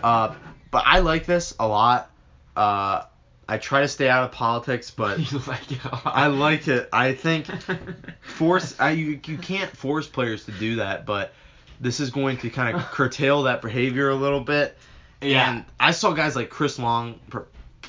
Uh, 0.03 0.35
but 0.71 0.85
I 0.87 0.99
like 0.99 1.27
this 1.27 1.55
a 1.59 1.67
lot. 1.67 2.11
Uh, 2.55 3.05
I 3.49 3.59
try 3.59 3.83
to 3.83 3.89
stay 3.89 4.09
out 4.09 4.25
of 4.25 4.33
politics, 4.33 4.91
but 4.91 5.19
you 5.33 5.39
like 5.47 5.71
it 5.71 5.85
a 5.85 5.89
lot. 5.89 6.07
I 6.07 6.27
like 6.27 6.69
it. 6.69 6.89
I 6.93 7.15
think 7.15 7.47
force 8.21 8.79
I, 8.79 8.91
you 8.91 9.21
you 9.25 9.39
can't 9.39 9.75
force 9.75 10.07
players 10.07 10.45
to 10.47 10.53
do 10.53 10.77
that, 10.77 11.07
but 11.07 11.33
this 11.81 12.01
is 12.01 12.11
going 12.11 12.39
to 12.39 12.51
kind 12.51 12.77
of 12.77 12.83
curtail 12.91 13.45
that 13.45 13.63
behavior 13.63 14.11
a 14.11 14.15
little 14.15 14.41
bit. 14.41 14.77
Yeah. 15.21 15.51
And 15.51 15.65
I 15.81 15.91
saw 15.93 16.13
guys 16.13 16.37
like 16.37 16.51
Chris 16.51 16.79
Long 16.79 17.19
pr- 17.31 17.41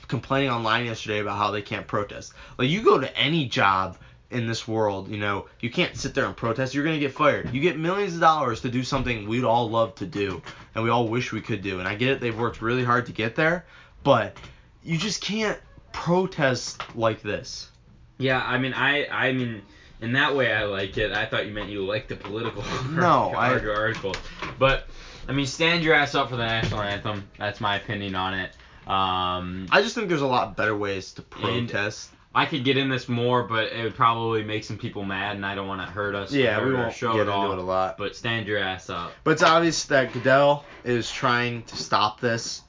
complaining 0.08 0.50
online 0.50 0.86
yesterday 0.86 1.20
about 1.20 1.38
how 1.38 1.52
they 1.52 1.62
can't 1.62 1.86
protest. 1.88 2.34
Like 2.58 2.70
you 2.70 2.82
go 2.84 3.00
to 3.00 3.18
any 3.18 3.48
job 3.48 3.98
in 4.30 4.46
this 4.48 4.68
world, 4.68 5.10
you 5.10 5.18
know, 5.18 5.48
you 5.62 5.70
can't 5.70 5.96
sit 5.96 6.14
there 6.14 6.26
and 6.26 6.36
protest. 6.36 6.74
You're 6.74 6.84
gonna 6.84 7.00
get 7.00 7.14
fired. 7.14 7.54
You 7.54 7.62
get 7.62 7.78
millions 7.78 8.14
of 8.14 8.20
dollars 8.20 8.62
to 8.62 8.70
do 8.70 8.84
something 8.84 9.28
we'd 9.28 9.44
all 9.46 9.70
love 9.70 9.96
to 9.96 10.06
do, 10.06 10.42
and 10.76 10.84
we 10.84 10.90
all 10.90 11.08
wish 11.08 11.32
we 11.32 11.42
could 11.42 11.62
do. 11.62 11.80
And 11.80 11.88
I 11.88 11.96
get 11.96 12.10
it; 12.10 12.20
they've 12.22 12.38
worked 12.38 12.62
really 12.62 12.84
hard 12.84 13.06
to 13.06 13.12
get 13.14 13.36
there, 13.36 13.66
but 14.04 14.38
you 14.84 14.98
just 14.98 15.22
can't 15.22 15.58
protest 15.94 16.82
like 16.96 17.22
this. 17.22 17.70
Yeah, 18.18 18.42
I 18.44 18.58
mean, 18.58 18.74
I, 18.74 19.06
I 19.08 19.32
mean, 19.32 19.62
in 20.02 20.14
that 20.14 20.36
way, 20.36 20.52
I 20.54 20.64
like 20.64 20.98
it. 20.98 21.12
I 21.12 21.26
thought 21.26 21.46
you 21.46 21.54
meant 21.54 21.70
you 21.70 21.86
liked 21.86 22.10
the 22.10 22.16
political 22.16 22.64
No, 22.92 23.32
I- 23.36 23.54
article, 23.60 24.16
but 24.60 24.88
I 25.28 25.34
mean, 25.34 25.46
stand 25.46 25.84
your 25.84 25.94
ass 25.94 26.16
up 26.16 26.30
for 26.30 26.38
the 26.38 26.46
national 26.46 26.82
anthem. 26.82 27.28
That's 27.38 27.60
my 27.60 27.76
opinion 27.76 28.16
on 28.16 28.34
it. 28.34 28.52
Um, 28.88 29.68
I 29.70 29.82
just 29.82 29.96
think 29.96 30.08
there's 30.08 30.22
a 30.22 30.28
lot 30.28 30.56
better 30.56 30.76
ways 30.76 31.12
to 31.14 31.22
protest. 31.22 32.12
I 32.34 32.46
could 32.46 32.64
get 32.64 32.78
in 32.78 32.88
this 32.88 33.10
more, 33.10 33.44
but 33.44 33.72
it 33.74 33.84
would 33.84 33.96
probably 33.96 34.44
make 34.44 34.64
some 34.64 34.78
people 34.78 35.04
mad, 35.04 35.36
and 35.36 35.46
I 35.46 35.56
don't 35.56 35.68
want 35.68 35.82
to 35.82 35.88
hurt 35.88 36.14
us. 36.14 36.32
yeah, 36.32 36.64
we 36.64 36.74
won't 36.74 36.94
show 36.94 37.14
get 37.14 37.22
at 37.22 37.28
into 37.28 37.34
all. 37.34 37.52
it 37.52 37.58
a 37.58 37.64
lot. 37.64 37.98
But 37.98 38.16
stand 38.16 38.48
your 38.48 38.60
ass 38.60 38.90
up. 38.90 39.12
But 39.24 39.32
it's 39.32 39.44
obvious 39.44 39.86
that 39.86 40.14
Goodell 40.14 40.64
is 40.84 41.12
trying 41.12 41.64
to 41.64 41.76
stop 41.76 42.22
this. 42.22 42.62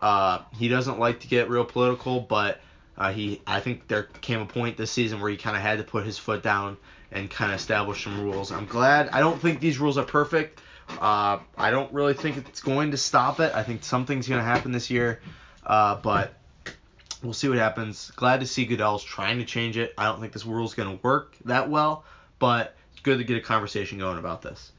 Uh, 0.00 0.42
he 0.56 0.68
doesn't 0.68 0.98
like 0.98 1.20
to 1.20 1.28
get 1.28 1.50
real 1.50 1.64
political, 1.64 2.20
but 2.20 2.60
uh, 2.96 3.12
he 3.12 3.42
I 3.46 3.60
think 3.60 3.88
there 3.88 4.04
came 4.04 4.40
a 4.40 4.46
point 4.46 4.76
this 4.76 4.92
season 4.92 5.20
where 5.20 5.30
he 5.30 5.36
kind 5.36 5.56
of 5.56 5.62
had 5.62 5.78
to 5.78 5.84
put 5.84 6.06
his 6.06 6.18
foot 6.18 6.42
down 6.42 6.76
and 7.10 7.30
kind 7.30 7.52
of 7.52 7.58
establish 7.58 8.04
some 8.04 8.22
rules. 8.22 8.52
I'm 8.52 8.66
glad. 8.66 9.08
I 9.08 9.20
don't 9.20 9.40
think 9.40 9.60
these 9.60 9.78
rules 9.78 9.98
are 9.98 10.04
perfect. 10.04 10.60
Uh, 10.88 11.38
I 11.56 11.70
don't 11.70 11.92
really 11.92 12.14
think 12.14 12.36
it's 12.36 12.60
going 12.60 12.92
to 12.92 12.96
stop 12.96 13.40
it. 13.40 13.54
I 13.54 13.62
think 13.62 13.82
something's 13.84 14.28
going 14.28 14.40
to 14.40 14.44
happen 14.44 14.72
this 14.72 14.90
year, 14.90 15.20
uh, 15.64 15.96
but 15.96 16.34
we'll 17.22 17.32
see 17.32 17.48
what 17.48 17.58
happens. 17.58 18.10
Glad 18.16 18.40
to 18.40 18.46
see 18.46 18.64
Goodell's 18.64 19.04
trying 19.04 19.38
to 19.38 19.44
change 19.44 19.76
it. 19.76 19.92
I 19.98 20.04
don't 20.04 20.20
think 20.20 20.32
this 20.32 20.46
rule's 20.46 20.74
going 20.74 20.96
to 20.96 21.02
work 21.02 21.36
that 21.44 21.68
well, 21.68 22.04
but 22.38 22.76
it's 22.92 23.02
good 23.02 23.18
to 23.18 23.24
get 23.24 23.36
a 23.36 23.40
conversation 23.40 23.98
going 23.98 24.18
about 24.18 24.42
this. 24.42 24.72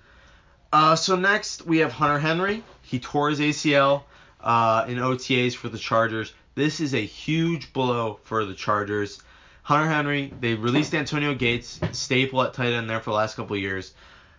Uh, 0.72 0.96
so 0.96 1.16
next 1.16 1.66
we 1.66 1.80
have 1.80 1.92
Hunter 1.92 2.20
Henry. 2.20 2.64
He 2.82 3.00
tore 3.00 3.30
his 3.30 3.40
ACL 3.40 4.04
uh, 4.42 4.86
in 4.88 4.98
OTAs 4.98 5.56
for 5.56 5.70
the 5.70 5.78
Chargers. 5.78 6.34
This 6.56 6.80
is 6.80 6.94
a 6.94 7.06
huge 7.06 7.72
blow 7.74 8.20
for 8.24 8.46
the 8.46 8.54
Chargers. 8.54 9.22
Hunter 9.64 9.90
Henry, 9.90 10.34
they 10.40 10.56
released 10.56 10.96
Antonio 10.96 11.34
Gates, 11.36 11.80
staple 11.92 12.42
at 12.42 12.54
tight 12.54 12.74
end 12.74 12.90
there 12.90 13.00
for 13.00 13.12
the 13.12 13.18
last 13.18 13.36
couple 13.36 13.56
years. 13.58 13.94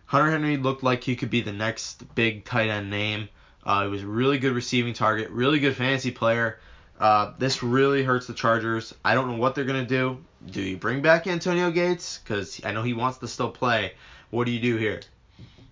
Hunter 0.09 0.31
Henry 0.31 0.57
looked 0.57 0.83
like 0.83 1.05
he 1.05 1.17
could 1.17 1.29
be 1.29 1.43
the 1.43 1.53
next 1.53 2.15
big 2.15 2.47
tight 2.47 2.71
end 2.71 2.89
name. 2.89 3.29
Uh, 3.63 3.85
he 3.85 3.91
was 3.91 4.03
a 4.03 4.07
really 4.07 4.39
good 4.39 4.55
receiving 4.55 4.95
target, 4.95 5.29
really 5.29 5.59
good 5.59 5.77
fantasy 5.77 6.11
player. 6.11 6.59
Uh, 6.99 7.33
this 7.39 7.63
really 7.63 8.03
hurts 8.03 8.27
the 8.27 8.33
Chargers. 8.33 8.95
I 9.05 9.15
don't 9.15 9.29
know 9.29 9.37
what 9.37 9.55
they're 9.55 9.67
gonna 9.67 9.85
do. 9.85 10.25
Do 10.47 10.63
you 10.63 10.79
bring 10.79 11.03
back 11.03 11.27
Antonio 11.27 11.71
Gates? 11.71 12.19
Because 12.19 12.59
I 12.65 12.73
know 12.73 12.83
he 12.83 12.95
wants 12.95 13.19
to 13.19 13.29
still 13.29 13.51
play. 13.51 13.93
What 14.31 14.47
do 14.47 14.51
you 14.51 14.61
do 14.61 14.77
here? 14.79 15.03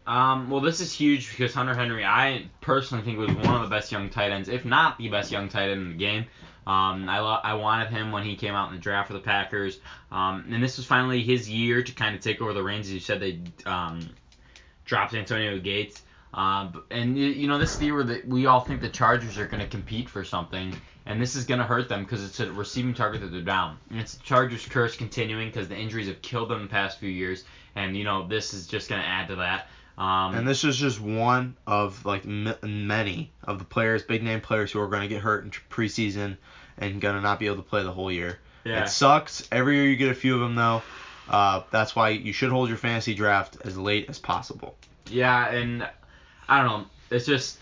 Um, 0.06 0.50
well, 0.50 0.60
this 0.60 0.80
is 0.80 0.92
huge 0.92 1.30
because 1.30 1.54
Hunter 1.54 1.74
Henry, 1.74 2.04
I 2.04 2.50
personally 2.60 3.04
think 3.04 3.18
was 3.18 3.30
one 3.30 3.54
of 3.54 3.62
the 3.62 3.74
best 3.74 3.90
young 3.90 4.10
tight 4.10 4.32
ends, 4.32 4.50
if 4.50 4.66
not 4.66 4.98
the 4.98 5.08
best 5.08 5.32
young 5.32 5.48
tight 5.48 5.70
end 5.70 5.80
in 5.80 5.88
the 5.92 5.96
game. 5.96 6.26
Um, 6.66 7.08
I 7.08 7.20
lo- 7.20 7.40
I 7.42 7.54
wanted 7.54 7.88
him 7.88 8.12
when 8.12 8.24
he 8.24 8.36
came 8.36 8.54
out 8.54 8.68
in 8.68 8.74
the 8.74 8.80
draft 8.82 9.06
for 9.06 9.14
the 9.14 9.20
Packers, 9.20 9.78
um, 10.12 10.44
and 10.50 10.62
this 10.62 10.76
was 10.76 10.84
finally 10.84 11.22
his 11.22 11.48
year 11.48 11.82
to 11.82 11.92
kind 11.92 12.14
of 12.14 12.20
take 12.20 12.42
over 12.42 12.52
the 12.52 12.62
reins. 12.62 12.88
As 12.88 12.92
you 12.92 13.00
said, 13.00 13.20
they 13.20 13.40
um, 13.64 14.00
dropped 14.86 15.12
Antonio 15.14 15.58
Gates, 15.58 16.02
um, 16.32 16.82
and 16.90 17.18
you 17.18 17.46
know 17.48 17.58
this 17.58 17.72
is 17.72 17.78
the 17.78 17.86
year 17.86 18.02
where 18.04 18.22
we 18.26 18.46
all 18.46 18.60
think 18.60 18.80
the 18.80 18.88
Chargers 18.88 19.36
are 19.38 19.46
going 19.46 19.60
to 19.60 19.68
compete 19.68 20.08
for 20.08 20.24
something, 20.24 20.74
and 21.04 21.20
this 21.20 21.36
is 21.36 21.44
going 21.44 21.60
to 21.60 21.66
hurt 21.66 21.88
them 21.88 22.02
because 22.04 22.24
it's 22.24 22.40
a 22.40 22.50
receiving 22.52 22.94
target 22.94 23.20
that 23.20 23.30
they're 23.32 23.40
down, 23.42 23.76
and 23.90 24.00
it's 24.00 24.14
the 24.14 24.22
Chargers' 24.22 24.64
curse 24.66 24.96
continuing 24.96 25.48
because 25.48 25.68
the 25.68 25.76
injuries 25.76 26.08
have 26.08 26.22
killed 26.22 26.48
them 26.48 26.62
the 26.62 26.68
past 26.68 26.98
few 26.98 27.10
years, 27.10 27.44
and 27.74 27.96
you 27.96 28.04
know 28.04 28.26
this 28.26 28.54
is 28.54 28.66
just 28.66 28.88
going 28.88 29.02
to 29.02 29.06
add 29.08 29.28
to 29.28 29.36
that. 29.36 29.68
Um, 29.98 30.34
And 30.34 30.46
this 30.46 30.62
is 30.64 30.76
just 30.76 31.00
one 31.00 31.56
of 31.66 32.04
like 32.04 32.26
m- 32.26 32.54
many 32.62 33.32
of 33.44 33.58
the 33.58 33.64
players, 33.64 34.02
big 34.02 34.22
name 34.22 34.40
players 34.42 34.70
who 34.70 34.80
are 34.80 34.88
going 34.88 35.02
to 35.02 35.08
get 35.08 35.22
hurt 35.22 35.44
in 35.44 35.50
tr- 35.50 35.62
preseason 35.70 36.36
and 36.76 37.00
going 37.00 37.14
to 37.14 37.22
not 37.22 37.38
be 37.38 37.46
able 37.46 37.56
to 37.56 37.62
play 37.62 37.82
the 37.82 37.92
whole 37.92 38.12
year. 38.12 38.38
yeah. 38.64 38.82
It 38.82 38.88
sucks. 38.90 39.48
Every 39.50 39.76
year 39.76 39.86
you 39.86 39.96
get 39.96 40.10
a 40.10 40.14
few 40.14 40.34
of 40.34 40.40
them 40.40 40.54
though. 40.54 40.82
Uh, 41.28 41.62
that's 41.70 41.96
why 41.96 42.10
you 42.10 42.32
should 42.32 42.50
hold 42.50 42.68
your 42.68 42.78
fantasy 42.78 43.14
draft 43.14 43.58
as 43.64 43.76
late 43.76 44.08
as 44.08 44.18
possible. 44.18 44.76
Yeah, 45.10 45.48
and 45.48 45.88
I 46.48 46.62
don't 46.62 46.66
know. 46.82 46.86
It's 47.10 47.26
just 47.26 47.58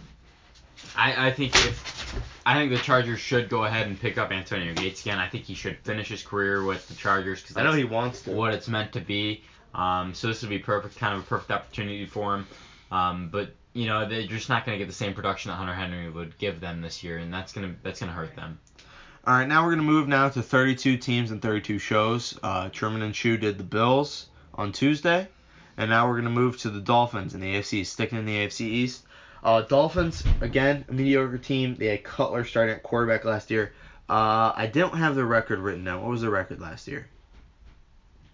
I 0.97 1.29
I 1.29 1.33
think 1.33 1.55
if 1.55 2.15
I 2.47 2.55
think 2.55 2.73
the 2.73 2.79
Chargers 2.79 3.21
should 3.21 3.49
go 3.49 3.65
ahead 3.65 3.87
and 3.87 3.99
pick 3.99 4.19
up 4.19 4.31
Antonio 4.31 4.75
Gates 4.75 5.01
again. 5.03 5.19
I 5.19 5.29
think 5.29 5.45
he 5.45 5.55
should 5.55 5.79
finish 5.79 6.09
his 6.09 6.23
career 6.23 6.63
with 6.65 6.87
the 6.89 6.95
Chargers 6.95 7.41
because 7.41 7.57
I 7.57 7.63
know 7.63 7.73
he 7.73 7.85
wants 7.85 8.23
to. 8.23 8.33
what 8.33 8.53
it's 8.53 8.69
meant 8.69 8.93
to 8.93 9.01
be. 9.01 9.43
Um, 9.75 10.15
so 10.15 10.29
this 10.29 10.43
would 10.43 10.51
be 10.51 10.59
perfect, 10.59 10.97
kind 10.97 11.15
of 11.17 11.21
a 11.23 11.27
perfect 11.27 11.51
opportunity 11.51 12.07
for 12.07 12.35
him. 12.35 12.47
Um, 12.93 13.29
but 13.31 13.55
you 13.73 13.87
know 13.87 14.09
they're 14.09 14.27
just 14.27 14.49
not 14.49 14.65
going 14.65 14.79
to 14.79 14.85
get 14.85 14.89
the 14.89 14.95
same 14.95 15.15
production 15.15 15.51
that 15.51 15.57
Hunter 15.57 15.75
Henry 15.75 16.09
would 16.11 16.39
give 16.39 16.61
them 16.61 16.81
this 16.81 17.03
year, 17.03 17.19
and 17.19 17.33
that's 17.33 17.53
gonna 17.53 17.75
that's 17.83 18.01
gonna 18.01 18.13
hurt 18.13 18.37
them. 18.37 18.59
All 19.27 19.35
right, 19.35 19.49
now 19.49 19.65
we're 19.65 19.71
gonna 19.71 19.83
move 19.83 20.07
now 20.07 20.29
to 20.29 20.43
32 20.43 20.99
teams 20.99 21.31
and 21.31 21.41
32 21.41 21.79
shows. 21.79 22.39
Uh, 22.43 22.69
Truman 22.69 23.03
and 23.03 23.17
Shu 23.17 23.37
did 23.39 23.57
the 23.57 23.65
Bills 23.65 24.27
on 24.55 24.71
Tuesday, 24.73 25.27
and 25.79 25.89
now 25.89 26.07
we're 26.09 26.17
gonna 26.17 26.29
move 26.31 26.59
to 26.59 26.71
the 26.71 26.81
Dolphins 26.81 27.35
in 27.35 27.41
the 27.41 27.55
AFC, 27.55 27.85
sticking 27.87 28.19
in 28.19 28.27
the 28.27 28.37
AFC 28.37 28.61
East. 28.63 29.03
Uh, 29.43 29.63
Dolphins 29.63 30.25
again, 30.43 30.85
a 30.89 30.93
mediocre 30.93 31.39
team. 31.39 31.75
They 31.77 31.87
had 31.87 32.05
Cutler 32.05 32.45
starting 32.45 32.75
at 32.75 32.83
quarterback 32.83 33.25
last 33.25 33.51
year. 33.51 33.73
Uh, 34.11 34.53
I 34.55 34.67
don't 34.73 34.97
have 34.97 35.15
the 35.15 35.25
record 35.25 35.59
written 35.61 35.85
down. 35.85 36.03
What 36.03 36.11
was 36.11 36.21
the 36.21 36.31
record 36.31 36.61
last 36.61 36.87
year? 36.87 37.07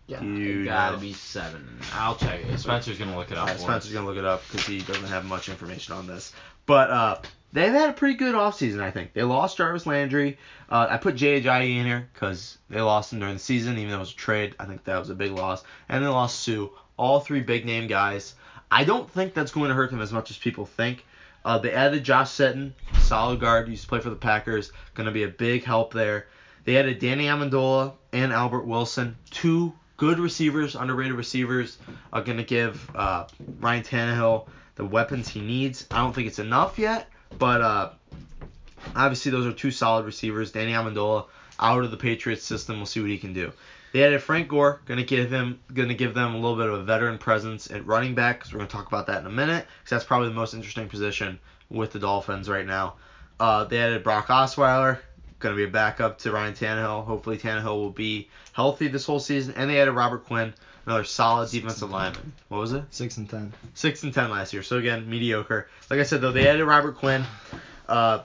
Yeah. 0.08 0.20
You 0.22 0.62
It 0.62 0.64
gotta 0.64 0.96
know. 0.96 1.00
be 1.02 1.12
seven. 1.12 1.78
I'll 1.94 2.16
check 2.16 2.40
it. 2.44 2.58
Spencer's 2.58 2.98
gonna 2.98 3.16
look 3.16 3.30
it 3.30 3.38
up. 3.38 3.48
Us. 3.48 3.60
Spencer's 3.62 3.92
gonna 3.92 4.06
look 4.06 4.16
it 4.18 4.24
up 4.24 4.42
because 4.48 4.66
he 4.66 4.80
doesn't 4.80 5.06
have 5.06 5.24
much 5.24 5.48
information 5.48 5.94
on 5.94 6.08
this. 6.08 6.32
But 6.66 6.90
uh, 6.90 7.18
they've 7.52 7.72
had 7.72 7.90
a 7.90 7.92
pretty 7.92 8.14
good 8.14 8.34
offseason, 8.34 8.80
I 8.80 8.90
think. 8.90 9.12
They 9.12 9.22
lost 9.22 9.56
Jarvis 9.56 9.86
Landry. 9.86 10.38
Uh, 10.68 10.86
I 10.90 10.96
put 10.96 11.16
Ajayi 11.16 11.76
in 11.76 11.86
here 11.86 12.08
because 12.12 12.58
they 12.68 12.80
lost 12.80 13.12
him 13.12 13.20
during 13.20 13.34
the 13.34 13.40
season, 13.40 13.78
even 13.78 13.90
though 13.90 13.96
it 13.96 14.00
was 14.00 14.12
a 14.12 14.16
trade. 14.16 14.54
I 14.58 14.64
think 14.64 14.84
that 14.84 14.98
was 14.98 15.10
a 15.10 15.14
big 15.14 15.32
loss. 15.32 15.62
And 15.88 16.04
they 16.04 16.08
lost 16.08 16.40
Suh. 16.40 16.68
All 16.96 17.20
three 17.20 17.40
big 17.40 17.64
name 17.64 17.86
guys. 17.86 18.34
I 18.70 18.84
don't 18.84 19.10
think 19.10 19.34
that's 19.34 19.50
going 19.50 19.68
to 19.68 19.74
hurt 19.74 19.90
them 19.90 20.00
as 20.00 20.12
much 20.12 20.30
as 20.30 20.38
people 20.38 20.66
think. 20.66 21.04
Uh, 21.44 21.58
they 21.58 21.72
added 21.72 22.04
Josh 22.04 22.30
Sitton, 22.30 22.72
solid 23.00 23.40
guard, 23.40 23.68
used 23.68 23.82
to 23.82 23.88
play 23.88 24.00
for 24.00 24.10
the 24.10 24.16
Packers, 24.16 24.72
going 24.94 25.06
to 25.06 25.12
be 25.12 25.22
a 25.22 25.28
big 25.28 25.64
help 25.64 25.92
there. 25.92 26.26
They 26.64 26.76
added 26.76 26.98
Danny 26.98 27.24
Amendola 27.24 27.94
and 28.12 28.32
Albert 28.32 28.66
Wilson, 28.66 29.16
two 29.30 29.72
good 29.96 30.18
receivers, 30.18 30.74
underrated 30.74 31.14
receivers, 31.14 31.78
are 32.12 32.22
going 32.22 32.36
to 32.36 32.44
give 32.44 32.90
uh, 32.94 33.26
Ryan 33.58 33.82
Tannehill 33.82 34.46
the 34.76 34.84
weapons 34.84 35.28
he 35.28 35.40
needs. 35.40 35.86
I 35.90 35.98
don't 35.98 36.14
think 36.14 36.26
it's 36.26 36.38
enough 36.38 36.78
yet, 36.78 37.08
but 37.38 37.60
uh, 37.60 37.90
obviously 38.94 39.30
those 39.30 39.46
are 39.46 39.52
two 39.52 39.70
solid 39.70 40.06
receivers. 40.06 40.52
Danny 40.52 40.72
Amendola 40.72 41.26
out 41.58 41.84
of 41.84 41.90
the 41.90 41.96
Patriots 41.96 42.44
system. 42.44 42.76
We'll 42.76 42.86
see 42.86 43.00
what 43.00 43.10
he 43.10 43.18
can 43.18 43.32
do. 43.32 43.52
They 43.92 44.04
added 44.04 44.22
Frank 44.22 44.48
Gore, 44.48 44.80
gonna 44.86 45.02
give 45.02 45.30
him, 45.30 45.58
gonna 45.72 45.94
give 45.94 46.14
them 46.14 46.34
a 46.34 46.38
little 46.38 46.56
bit 46.56 46.68
of 46.68 46.80
a 46.80 46.84
veteran 46.84 47.18
presence 47.18 47.70
at 47.70 47.86
running 47.86 48.14
back. 48.14 48.40
Cause 48.40 48.52
we're 48.52 48.58
gonna 48.58 48.70
talk 48.70 48.86
about 48.86 49.06
that 49.08 49.20
in 49.20 49.26
a 49.26 49.30
minute. 49.30 49.66
Cause 49.82 49.90
that's 49.90 50.04
probably 50.04 50.28
the 50.28 50.34
most 50.34 50.54
interesting 50.54 50.88
position 50.88 51.40
with 51.70 51.92
the 51.92 51.98
Dolphins 51.98 52.48
right 52.48 52.66
now. 52.66 52.94
Uh, 53.40 53.64
they 53.64 53.78
added 53.78 54.04
Brock 54.04 54.28
Osweiler, 54.28 54.98
gonna 55.40 55.56
be 55.56 55.64
a 55.64 55.68
backup 55.68 56.18
to 56.18 56.30
Ryan 56.30 56.54
Tannehill. 56.54 57.04
Hopefully 57.04 57.36
Tannehill 57.36 57.76
will 57.76 57.90
be 57.90 58.28
healthy 58.52 58.86
this 58.86 59.06
whole 59.06 59.20
season. 59.20 59.54
And 59.56 59.68
they 59.68 59.80
added 59.80 59.92
Robert 59.92 60.24
Quinn, 60.24 60.54
another 60.86 61.04
solid 61.04 61.50
defensive 61.50 61.90
lineman. 61.90 62.32
What 62.48 62.58
was 62.58 62.72
it? 62.72 62.84
Six 62.90 63.16
and 63.16 63.28
ten. 63.28 63.52
Six 63.74 64.02
and 64.02 64.12
ten 64.12 64.30
last 64.30 64.52
year. 64.52 64.62
So 64.62 64.78
again, 64.78 65.08
mediocre. 65.08 65.68
Like 65.88 66.00
I 66.00 66.04
said 66.04 66.20
though, 66.20 66.32
they 66.32 66.48
added 66.48 66.64
Robert 66.64 66.96
Quinn, 66.96 67.24
uh, 67.88 68.22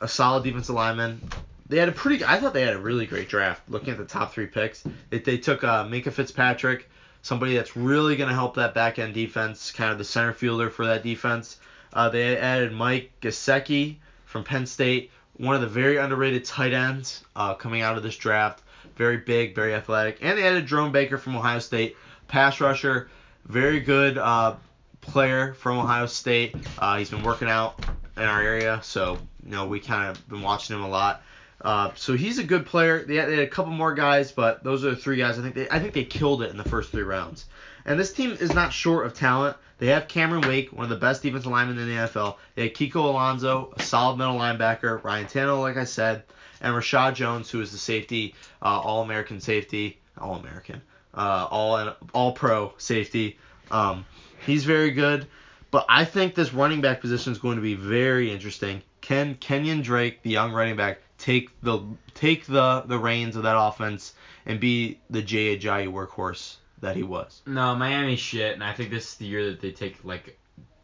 a 0.00 0.08
solid 0.08 0.44
defensive 0.44 0.74
lineman. 0.74 1.20
They 1.68 1.78
had 1.78 1.88
a 1.88 1.92
pretty. 1.92 2.24
I 2.24 2.38
thought 2.40 2.52
they 2.52 2.62
had 2.62 2.74
a 2.74 2.78
really 2.80 3.06
great 3.06 3.28
draft. 3.28 3.62
Looking 3.68 3.90
at 3.90 3.98
the 3.98 4.04
top 4.04 4.32
three 4.32 4.46
picks, 4.46 4.84
they, 5.10 5.18
they 5.18 5.38
took 5.38 5.64
uh, 5.64 5.84
Minkah 5.84 6.12
Fitzpatrick, 6.12 6.90
somebody 7.22 7.54
that's 7.54 7.76
really 7.76 8.16
going 8.16 8.28
to 8.28 8.34
help 8.34 8.56
that 8.56 8.74
back 8.74 8.98
end 8.98 9.14
defense, 9.14 9.72
kind 9.72 9.90
of 9.90 9.98
the 9.98 10.04
center 10.04 10.32
fielder 10.32 10.68
for 10.70 10.86
that 10.86 11.02
defense. 11.02 11.58
Uh, 11.92 12.08
they 12.08 12.36
added 12.36 12.72
Mike 12.72 13.12
Gesicki 13.22 13.96
from 14.26 14.44
Penn 14.44 14.66
State, 14.66 15.10
one 15.36 15.54
of 15.54 15.60
the 15.60 15.68
very 15.68 15.96
underrated 15.96 16.44
tight 16.44 16.72
ends 16.72 17.24
uh, 17.34 17.54
coming 17.54 17.82
out 17.82 17.96
of 17.96 18.02
this 18.02 18.16
draft. 18.16 18.62
Very 18.96 19.18
big, 19.18 19.54
very 19.54 19.74
athletic, 19.74 20.18
and 20.22 20.38
they 20.38 20.46
added 20.46 20.66
Jerome 20.66 20.92
Baker 20.92 21.18
from 21.18 21.36
Ohio 21.36 21.58
State, 21.58 21.96
pass 22.28 22.60
rusher, 22.60 23.08
very 23.46 23.80
good 23.80 24.18
uh, 24.18 24.56
player 25.00 25.54
from 25.54 25.78
Ohio 25.78 26.06
State. 26.06 26.54
Uh, 26.78 26.98
he's 26.98 27.10
been 27.10 27.22
working 27.22 27.48
out 27.48 27.84
in 28.16 28.22
our 28.22 28.40
area, 28.40 28.80
so 28.82 29.18
you 29.44 29.50
know 29.50 29.66
we 29.66 29.80
kind 29.80 30.10
of 30.10 30.28
been 30.28 30.42
watching 30.42 30.76
him 30.76 30.82
a 30.82 30.88
lot. 30.88 31.22
Uh, 31.60 31.90
so 31.94 32.14
he's 32.14 32.38
a 32.38 32.44
good 32.44 32.66
player. 32.66 33.04
They 33.04 33.16
had, 33.16 33.28
they 33.28 33.36
had 33.36 33.44
a 33.44 33.48
couple 33.48 33.72
more 33.72 33.94
guys, 33.94 34.32
but 34.32 34.62
those 34.62 34.84
are 34.84 34.90
the 34.90 34.96
three 34.96 35.16
guys. 35.16 35.38
I 35.38 35.42
think 35.42 35.54
they 35.54 35.68
I 35.70 35.78
think 35.78 35.94
they 35.94 36.04
killed 36.04 36.42
it 36.42 36.50
in 36.50 36.56
the 36.56 36.64
first 36.64 36.90
three 36.90 37.02
rounds. 37.02 37.46
And 37.86 37.98
this 37.98 38.12
team 38.12 38.32
is 38.32 38.54
not 38.54 38.72
short 38.72 39.06
of 39.06 39.14
talent. 39.14 39.56
They 39.78 39.88
have 39.88 40.08
Cameron 40.08 40.48
Wake, 40.48 40.72
one 40.72 40.84
of 40.84 40.90
the 40.90 40.96
best 40.96 41.22
defensive 41.22 41.50
linemen 41.50 41.78
in 41.78 41.88
the 41.88 41.94
NFL. 41.94 42.36
They 42.54 42.62
had 42.62 42.74
Kiko 42.74 43.04
Alonso, 43.04 43.72
a 43.76 43.82
solid 43.82 44.16
middle 44.16 44.38
linebacker. 44.38 45.02
Ryan 45.02 45.26
Tannehill, 45.26 45.60
like 45.60 45.76
I 45.76 45.84
said, 45.84 46.22
and 46.64 46.74
Reshad 46.74 47.14
Jones, 47.14 47.50
who 47.50 47.60
is 47.60 47.70
the 47.70 47.78
safety, 47.78 48.34
uh, 48.62 48.80
All-American 48.80 49.40
safety, 49.40 50.00
All-American, 50.18 50.80
uh, 51.14 51.46
all 51.50 51.94
All 52.12 52.32
Pro 52.32 52.72
safety. 52.78 53.38
Um, 53.70 54.04
he's 54.46 54.64
very 54.64 54.90
good. 54.90 55.26
But 55.70 55.86
I 55.88 56.04
think 56.04 56.34
this 56.34 56.52
running 56.54 56.80
back 56.80 57.00
position 57.00 57.32
is 57.32 57.38
going 57.38 57.56
to 57.56 57.62
be 57.62 57.74
very 57.74 58.30
interesting. 58.30 58.82
Can 59.00 59.34
Kenyon 59.34 59.82
Drake, 59.82 60.22
the 60.22 60.30
young 60.30 60.52
running 60.52 60.76
back, 60.76 61.00
take 61.18 61.50
the 61.62 61.80
take 62.14 62.46
the 62.46 62.82
the 62.86 62.98
reins 62.98 63.36
of 63.36 63.42
that 63.42 63.56
offense 63.58 64.14
and 64.46 64.60
be 64.60 65.00
the 65.10 65.20
Jay 65.20 65.56
Ajayi 65.58 65.88
workhorse 65.92 66.56
that 66.80 66.94
he 66.96 67.02
was? 67.02 67.42
No, 67.46 67.74
Miami's 67.74 68.20
shit, 68.20 68.54
and 68.54 68.62
I 68.62 68.72
think 68.72 68.90
this 68.90 69.08
is 69.10 69.14
the 69.16 69.26
year 69.26 69.50
that 69.50 69.60
they 69.60 69.72
take 69.72 69.96
like 70.04 70.38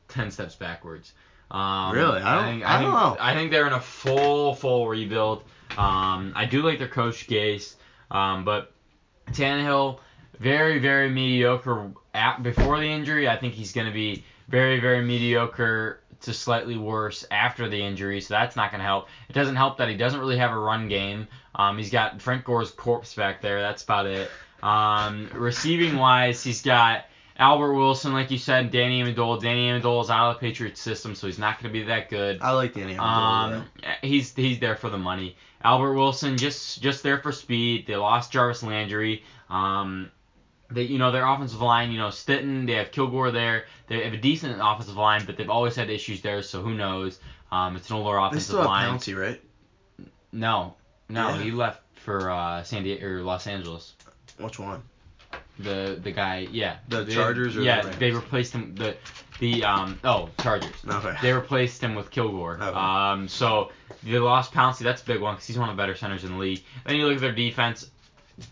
ten 0.09 0.31
steps 0.33 0.57
backwards. 0.57 1.13
Um, 1.53 1.93
Really? 1.95 2.21
I 2.21 2.35
don't- 2.35 2.45
think, 2.47 2.65
I 2.65 2.73
don't 2.83 2.93
think, 2.93 2.95
know. 2.95 3.17
I 3.21 3.35
think 3.35 3.51
they're 3.53 3.67
in 3.69 3.73
a 3.73 3.81
full 3.81 4.55
full 4.57 4.89
rebuild. 4.89 5.45
Um, 5.79 6.33
I 6.35 6.47
do 6.47 6.63
like 6.63 6.79
their 6.79 6.89
coach 6.89 7.27
Gase, 7.27 7.75
um, 8.11 8.45
but 8.45 8.73
Tannehill 9.33 10.01
very 10.39 10.79
very 10.79 11.11
mediocre 11.11 11.93
at, 12.15 12.43
before 12.43 12.79
the 12.79 12.87
injury. 12.87 13.29
I 13.29 13.37
think 13.37 13.55
he's 13.55 13.73
going 13.73 13.87
to 13.87 13.93
be 13.93 14.25
very 14.49 14.81
very 14.81 15.03
mediocre 15.03 16.01
to 16.23 16.35
slightly 16.35 16.77
worse 16.77 17.25
after 17.31 17.69
the 17.69 17.81
injury, 17.81 18.21
so 18.21 18.35
that's 18.35 18.57
not 18.57 18.71
going 18.71 18.81
to 18.81 18.85
help. 18.85 19.09
It 19.29 19.33
doesn't 19.33 19.57
help 19.57 19.79
that 19.79 19.89
he 19.89 19.97
doesn't 19.97 20.21
really 20.21 20.37
have 20.37 20.51
a 20.51 20.59
run 20.59 20.89
game. 20.89 21.29
Um, 21.55 21.79
he's 21.79 21.91
got 21.91 22.21
Frank 22.21 22.45
Gore's 22.45 22.71
corpse 22.71 23.15
back 23.15 23.41
there. 23.41 23.61
That's 23.61 23.83
about 23.83 24.07
it. 24.07 24.31
Um, 24.63 25.31
receiving 25.33 25.97
wise, 25.97 26.43
he's 26.43 26.63
got 26.63 27.07
Albert 27.41 27.73
Wilson, 27.73 28.13
like 28.13 28.31
you 28.31 28.37
said, 28.37 28.65
and 28.65 28.71
Danny 28.71 29.03
Amendola. 29.03 29.41
Danny 29.41 29.71
Amendola 29.71 30.03
is 30.05 30.11
out 30.11 30.29
of 30.31 30.37
the 30.37 30.41
Patriots 30.41 30.79
system, 30.81 31.15
so 31.15 31.27
he's 31.27 31.39
not 31.39 31.61
going 31.61 31.73
to 31.73 31.81
be 31.81 31.87
that 31.87 32.11
good. 32.11 32.39
I 32.43 32.51
like 32.51 32.75
Danny 32.75 32.95
Amendola. 32.95 33.55
Um, 33.55 33.67
he's 34.03 34.35
he's 34.35 34.61
there 34.61 34.77
for 34.77 34.91
the 34.91 34.99
money. 34.99 35.37
Albert 35.65 35.95
Wilson 35.95 36.37
just 36.37 36.83
just 36.83 37.03
there 37.03 37.19
for 37.19 37.33
speed. 37.33 37.87
They 37.87 37.97
lost 37.97 38.31
Jarvis 38.31 38.63
Landry. 38.63 39.25
Um, 39.49 40.11
they 40.71 40.83
you 40.83 40.99
know 40.99 41.11
their 41.13 41.27
offensive 41.27 41.63
line, 41.63 41.91
you 41.91 41.99
know 41.99 42.09
Sitton. 42.09 42.67
They 42.67 42.75
have 42.75 42.93
Kilgore 42.93 43.31
there. 43.31 43.65
They 43.87 44.05
have 44.05 44.13
a 44.13 44.19
decent 44.19 44.59
offensive 44.63 44.97
line, 44.97 45.25
but 45.25 45.39
they've 45.39 45.49
always 45.51 45.75
had 45.75 45.89
issues 45.89 46.21
there. 46.21 46.43
So 46.43 46.61
who 46.61 46.75
knows? 46.75 47.19
Um, 47.51 47.75
it's 47.75 47.89
an 47.89 47.97
older 47.97 48.19
offensive 48.19 48.39
they 48.39 48.43
still 48.45 48.59
have 48.59 48.67
line. 48.67 48.99
Pouncey, 48.99 49.19
right? 49.19 49.41
No, 50.31 50.75
no, 51.09 51.31
Yeah. 51.31 51.43
he 51.43 51.51
left 51.51 51.83
for 51.97 52.31
uh, 52.31 52.63
San 52.65 52.83
Diego 52.85 53.07
or 53.09 53.23
Los 53.23 53.47
Angeles. 53.47 53.95
Which 54.39 54.59
one? 54.59 54.83
The 55.63 55.99
the 56.03 56.13
guy, 56.13 56.47
yeah. 56.51 56.77
The 56.89 57.05
They- 57.05 57.15
Chargers 57.15 57.57
or 57.57 57.61
the 57.61 57.67
yeah, 57.67 57.81
Rams? 57.83 57.97
they 57.99 58.11
replaced 58.13 58.53
him. 58.55 58.75
The 58.75 58.97
the 59.41 59.65
um 59.65 59.99
oh 60.05 60.29
Chargers. 60.41 60.71
Okay. 60.87 61.15
They 61.23 61.33
replaced 61.33 61.83
him 61.83 61.95
with 61.95 62.11
Kilgore. 62.11 62.55
Okay. 62.61 62.65
Um, 62.79 63.29
so 63.29 63.71
they 64.03 64.19
lost 64.19 64.53
Pouncey. 64.53 64.81
That's 64.81 65.03
a 65.03 65.07
big 65.07 65.21
one 65.21 65.35
because 65.35 65.47
he's 65.47 65.59
one 65.59 65.69
of 65.69 65.77
the 65.77 65.81
better 65.81 65.95
centers 65.97 66.25
in 66.25 66.33
the 66.33 66.39
league. 66.39 66.63
Then 66.87 66.97
you 66.97 67.07
look 67.07 67.17
at 67.17 67.21
their 67.21 67.33
defense, 67.33 67.91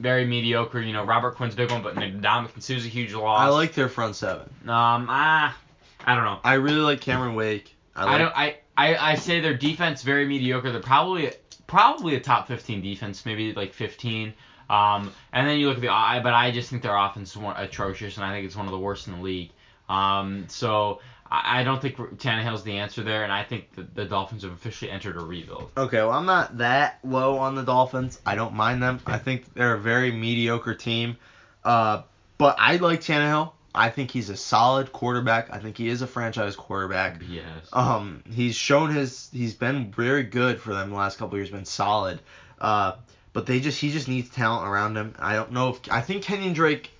very 0.00 0.24
mediocre. 0.26 0.80
You 0.80 0.92
know, 0.92 1.04
Robert 1.04 1.36
Quinn's 1.36 1.54
a 1.54 1.56
big 1.56 1.70
one, 1.70 1.82
but 1.82 1.94
Ndamukong 1.94 2.62
Suh's 2.62 2.84
a 2.84 2.88
huge 2.88 3.14
loss. 3.14 3.40
I 3.40 3.48
like 3.48 3.74
their 3.74 3.88
front 3.88 4.16
seven. 4.16 4.48
Um, 4.64 5.06
ah, 5.08 5.56
I 6.04 6.14
don't 6.14 6.24
know. 6.24 6.40
I 6.44 6.54
really 6.54 6.80
like 6.80 7.00
Cameron 7.00 7.34
Wake. 7.34 7.74
I, 7.96 8.04
like, 8.04 8.14
I 8.14 8.18
don't. 8.18 8.36
I, 8.36 8.56
I 8.76 9.12
I 9.12 9.14
say 9.16 9.40
their 9.40 9.54
defense 9.54 10.02
very 10.02 10.26
mediocre. 10.26 10.70
They're 10.70 10.80
probably 10.80 11.32
probably 11.66 12.14
a 12.16 12.20
top 12.20 12.48
15 12.48 12.80
defense, 12.82 13.26
maybe 13.26 13.52
like 13.52 13.74
15. 13.74 14.32
Um, 14.68 15.12
and 15.32 15.48
then 15.48 15.58
you 15.58 15.68
look 15.68 15.76
at 15.76 15.80
the 15.80 15.88
I, 15.88 16.20
but 16.20 16.34
I 16.34 16.50
just 16.50 16.70
think 16.70 16.82
their 16.82 16.96
offense 16.96 17.34
is 17.34 17.42
atrocious, 17.56 18.16
and 18.16 18.24
I 18.24 18.32
think 18.32 18.46
it's 18.46 18.56
one 18.56 18.66
of 18.66 18.72
the 18.72 18.78
worst 18.78 19.06
in 19.06 19.14
the 19.14 19.22
league. 19.22 19.50
Um, 19.88 20.44
so 20.48 21.00
I, 21.30 21.60
I 21.60 21.64
don't 21.64 21.80
think 21.80 21.96
Tannehill's 21.96 22.62
the 22.62 22.78
answer 22.78 23.02
there, 23.02 23.24
and 23.24 23.32
I 23.32 23.44
think 23.44 23.74
the, 23.74 23.82
the 23.94 24.04
Dolphins 24.04 24.42
have 24.42 24.52
officially 24.52 24.90
entered 24.90 25.16
a 25.16 25.20
rebuild. 25.20 25.70
Okay, 25.76 25.98
well, 25.98 26.12
I'm 26.12 26.26
not 26.26 26.58
that 26.58 26.98
low 27.02 27.38
on 27.38 27.54
the 27.54 27.62
Dolphins. 27.62 28.20
I 28.26 28.34
don't 28.34 28.54
mind 28.54 28.82
them. 28.82 29.00
I 29.06 29.18
think 29.18 29.54
they're 29.54 29.74
a 29.74 29.80
very 29.80 30.12
mediocre 30.12 30.74
team. 30.74 31.16
Uh, 31.64 32.02
but 32.36 32.56
I 32.58 32.76
like 32.76 33.00
Tannehill. 33.00 33.52
I 33.74 33.90
think 33.90 34.10
he's 34.10 34.30
a 34.30 34.36
solid 34.36 34.92
quarterback. 34.92 35.52
I 35.52 35.58
think 35.58 35.76
he 35.76 35.88
is 35.88 36.02
a 36.02 36.06
franchise 36.06 36.56
quarterback. 36.56 37.20
Yes. 37.28 37.44
Um, 37.72 38.22
he's 38.30 38.56
shown 38.56 38.90
his 38.90 39.28
he's 39.32 39.54
been 39.54 39.92
very 39.92 40.24
good 40.24 40.60
for 40.60 40.74
them 40.74 40.90
the 40.90 40.96
last 40.96 41.18
couple 41.18 41.34
of 41.34 41.38
years. 41.38 41.50
Been 41.50 41.64
solid. 41.64 42.20
Uh, 42.60 42.92
but 43.38 43.46
they 43.46 43.60
just 43.60 43.78
he 43.80 43.92
just 43.92 44.08
needs 44.08 44.28
talent 44.30 44.66
around 44.66 44.96
him. 44.96 45.14
I 45.16 45.34
don't 45.34 45.52
know 45.52 45.68
if 45.68 45.78
I 45.92 46.00
think 46.00 46.24
Kenyon 46.24 46.54
Drake 46.54 46.90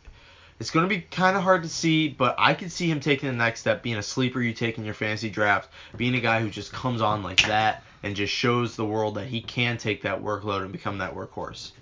It's 0.61 0.71
going 0.71 0.89
to 0.89 0.89
be 0.89 1.01
kind 1.01 1.37
of 1.37 1.43
hard 1.43 1.65
to 1.65 1.69
see, 1.69 2.07
but 2.07 2.37
I 2.39 2.55
could 2.55 2.71
see 2.71 2.89
him 2.89 3.01
taking 3.01 3.29
the 3.29 3.35
next 3.35 3.59
step, 3.59 3.83
being 3.83 3.97
a 3.97 4.05
sleeper 4.05 4.41
you 4.41 4.53
take 4.53 4.79
in 4.79 4.85
your 4.85 4.95
fantasy 4.95 5.31
draft, 5.31 5.69
being 5.97 6.15
a 6.15 6.21
guy 6.21 6.41
who 6.41 6.49
just 6.49 6.73
comes 6.73 7.03
on 7.03 7.25
like 7.25 7.45
that 7.49 7.83
and 8.05 8.15
just 8.15 8.33
shows 8.33 8.77
the 8.77 8.85
world 8.85 9.17
that 9.17 9.27
he 9.27 9.41
can 9.41 9.79
take 9.79 10.03
that 10.03 10.23
workload 10.23 10.63
and 10.63 10.71
become 10.71 10.99
that 10.99 11.13
workhorse. 11.13 11.73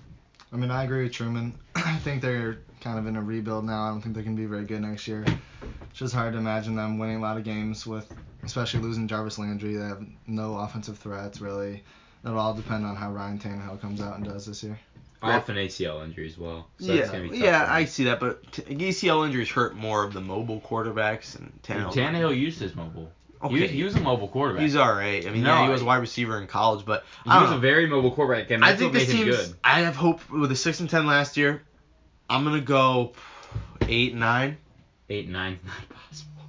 I 0.50 0.56
mean, 0.56 0.70
I 0.70 0.84
agree 0.84 1.02
with 1.02 1.12
Truman. 1.12 1.52
I 1.74 1.98
think 1.98 2.22
they're 2.22 2.60
kind 2.80 2.98
of 2.98 3.06
in 3.06 3.16
a 3.16 3.22
rebuild 3.22 3.66
now. 3.66 3.82
I 3.82 3.90
don't 3.90 4.00
think 4.00 4.14
they 4.14 4.22
can 4.22 4.36
be 4.36 4.46
very 4.46 4.64
good 4.64 4.80
next 4.80 5.06
year. 5.06 5.22
It's 5.90 5.98
just 5.98 6.14
hard 6.14 6.32
to 6.32 6.38
imagine 6.38 6.76
them 6.76 6.98
winning 6.98 7.16
a 7.16 7.20
lot 7.20 7.36
of 7.36 7.44
games 7.44 7.86
with, 7.86 8.10
especially 8.42 8.80
losing 8.80 9.06
Jarvis 9.06 9.38
Landry. 9.38 9.76
They 9.76 9.84
have 9.84 10.02
no 10.26 10.56
offensive 10.56 10.96
threats 10.96 11.42
really. 11.42 11.84
It'll 12.26 12.38
all 12.38 12.54
depend 12.54 12.84
on 12.84 12.96
how 12.96 13.10
Ryan 13.12 13.38
Tannehill 13.38 13.80
comes 13.80 14.00
out 14.00 14.16
and 14.16 14.24
does 14.26 14.44
this 14.46 14.62
year. 14.62 14.78
Off 15.22 15.48
an 15.48 15.56
ACL 15.56 16.04
injury 16.04 16.26
as 16.28 16.36
well. 16.36 16.66
So 16.78 16.92
yeah, 16.92 16.96
that's 16.98 17.10
gonna 17.10 17.22
be 17.24 17.28
tough 17.30 17.38
yeah. 17.38 17.66
I 17.68 17.84
see 17.86 18.04
that, 18.04 18.20
but 18.20 18.52
t- 18.52 18.62
ACL 18.62 19.24
injuries 19.26 19.48
hurt 19.48 19.74
more 19.74 20.04
of 20.04 20.12
the 20.12 20.20
mobile 20.20 20.60
quarterbacks 20.60 21.36
and 21.36 21.52
Tannehill. 21.62 21.92
Tannehill 21.94 22.36
used 22.36 22.60
his 22.60 22.74
mobile. 22.76 23.10
He, 23.42 23.46
Okay, 23.46 23.62
was, 23.62 23.70
he 23.70 23.82
was 23.84 23.94
a 23.94 24.00
mobile 24.00 24.28
quarterback. 24.28 24.62
he's 24.62 24.76
all 24.76 24.92
right. 24.92 25.26
I 25.26 25.30
mean, 25.30 25.42
No, 25.42 25.54
yeah, 25.54 25.64
he 25.66 25.70
was 25.70 25.80
I- 25.82 25.84
a 25.84 25.86
wide 25.86 25.96
receiver 25.96 26.40
in 26.40 26.46
college, 26.46 26.84
but 26.84 27.04
he 27.24 27.30
I 27.30 27.40
was 27.40 27.50
don't 27.50 27.58
a 27.58 27.60
very 27.60 27.86
mobile 27.86 28.10
quarterback, 28.12 28.50
and 28.50 28.64
I 28.64 28.74
think 28.76 28.92
what 28.92 28.98
this 29.00 29.08
made 29.08 29.16
him 29.18 29.24
team's. 29.26 29.46
good. 29.48 29.56
I 29.64 29.80
have 29.80 29.94
hope 29.96 30.28
with 30.30 30.50
a 30.52 30.56
six 30.56 30.80
and 30.80 30.88
ten 30.90 31.06
last 31.06 31.36
year. 31.36 31.62
I'm 32.30 32.44
gonna 32.44 32.60
go 32.60 33.12
eight 33.82 34.12
and 34.12 34.20
nine. 34.20 34.58
Eight 35.08 35.28
nine, 35.28 35.58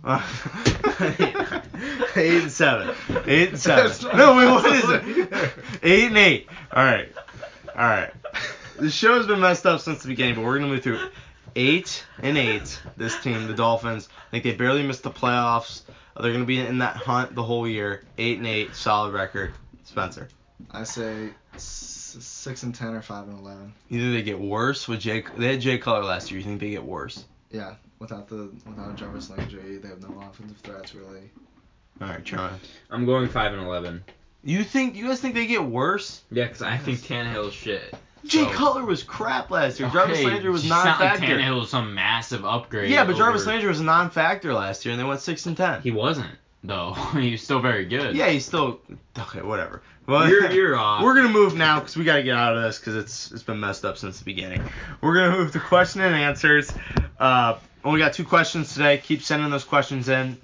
not 0.03 0.21
possible. 0.21 0.73
eight 2.15 2.41
and 2.43 2.51
seven. 2.51 2.95
Eight 3.25 3.49
and 3.49 3.59
seven. 3.59 4.17
No, 4.17 4.35
wait, 4.35 4.49
what 4.49 4.75
is 4.75 4.89
it? 4.89 5.51
Eight 5.83 6.07
and 6.07 6.17
eight. 6.17 6.47
All 6.71 6.83
right. 6.83 7.11
All 7.75 7.83
right. 7.83 8.11
The 8.79 8.89
show's 8.89 9.27
been 9.27 9.39
messed 9.39 9.65
up 9.65 9.81
since 9.81 10.01
the 10.01 10.07
beginning, 10.09 10.35
but 10.35 10.43
we're 10.43 10.57
gonna 10.59 10.71
move 10.71 10.83
through. 10.83 11.05
it. 11.05 11.11
Eight 11.55 12.05
and 12.21 12.37
eight. 12.37 12.79
This 12.97 13.19
team, 13.21 13.47
the 13.47 13.53
Dolphins. 13.53 14.09
I 14.27 14.31
think 14.31 14.43
they 14.43 14.53
barely 14.53 14.83
missed 14.83 15.03
the 15.03 15.11
playoffs. 15.11 15.81
They're 16.19 16.31
gonna 16.33 16.45
be 16.45 16.59
in 16.59 16.79
that 16.79 16.95
hunt 16.95 17.35
the 17.35 17.43
whole 17.43 17.67
year. 17.67 18.03
Eight 18.17 18.37
and 18.37 18.47
eight, 18.47 18.75
solid 18.75 19.13
record. 19.13 19.53
Spencer. 19.83 20.27
I 20.71 20.83
say 20.83 21.29
six 21.57 22.63
and 22.63 22.73
ten 22.73 22.93
or 22.93 23.01
five 23.01 23.27
and 23.27 23.39
eleven. 23.39 23.73
You 23.89 23.99
think 24.01 24.13
they 24.13 24.23
get 24.23 24.39
worse 24.39 24.87
with 24.87 24.99
Jay? 24.99 25.23
They 25.37 25.47
had 25.51 25.61
Jay 25.61 25.77
Cutler 25.77 26.03
last 26.03 26.31
year. 26.31 26.39
You 26.39 26.45
think 26.45 26.59
they 26.59 26.71
get 26.71 26.83
worse? 26.83 27.23
Yeah, 27.51 27.75
without 27.99 28.27
the 28.27 28.49
without 28.67 28.95
Jarvis 28.95 29.29
Landry, 29.29 29.77
they 29.77 29.87
have 29.89 30.01
no 30.01 30.19
offensive 30.21 30.57
threats 30.57 30.93
really. 30.95 31.29
All 32.01 32.07
right, 32.07 32.23
Tron. 32.23 32.59
I'm 32.91 33.05
going 33.05 33.27
five 33.29 33.53
and 33.53 33.61
eleven. 33.61 34.03
You 34.43 34.63
think 34.63 34.95
you 34.95 35.07
guys 35.07 35.19
think 35.19 35.33
they 35.35 35.47
get 35.47 35.63
worse? 35.63 36.21
Yeah, 36.31 36.45
because 36.45 36.61
I 36.61 36.77
think 36.77 36.99
Tannehill's 36.99 37.53
shit. 37.53 37.93
Jay 38.25 38.43
So- 38.43 38.49
Cutler 38.51 38.85
was 38.85 39.03
crap 39.03 39.49
last 39.51 39.79
year. 39.79 39.89
Jarvis 39.89 40.17
Okay, 40.19 40.27
Landry 40.27 40.49
was 40.51 40.61
it's 40.61 40.69
not 40.69 40.99
like. 40.99 41.19
Tannehill 41.19 41.59
was 41.61 41.69
some 41.69 41.93
massive 41.93 42.45
upgrade. 42.45 42.89
yeah, 42.91 43.03
but 43.05 43.15
Jarvis 43.15 43.41
over- 43.43 43.51
Landry 43.51 43.69
was 43.69 43.79
a 43.79 43.83
non-factor 43.83 44.53
last 44.53 44.85
year, 44.85 44.91
and 44.93 44.99
they 44.99 45.03
went 45.05 45.21
six 45.21 45.45
and 45.45 45.55
ten. 45.57 45.81
He 45.81 45.91
wasn't 45.91 46.29
though. 46.63 46.93
he 47.13 47.31
was 47.31 47.41
still 47.41 47.59
very 47.61 47.85
good. 47.85 48.15
yeah, 48.15 48.29
he's 48.29 48.45
still 48.45 48.79
okay. 49.17 49.41
Whatever. 49.41 49.81
Well, 50.07 50.29
You're 50.29 50.51
you're 50.51 50.75
off. 50.79 51.03
We're 51.03 51.15
gonna 51.15 51.29
move 51.29 51.55
now 51.55 51.79
because 51.79 51.97
we 51.97 52.03
gotta 52.05 52.23
get 52.23 52.35
out 52.35 52.55
of 52.55 52.63
this 52.63 52.79
because 52.79 52.95
it's 52.95 53.31
it's 53.31 53.43
been 53.43 53.59
messed 53.59 53.85
up 53.85 53.97
since 53.97 54.19
the 54.19 54.25
beginning. 54.25 54.61
We're 55.01 55.15
gonna 55.15 55.37
move 55.37 55.51
to 55.53 55.59
question 55.59 56.01
and 56.01 56.15
answers. 56.15 56.71
Uh, 57.19 57.57
only 57.83 57.99
got 57.99 58.13
two 58.13 58.25
questions 58.25 58.73
today. 58.73 58.97
Keep 58.97 59.21
sending 59.21 59.49
those 59.49 59.63
questions 59.63 60.09
in. 60.09 60.37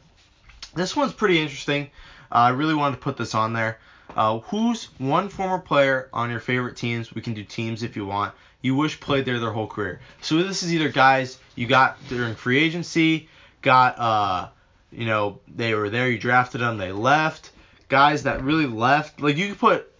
This 0.75 0.95
one's 0.95 1.13
pretty 1.13 1.39
interesting. 1.39 1.89
Uh, 2.31 2.35
I 2.35 2.49
really 2.49 2.73
wanted 2.73 2.95
to 2.95 3.01
put 3.01 3.17
this 3.17 3.35
on 3.35 3.53
there. 3.53 3.79
Uh, 4.15 4.39
who's 4.39 4.85
one 4.97 5.29
former 5.29 5.59
player 5.59 6.09
on 6.13 6.29
your 6.29 6.39
favorite 6.39 6.77
teams? 6.77 7.13
We 7.13 7.21
can 7.21 7.33
do 7.33 7.43
teams 7.43 7.83
if 7.83 7.95
you 7.95 8.05
want. 8.05 8.33
You 8.61 8.75
wish 8.75 8.99
played 8.99 9.25
there 9.25 9.39
their 9.39 9.51
whole 9.51 9.67
career. 9.67 9.99
So 10.21 10.41
this 10.41 10.63
is 10.63 10.73
either 10.73 10.89
guys 10.89 11.37
you 11.55 11.67
got 11.67 11.97
during 12.07 12.35
free 12.35 12.59
agency, 12.59 13.27
got 13.61 13.99
uh, 13.99 14.49
you 14.91 15.05
know 15.05 15.39
they 15.53 15.73
were 15.73 15.89
there, 15.89 16.09
you 16.09 16.17
drafted 16.17 16.61
them, 16.61 16.77
they 16.77 16.91
left. 16.91 17.51
Guys 17.89 18.23
that 18.23 18.43
really 18.43 18.65
left, 18.65 19.19
like 19.19 19.37
you 19.37 19.49
could 19.49 19.59
put 19.59 19.91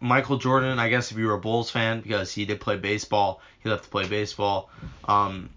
Michael 0.00 0.36
Jordan, 0.38 0.78
I 0.78 0.88
guess 0.88 1.10
if 1.10 1.18
you 1.18 1.26
were 1.26 1.34
a 1.34 1.38
Bulls 1.38 1.70
fan 1.70 2.00
because 2.00 2.32
he 2.32 2.44
did 2.44 2.60
play 2.60 2.76
baseball, 2.76 3.40
he 3.62 3.68
left 3.68 3.84
to 3.84 3.90
play 3.90 4.06
baseball. 4.06 4.70
Um, 5.04 5.50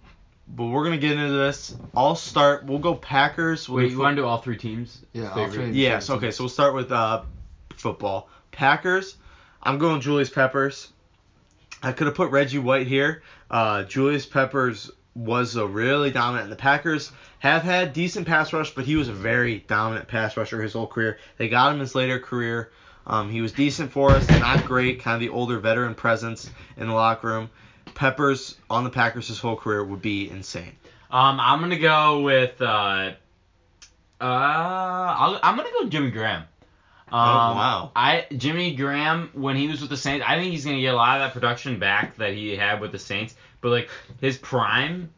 but 0.48 0.66
we're 0.66 0.84
gonna 0.84 0.98
get 0.98 1.12
into 1.14 1.34
this. 1.34 1.76
I'll 1.96 2.16
start. 2.16 2.66
We'll 2.66 2.80
go 2.80 2.96
Packers. 2.96 3.68
We'll 3.68 3.84
Wait, 3.84 3.91
you 3.91 3.98
fo- 3.98 4.04
want 4.04 4.16
to 4.16 4.22
do 4.22 4.28
all 4.28 4.38
three 4.39 4.58
teams? 4.58 5.02
Yeah, 5.14 5.30
all 5.30 5.36
Favorite? 5.36 5.54
three. 5.54 5.72
Yes. 5.72 6.10
Okay. 6.10 6.32
So 6.32 6.43
we'll 6.43 6.50
start 6.50 6.74
with 6.74 6.91
uh, 6.91 7.24
football. 7.76 8.30
Packers. 8.52 9.18
I'm 9.62 9.80
going 9.80 10.02
Julius 10.02 10.30
Peppers. 10.30 10.89
I 11.82 11.91
could 11.91 12.08
have 12.08 12.16
put 12.16 12.32
Reggie 12.32 12.60
White 12.60 12.88
here. 12.88 13.24
Uh, 13.50 13.84
Julius 13.84 14.26
Peppers 14.26 14.91
was 15.16 15.56
a 15.56 15.66
really 15.66 16.12
dominant. 16.12 16.50
The 16.50 16.56
Packers 16.56 17.12
have 17.39 17.64
had 17.64 17.93
decent 17.93 18.28
pass 18.28 18.54
rush, 18.54 18.74
but 18.76 18.86
he 18.86 18.96
was 18.96 19.08
a 19.08 19.14
very 19.14 19.60
dominant 19.68 20.08
pass 20.08 20.36
rusher 20.38 20.62
his 20.62 20.74
whole 20.74 20.88
career. 20.88 21.18
They 21.38 21.50
got 21.50 21.74
him 21.74 21.80
his 21.80 21.96
later 21.96 22.20
career. 22.20 22.72
Um, 23.08 23.30
he 23.30 23.41
was 23.41 23.52
decent 23.52 23.91
for 23.91 24.12
us, 24.12 24.28
not 24.30 24.66
great, 24.66 25.02
kind 25.02 25.16
of 25.16 25.20
the 25.22 25.30
older 25.30 25.60
veteran 25.60 25.93
presence 25.96 26.50
in 26.76 26.88
the 26.88 26.93
locker 26.93 27.28
room. 27.28 27.50
Peppers 27.96 28.56
on 28.70 28.84
the 28.84 28.89
Packers 28.89 29.28
his 29.30 29.39
whole 29.39 29.56
career 29.56 29.84
would 29.84 30.02
be 30.02 30.30
insane. 30.30 30.76
Um, 31.10 31.39
I'm 31.39 31.60
gonna 31.62 31.80
go 31.80 32.22
with 32.22 32.62
uh, 32.62 33.14
uh, 34.22 34.24
I'll, 34.24 35.39
I'm 35.41 35.56
gonna 35.56 35.70
go 35.82 35.88
Jimmy 35.89 36.12
Graham. 36.12 36.43
Um, 37.12 37.20
Oh, 37.20 37.56
wow. 37.56 37.91
I 37.96 38.26
Jimmy 38.36 38.76
Graham 38.76 39.30
when 39.34 39.56
he 39.56 39.68
was 39.68 39.82
with 39.82 39.89
the 39.89 39.98
Saints, 39.98 40.26
I 40.28 40.36
think 40.36 40.52
he's 40.52 40.66
gonna 40.66 40.82
get 40.82 40.93
a 40.93 40.98
lot 40.98 41.20
of 41.22 41.28
that 41.28 41.34
production 41.34 41.80
back 41.80 42.18
that 42.18 42.34
he 42.34 42.56
had 42.56 42.82
with 42.82 42.91
the 42.91 43.00
Saints. 43.00 43.36
But 43.62 43.70
like 43.70 43.89
his 44.22 44.38
prime, 44.38 45.10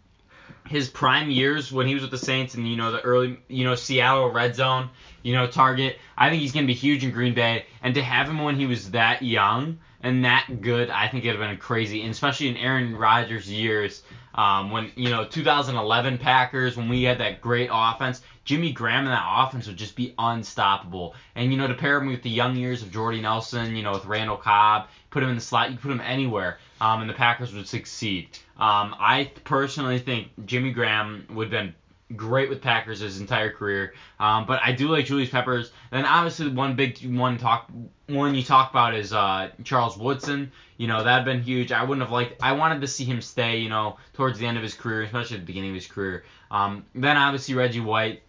his 0.67 0.89
prime 0.89 1.29
years 1.29 1.71
when 1.71 1.87
he 1.87 1.93
was 1.93 2.03
with 2.03 2.11
the 2.11 2.17
Saints 2.17 2.55
and 2.55 2.67
you 2.67 2.75
know 2.75 2.91
the 2.91 3.01
early, 3.01 3.39
you 3.47 3.63
know 3.63 3.75
Seattle 3.75 4.31
red 4.31 4.55
zone, 4.55 4.89
you 5.23 5.33
know 5.33 5.47
target. 5.47 5.97
I 6.17 6.29
think 6.29 6.41
he's 6.41 6.51
gonna 6.51 6.67
be 6.67 6.73
huge 6.73 7.03
in 7.03 7.11
Green 7.11 7.33
Bay, 7.33 7.65
and 7.81 7.95
to 7.95 8.03
have 8.03 8.27
him 8.27 8.43
when 8.43 8.55
he 8.55 8.65
was 8.65 8.91
that 8.91 9.21
young 9.21 9.79
and 10.01 10.25
that 10.25 10.61
good, 10.61 10.89
I 10.89 11.07
think 11.07 11.25
it'd 11.25 11.39
have 11.39 11.49
been 11.49 11.57
crazy, 11.57 12.01
and 12.01 12.11
especially 12.11 12.49
in 12.49 12.57
Aaron 12.57 12.95
Rodgers' 12.95 13.51
years. 13.51 14.03
Um, 14.35 14.69
when 14.69 14.91
you 14.95 15.09
know 15.09 15.25
2011 15.25 16.19
Packers, 16.19 16.77
when 16.77 16.89
we 16.89 17.01
had 17.01 17.17
that 17.17 17.41
great 17.41 17.69
offense, 17.73 18.21
Jimmy 18.45 18.71
Graham 18.71 19.05
and 19.05 19.07
that 19.07 19.25
offense 19.25 19.65
would 19.65 19.77
just 19.77 19.95
be 19.95 20.13
unstoppable. 20.19 21.15
And 21.35 21.51
you 21.51 21.57
know 21.57 21.67
to 21.67 21.73
pair 21.73 21.97
him 21.97 22.07
with 22.07 22.21
the 22.21 22.29
young 22.29 22.55
years 22.55 22.83
of 22.83 22.91
Jordy 22.91 23.19
Nelson, 23.19 23.75
you 23.75 23.81
know 23.81 23.93
with 23.93 24.05
Randall 24.05 24.37
Cobb, 24.37 24.89
put 25.09 25.23
him 25.23 25.29
in 25.29 25.35
the 25.35 25.41
slot, 25.41 25.71
you 25.71 25.77
put 25.77 25.89
him 25.89 26.01
anywhere, 26.01 26.59
um, 26.81 27.01
and 27.01 27.09
the 27.09 27.13
Packers 27.13 27.53
would 27.53 27.67
succeed. 27.67 28.29
Um, 28.57 28.95
I 28.99 29.31
personally 29.43 29.99
think 29.99 30.29
Jimmy 30.45 30.71
Graham 30.71 31.25
would 31.29 31.45
have 31.45 31.51
been 31.51 31.73
great 32.15 32.49
with 32.49 32.61
Packers 32.61 33.01
his 33.01 33.19
entire 33.19 33.51
career. 33.51 33.93
Um, 34.19 34.45
but 34.45 34.61
I 34.63 34.71
do 34.71 34.87
like 34.87 35.05
Julius 35.05 35.29
Peppers. 35.29 35.71
Then 35.91 36.05
obviously 36.05 36.49
one 36.49 36.75
big 36.75 36.99
one 37.15 37.37
talk 37.37 37.69
one 38.07 38.35
you 38.35 38.43
talk 38.43 38.71
about 38.71 38.95
is 38.95 39.11
uh, 39.13 39.49
Charles 39.63 39.97
Woodson. 39.97 40.51
You 40.77 40.87
know 40.87 41.03
that'd 41.03 41.25
been 41.25 41.41
huge. 41.41 41.71
I 41.71 41.83
wouldn't 41.83 42.01
have 42.01 42.11
liked. 42.11 42.41
I 42.41 42.53
wanted 42.53 42.81
to 42.81 42.87
see 42.87 43.03
him 43.03 43.21
stay. 43.21 43.57
You 43.57 43.69
know 43.69 43.97
towards 44.13 44.39
the 44.39 44.45
end 44.45 44.57
of 44.57 44.63
his 44.63 44.73
career, 44.73 45.03
especially 45.03 45.37
at 45.37 45.41
the 45.41 45.47
beginning 45.47 45.71
of 45.71 45.75
his 45.75 45.87
career. 45.87 46.23
Um, 46.49 46.85
then 46.95 47.17
obviously 47.17 47.55
Reggie 47.55 47.81
White. 47.81 48.23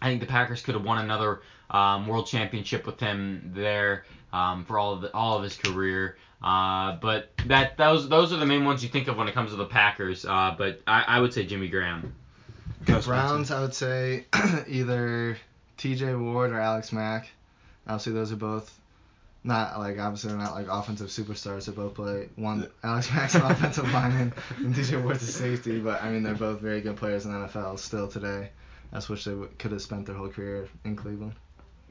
I 0.00 0.08
think 0.08 0.20
the 0.20 0.26
Packers 0.26 0.60
could 0.60 0.74
have 0.74 0.84
won 0.84 0.98
another 0.98 1.40
um, 1.70 2.06
world 2.06 2.26
championship 2.26 2.84
with 2.84 3.00
him 3.00 3.52
there 3.54 4.04
um, 4.34 4.64
for 4.64 4.78
all 4.78 4.92
of 4.92 5.00
the, 5.00 5.14
all 5.14 5.38
of 5.38 5.44
his 5.44 5.56
career. 5.56 6.18
Uh, 6.44 6.98
but 7.00 7.30
that 7.46 7.78
those 7.78 8.06
those 8.10 8.30
are 8.30 8.36
the 8.36 8.44
main 8.44 8.66
ones 8.66 8.82
you 8.82 8.90
think 8.90 9.08
of 9.08 9.16
when 9.16 9.28
it 9.28 9.34
comes 9.34 9.52
to 9.52 9.56
the 9.56 9.64
Packers. 9.64 10.26
Uh, 10.26 10.54
but 10.58 10.82
I, 10.86 11.02
I 11.08 11.20
would 11.20 11.32
say 11.32 11.46
Jimmy 11.46 11.68
Graham. 11.68 12.12
Go, 12.84 13.00
Browns, 13.00 13.50
I 13.50 13.62
would 13.62 13.72
say 13.72 14.26
either 14.68 15.38
T.J. 15.78 16.14
Ward 16.14 16.50
or 16.50 16.60
Alex 16.60 16.92
Mack. 16.92 17.28
Obviously, 17.86 18.12
those 18.12 18.30
are 18.30 18.36
both 18.36 18.78
not 19.42 19.78
like 19.78 19.98
obviously 19.98 20.30
they're 20.30 20.38
not 20.38 20.52
like 20.52 20.66
offensive 20.68 21.08
superstars. 21.08 21.64
They 21.64 21.72
both 21.72 21.94
play 21.94 22.28
one. 22.36 22.68
Alex 22.82 23.10
Mack's 23.10 23.34
an 23.36 23.42
offensive 23.42 23.90
lineman 23.90 24.34
and 24.58 24.74
T.J. 24.74 24.98
Ward's 24.98 25.22
a 25.22 25.32
safety, 25.32 25.80
but 25.80 26.02
I 26.02 26.10
mean 26.10 26.22
they're 26.24 26.34
both 26.34 26.60
very 26.60 26.82
good 26.82 26.96
players 26.96 27.24
in 27.24 27.32
the 27.32 27.48
NFL 27.48 27.78
still 27.78 28.06
today. 28.08 28.50
I 28.92 28.96
just 28.96 29.08
wish 29.08 29.24
they 29.24 29.30
w- 29.30 29.50
could 29.58 29.72
have 29.72 29.80
spent 29.80 30.04
their 30.04 30.14
whole 30.14 30.28
career 30.28 30.68
in 30.84 30.94
Cleveland. 30.94 31.32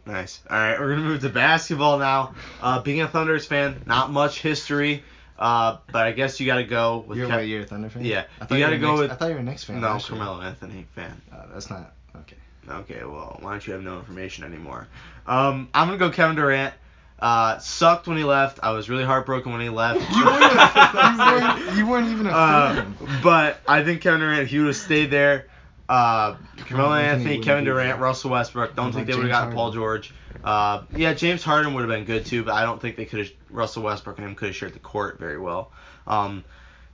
Nice. 0.05 0.41
All 0.49 0.57
right, 0.57 0.79
we're 0.79 0.89
gonna 0.95 1.07
move 1.07 1.21
to 1.21 1.29
basketball 1.29 1.97
now. 1.97 2.35
Uh, 2.61 2.81
being 2.81 3.01
a 3.01 3.07
Thunder's 3.07 3.45
fan, 3.45 3.81
not 3.85 4.11
much 4.11 4.41
history, 4.41 5.03
uh, 5.39 5.77
but 5.91 6.05
I 6.07 6.11
guess 6.11 6.39
you 6.39 6.45
got 6.45 6.57
to 6.57 6.65
go 6.65 7.05
with. 7.07 7.17
You're 7.17 7.27
Kev- 7.29 7.37
wait, 7.37 7.45
you're 7.47 7.61
a 7.61 7.65
Thunder 7.65 7.89
fan. 7.89 8.03
Yeah, 8.03 8.25
I 8.39 8.43
you 8.43 8.47
thought 8.47 8.55
you, 8.55 8.59
gotta 8.65 8.77
go 8.79 8.87
Knicks- 8.91 8.99
with- 8.99 9.11
I 9.11 9.15
thought 9.15 9.27
you 9.29 9.33
were 9.35 9.39
a 9.39 9.43
Knicks 9.43 9.63
fan. 9.63 9.79
no, 9.81 9.91
year. 9.91 9.99
Carmelo 9.99 10.41
Anthony 10.41 10.85
fan. 10.95 11.21
Uh, 11.31 11.43
that's 11.53 11.69
not 11.69 11.93
okay. 12.17 12.35
Okay, 12.69 13.03
well, 13.05 13.37
why 13.41 13.51
don't 13.51 13.65
you 13.65 13.73
have 13.73 13.81
no 13.83 13.97
information 13.99 14.43
anymore? 14.43 14.87
Um, 15.25 15.69
I'm 15.73 15.87
gonna 15.87 15.97
go 15.97 16.09
Kevin 16.09 16.35
Durant. 16.35 16.73
Uh, 17.19 17.57
sucked 17.59 18.05
when 18.05 18.17
he 18.17 18.25
left. 18.25 18.59
I 18.61 18.71
was 18.71 18.89
really 18.89 19.05
heartbroken 19.05 19.53
when 19.53 19.61
he 19.61 19.69
left. 19.69 20.01
You 20.11 20.25
weren't, 20.25 20.51
you 20.51 21.17
weren't, 21.17 21.77
you 21.77 21.87
weren't 21.87 22.07
even 22.09 22.27
a 22.27 22.31
Uh, 22.31 22.73
fan. 22.75 22.95
but 23.23 23.61
I 23.65 23.85
think 23.85 24.01
Kevin 24.01 24.19
Durant, 24.19 24.41
if 24.41 24.49
he 24.49 24.57
would 24.59 24.67
have 24.67 24.75
stayed 24.75 25.09
there, 25.11 25.47
uh, 25.89 26.35
Carmelo 26.67 26.93
Anthony 26.95 27.39
Kevin 27.39 27.65
Durant. 27.65 27.99
Russell 27.99 28.31
Westbrook. 28.31 28.75
Don't 28.75 28.91
think 28.93 29.07
like, 29.07 29.07
they 29.07 29.13
would 29.15 29.29
have 29.29 29.31
gotten 29.31 29.53
Paul 29.53 29.71
George. 29.71 30.13
Uh, 30.43 30.83
yeah, 30.95 31.13
James 31.13 31.43
Harden 31.43 31.73
would 31.73 31.81
have 31.81 31.89
been 31.89 32.05
good 32.05 32.25
too, 32.25 32.43
but 32.43 32.53
I 32.53 32.63
don't 32.63 32.81
think 32.81 32.95
they 32.95 33.05
could 33.05 33.19
have. 33.19 33.29
Russell 33.49 33.83
Westbrook 33.83 34.17
and 34.17 34.27
him 34.27 34.35
could 34.35 34.47
have 34.47 34.55
shared 34.55 34.73
the 34.73 34.79
court 34.79 35.19
very 35.19 35.39
well. 35.39 35.71
Um, 36.07 36.43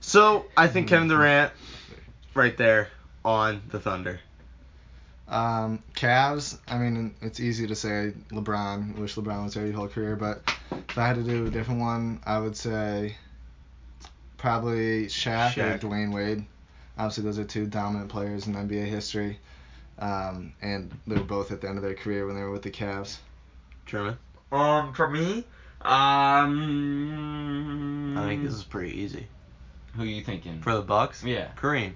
so 0.00 0.46
I 0.56 0.66
think 0.68 0.88
Kevin 0.88 1.08
Mm-hmm. 1.08 1.16
Durant. 1.18 1.52
right 2.34 2.56
there 2.56 2.88
on 3.24 3.62
the 3.70 3.80
Thunder. 3.80 4.20
Um, 5.28 5.82
Cavs. 5.94 6.58
I 6.66 6.78
mean, 6.78 7.14
it's 7.22 7.38
easy 7.40 7.66
to 7.68 7.74
say 7.76 8.12
LeBron. 8.30 8.96
Wish 8.98 9.14
LeBron 9.14 9.44
was 9.44 9.54
there 9.54 9.64
your 9.66 9.74
whole 9.76 9.88
career, 9.88 10.16
but 10.16 10.42
if 10.88 10.98
I 10.98 11.06
had 11.06 11.16
to 11.16 11.22
do 11.22 11.46
a 11.46 11.50
different 11.50 11.80
one, 11.80 12.20
I 12.26 12.38
would 12.40 12.56
say 12.56 13.16
probably 14.38 15.06
Shaq, 15.06 15.56
or 15.56 15.78
Shaq. 15.78 15.80
Dwyane 15.80 16.12
Wade. 16.12 16.44
Obviously, 17.00 17.24
those 17.24 17.38
are 17.38 17.44
two 17.44 17.64
dominant 17.66 18.10
players 18.10 18.46
in 18.46 18.52
NBA 18.54 18.84
history, 18.84 19.38
um, 19.98 20.52
and 20.60 20.92
they 21.06 21.14
were 21.16 21.22
both 21.24 21.50
at 21.50 21.62
the 21.62 21.68
end 21.68 21.78
of 21.78 21.82
their 21.82 21.94
career 21.94 22.26
when 22.26 22.36
they 22.36 22.42
were 22.42 22.50
with 22.50 22.60
the 22.62 22.70
Cavs. 22.70 23.16
German. 23.86 24.18
Um, 24.52 24.92
for 24.92 25.08
me, 25.08 25.44
um, 26.80 28.16
I 28.18 28.26
think 28.26 28.42
this 28.44 28.52
is 28.52 28.64
pretty 28.64 29.00
easy 29.00 29.26
who 29.96 30.02
are 30.02 30.06
you 30.06 30.22
thinking? 30.22 30.60
for 30.60 30.74
the 30.74 30.82
Bucks. 30.82 31.24
yeah. 31.24 31.48
Kareem. 31.56 31.92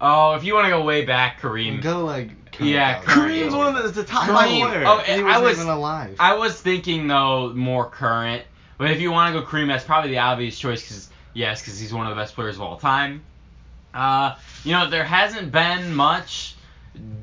Oh, 0.00 0.34
if 0.34 0.44
you 0.44 0.54
want 0.54 0.66
to 0.66 0.70
go 0.70 0.82
way 0.84 1.04
back, 1.04 1.40
Kareem. 1.40 1.80
Go 1.82 2.04
like. 2.04 2.30
Yeah, 2.60 2.94
count 3.02 3.06
those. 3.06 3.16
Kareem's 3.16 3.54
one 3.54 3.74
of 3.74 3.82
the, 3.82 3.88
the 4.02 4.04
top 4.06 4.28
Kareem- 4.28 4.34
five 4.60 4.70
players. 4.70 4.86
oh, 4.86 4.98
He 4.98 5.12
I 5.12 5.22
wasn't 5.22 5.44
was- 5.44 5.58
even 5.58 5.68
alive. 5.70 6.16
I 6.20 6.34
was 6.34 6.60
thinking 6.60 7.06
though 7.08 7.52
more 7.54 7.88
current, 7.88 8.44
but 8.78 8.90
if 8.90 9.00
you 9.00 9.10
want 9.10 9.34
to 9.34 9.40
go 9.40 9.46
Kareem, 9.46 9.68
that's 9.68 9.82
probably 9.84 10.10
the 10.10 10.18
obvious 10.18 10.58
choice 10.58 10.82
because 10.82 11.08
yes, 11.32 11.62
because 11.62 11.80
he's 11.80 11.92
one 11.94 12.06
of 12.06 12.14
the 12.14 12.20
best 12.20 12.34
players 12.34 12.56
of 12.56 12.62
all 12.62 12.76
time. 12.76 13.22
Uh, 13.94 14.36
you 14.64 14.72
know, 14.72 14.90
there 14.90 15.04
hasn't 15.04 15.52
been 15.52 15.94
much 15.94 16.56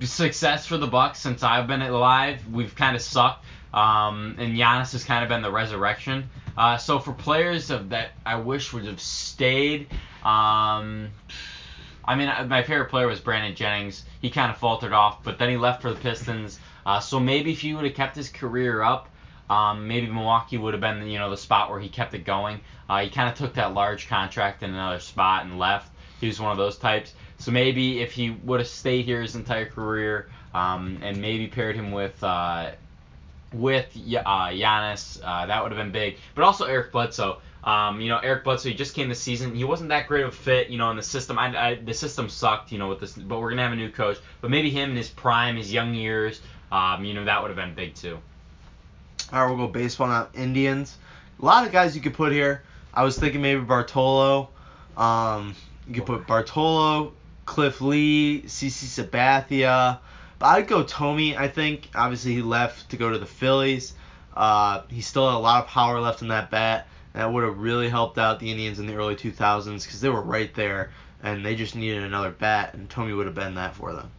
success 0.02 0.66
for 0.66 0.78
the 0.78 0.88
Bucks 0.88 1.20
since 1.20 1.44
I've 1.44 1.68
been 1.68 1.82
alive. 1.82 2.42
We've 2.52 2.74
kind 2.76 2.96
of 2.96 3.02
sucked, 3.02 3.46
um, 3.74 4.36
and 4.40 4.58
Giannis 4.58 4.94
has 4.94 5.04
kind 5.04 5.24
of 5.24 5.30
been 5.30 5.42
the 5.42 5.52
resurrection. 5.52 6.30
Uh, 6.58 6.78
so 6.78 7.00
for 7.00 7.14
players 7.14 7.70
of 7.70 7.90
that, 7.90 8.12
I 8.26 8.36
wish 8.36 8.74
would 8.74 8.86
have 8.86 9.02
stayed. 9.02 9.88
Um, 10.24 11.10
I 12.04 12.16
mean, 12.16 12.30
my 12.48 12.64
favorite 12.64 12.90
player 12.90 13.08
was 13.08 13.20
Brandon 13.20 13.56
Jennings. 13.56 14.04
He 14.22 14.30
kind 14.30 14.52
of 14.52 14.58
faltered 14.58 14.94
off, 14.94 15.24
but 15.24 15.38
then 15.38 15.50
he 15.50 15.58
left 15.58 15.82
for 15.82 15.94
the 15.94 16.00
Pistons. 16.00 16.60
Uh, 16.86 17.00
so 17.00 17.20
maybe 17.20 17.52
if 17.52 17.62
he 17.62 17.74
would 17.74 17.86
have 17.86 17.94
kept 17.94 18.16
his 18.16 18.30
career 18.30 18.82
up, 18.82 19.10
um, 19.50 19.88
maybe 19.88 20.08
Milwaukee 20.08 20.58
would 20.58 20.74
have 20.74 20.82
been 20.82 21.08
you 21.08 21.20
know 21.20 21.30
the 21.30 21.38
spot 21.38 21.70
where 21.70 21.80
he 21.80 21.90
kept 21.90 22.14
it 22.14 22.24
going. 22.24 22.62
Uh, 22.90 23.04
he 23.04 23.10
kind 23.10 23.30
of 23.30 23.38
took 23.38 23.54
that 23.56 23.74
large 23.74 24.08
contract 24.08 24.64
in 24.64 24.72
another 24.72 25.00
spot 25.00 25.46
and 25.46 25.60
left. 25.60 25.91
He 26.22 26.28
was 26.28 26.40
one 26.40 26.52
of 26.52 26.58
those 26.58 26.78
types. 26.78 27.14
So 27.40 27.52
maybe 27.52 28.02
if 28.02 28.14
he 28.14 28.30
would 28.30 28.60
have 28.60 28.70
stayed 28.70 29.06
here 29.06 29.22
his 29.22 29.36
entire 29.36 29.66
career, 29.66 30.30
um, 30.54 31.00
and 31.02 31.18
maybe 31.18 31.48
paired 31.48 31.76
him 31.76 31.92
with 31.92 32.24
uh, 32.24 32.72
with 33.52 33.88
uh, 33.96 34.48
Giannis, 34.50 35.20
uh, 35.24 35.46
that 35.48 35.62
would 35.62 35.72
have 35.72 35.80
been 35.80 35.92
big. 35.92 36.18
But 36.36 36.44
also 36.44 36.66
Eric 36.66 36.92
Bledsoe. 36.92 37.40
Um, 37.64 38.02
you 38.02 38.10
know, 38.10 38.18
Eric 38.18 38.44
Bledsoe, 38.44 38.70
he 38.70 38.76
just 38.76 38.96
came 38.96 39.10
this 39.10 39.20
season. 39.20 39.54
He 39.54 39.64
wasn't 39.64 39.90
that 39.90 40.08
great 40.08 40.24
of 40.24 40.30
a 40.30 40.36
fit, 40.36 40.70
you 40.70 40.78
know, 40.78 40.90
in 40.90 40.98
the 40.98 41.04
system. 41.04 41.38
I, 41.38 41.70
I, 41.70 41.76
the 41.76 41.94
system 41.94 42.28
sucked, 42.28 42.72
you 42.72 42.80
know, 42.80 42.90
with 42.90 43.00
this. 43.00 43.14
But 43.14 43.40
we're 43.40 43.50
gonna 43.50 43.64
have 43.64 43.72
a 43.72 43.76
new 43.76 43.92
coach. 43.92 44.18
But 44.40 44.50
maybe 44.52 44.70
him 44.70 44.92
in 44.92 44.96
his 44.96 45.10
prime, 45.10 45.58
his 45.58 45.72
young 45.72 45.94
years, 45.94 46.42
um, 46.72 47.04
you 47.06 47.14
know, 47.14 47.26
that 47.26 47.42
would 47.42 47.50
have 47.50 47.58
been 47.58 47.76
big 47.76 47.96
too. 47.96 48.18
All 49.32 49.42
right, 49.42 49.48
we'll 49.48 49.68
go 49.68 49.72
baseball 49.72 50.08
now. 50.08 50.28
Indians. 50.34 50.98
A 51.42 51.46
lot 51.46 51.66
of 51.66 51.72
guys 51.72 51.96
you 51.96 52.02
could 52.02 52.14
put 52.14 52.32
here. 52.32 52.64
I 52.94 53.04
was 53.04 53.18
thinking 53.18 53.42
maybe 53.42 53.62
Bartolo. 53.62 54.50
Um, 54.98 55.56
you 55.92 56.02
could 56.02 56.06
put 56.06 56.26
Bartolo, 56.26 57.12
Cliff 57.46 57.82
Lee, 57.82 58.44
CC 58.44 59.04
Sabathia. 59.04 60.00
But 60.40 60.46
I'd 60.46 60.68
go 60.68 60.84
Tommy. 60.84 61.36
I 61.36 61.50
think 61.50 61.90
obviously 61.94 62.34
he 62.34 62.42
left 62.42 62.92
to 62.92 62.98
go 62.98 63.10
to 63.12 63.18
the 63.18 63.26
Phillies. 63.26 63.94
Uh, 64.36 64.84
he 64.88 65.02
still 65.02 65.30
had 65.30 65.36
a 65.36 65.40
lot 65.40 65.66
of 65.66 65.70
power 65.70 66.00
left 66.00 66.22
in 66.22 66.30
that 66.30 66.50
bat. 66.50 66.88
That 67.14 67.32
would 67.32 67.44
have 67.44 67.58
really 67.58 67.90
helped 67.90 68.18
out 68.18 68.40
the 68.40 68.50
Indians 68.50 68.80
in 68.80 68.88
the 68.88 68.96
early 68.96 69.18
2000s 69.18 69.84
because 69.84 70.00
they 70.00 70.08
were 70.08 70.22
right 70.22 70.54
there 70.56 70.92
and 71.22 71.46
they 71.46 71.56
just 71.56 71.76
needed 71.76 72.04
another 72.04 72.32
bat, 72.32 72.74
and 72.74 72.90
Tommy 72.90 73.14
would 73.14 73.26
have 73.26 73.36
been 73.36 73.56
that 73.56 73.76
for 73.76 73.94
them. 73.94 74.10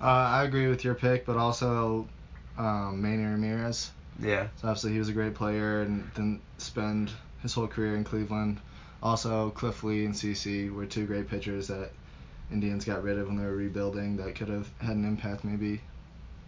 Uh, 0.00 0.04
I 0.06 0.44
agree 0.44 0.68
with 0.68 0.84
your 0.84 0.94
pick, 0.94 1.26
but 1.26 1.36
also 1.36 2.08
um, 2.58 3.00
Manny 3.00 3.24
Ramirez. 3.24 3.90
Yeah. 4.18 4.48
So 4.56 4.68
obviously 4.68 4.92
he 4.92 4.98
was 4.98 5.10
a 5.10 5.12
great 5.12 5.34
player 5.34 5.82
and 5.82 6.12
didn't 6.14 6.40
spend 6.58 7.12
his 7.42 7.52
whole 7.52 7.68
career 7.68 7.94
in 7.94 8.04
Cleveland. 8.04 8.58
Also, 9.04 9.50
Cliff 9.50 9.84
Lee 9.84 10.06
and 10.06 10.14
CC 10.14 10.72
were 10.74 10.86
two 10.86 11.06
great 11.06 11.28
pitchers 11.28 11.68
that 11.68 11.90
Indians 12.50 12.84
got 12.86 13.02
rid 13.02 13.18
of 13.18 13.26
when 13.26 13.36
they 13.36 13.44
were 13.44 13.54
rebuilding 13.54 14.16
that 14.16 14.34
could 14.34 14.48
have 14.48 14.68
had 14.80 14.96
an 14.96 15.04
impact 15.04 15.44
maybe. 15.44 15.80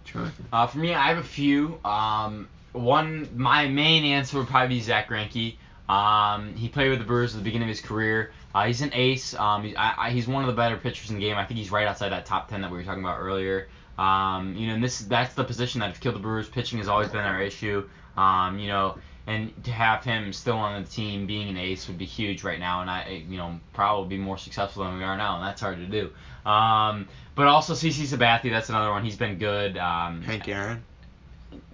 Sure. 0.04 0.30
Uh, 0.52 0.66
for 0.66 0.78
me, 0.78 0.94
I 0.94 1.09
have 1.09 1.18
a 1.18 1.22
few. 1.22 1.78
Um, 1.84 2.48
one, 2.72 3.28
my 3.36 3.68
main 3.68 4.04
answer 4.04 4.38
would 4.38 4.46
probably 4.46 4.76
be 4.76 4.80
Zack 4.80 5.09
Greinke. 5.09 5.57
Um, 5.88 6.54
he 6.54 6.68
played 6.68 6.90
with 6.90 6.98
the 6.98 7.04
Brewers 7.04 7.34
at 7.34 7.38
the 7.38 7.44
beginning 7.44 7.68
of 7.68 7.76
his 7.76 7.80
career. 7.80 8.32
Uh, 8.54 8.66
he's 8.66 8.80
an 8.80 8.90
ace. 8.94 9.34
Um, 9.34 9.64
he, 9.64 9.76
I, 9.76 10.07
I, 10.07 10.11
he's 10.11 10.26
one 10.26 10.42
of 10.42 10.48
the 10.48 10.57
better 10.57 10.76
pitchers 10.76 11.11
in 11.11 11.16
the 11.16 11.22
game. 11.22 11.36
I 11.36 11.44
think 11.44 11.59
he's 11.59 11.70
right 11.70 11.86
outside 11.86 12.11
that 12.11 12.24
top 12.24 12.48
ten 12.48 12.62
that 12.62 12.70
we 12.70 12.78
were 12.78 12.84
talking 12.84 13.04
about 13.04 13.20
earlier. 13.20 13.68
Um, 13.98 14.54
you 14.57 14.66
know, 14.68 14.74
and 14.74 14.84
this 14.84 15.00
that's 15.00 15.34
the 15.34 15.44
position 15.44 15.80
that 15.80 15.88
have 15.88 16.00
killed 16.00 16.14
the 16.14 16.20
Brewers. 16.20 16.48
Pitching 16.48 16.78
has 16.78 16.88
always 16.88 17.09
been 17.09 17.20
our 17.20 17.40
issue. 17.40 17.88
Um, 18.16 18.59
you 18.59 18.68
know, 18.68 18.98
and 19.27 19.53
to 19.64 19.72
have 19.72 20.05
him 20.05 20.33
still 20.33 20.57
on 20.57 20.83
the 20.83 20.89
team 20.89 21.27
being 21.27 21.49
an 21.49 21.57
ace 21.57 21.89
would 21.89 21.99
be 21.99 22.05
huge 22.05 22.45
right 22.45 22.61
now, 22.61 22.81
and 22.81 22.91
I, 22.91 23.24
you 23.29 23.37
know, 23.37 23.59
probably 23.72 24.16
be 24.16 24.22
more 24.22 24.39
successful 24.39 24.85
than 24.85 24.99
we 24.99 25.05
are 25.05 25.16
now, 25.16 25.37
and 25.37 25.45
that's 25.45 25.61
hard 25.61 25.79
to 25.79 25.87
do. 25.87 26.11
Um, 26.49 27.09
but 27.35 27.49
also 27.49 27.74
CC 27.74 28.05
Sabathia, 28.05 28.51
that's 28.51 28.68
another 28.68 28.91
one. 28.91 29.05
He's 29.05 29.16
been 29.16 29.39
good. 29.39 29.77
Um, 29.77 30.22
Hank 30.22 30.49
Aaron. 30.49 30.83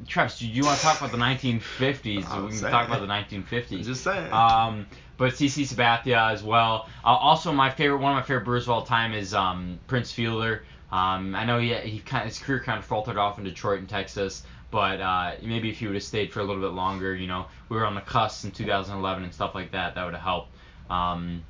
Travis, 0.07 0.39
do 0.39 0.47
you 0.47 0.65
want 0.65 0.79
to 0.79 0.85
talk 0.85 0.99
about 0.99 1.13
the 1.13 1.19
1950s? 1.19 2.29
I'm 2.29 2.45
we 2.45 2.49
can 2.49 2.59
saying. 2.59 2.73
talk 2.73 2.89
about 2.89 3.01
the 3.01 3.07
1950s. 3.07 3.85
Just 3.85 4.03
saying. 4.03 4.33
Um, 4.33 4.87
but 5.17 5.35
CC 5.35 5.63
Sabathia 5.65 6.33
as 6.33 6.43
well. 6.43 6.89
Uh, 7.05 7.09
also, 7.09 7.53
my 7.53 7.71
favorite, 7.71 7.99
one 7.99 8.13
of 8.13 8.17
my 8.17 8.23
favorite 8.23 8.45
Brewers 8.45 8.65
of 8.65 8.71
all 8.71 8.83
time 8.83 9.13
is 9.13 9.35
um, 9.35 9.79
Prince 9.87 10.11
Fielder. 10.11 10.65
Um, 10.91 11.35
I 11.35 11.45
know 11.45 11.59
he, 11.59 11.75
he 11.75 11.99
kind 12.01 12.23
of, 12.23 12.29
his 12.29 12.39
career 12.39 12.61
kind 12.61 12.79
of 12.79 12.85
faltered 12.85 13.17
off 13.17 13.39
in 13.39 13.45
Detroit 13.45 13.81
and 13.81 13.89
Texas, 13.89 14.43
but 14.73 15.01
uh, 15.01 15.33
maybe 15.43 15.71
if 15.71 15.79
he 15.79 15.87
would 15.87 15.95
have 15.95 16.03
stayed 16.03 16.33
for 16.33 16.41
a 16.41 16.45
little 16.45 16.61
bit 16.63 16.73
longer, 16.75 17.15
you 17.15 17.29
know, 17.29 17.47
we 17.69 17.77
were 17.77 17.87
on 17.87 17.95
the 17.95 18.01
cusp 18.01 18.45
in 18.45 18.51
2011 18.51 19.23
and 19.23 19.33
stuff 19.33 19.55
like 19.55 19.71
that, 19.71 19.95
that 19.95 20.05
would 20.05 20.15
have 20.15 20.23
helped. 20.23 20.51
Um, 20.91 21.45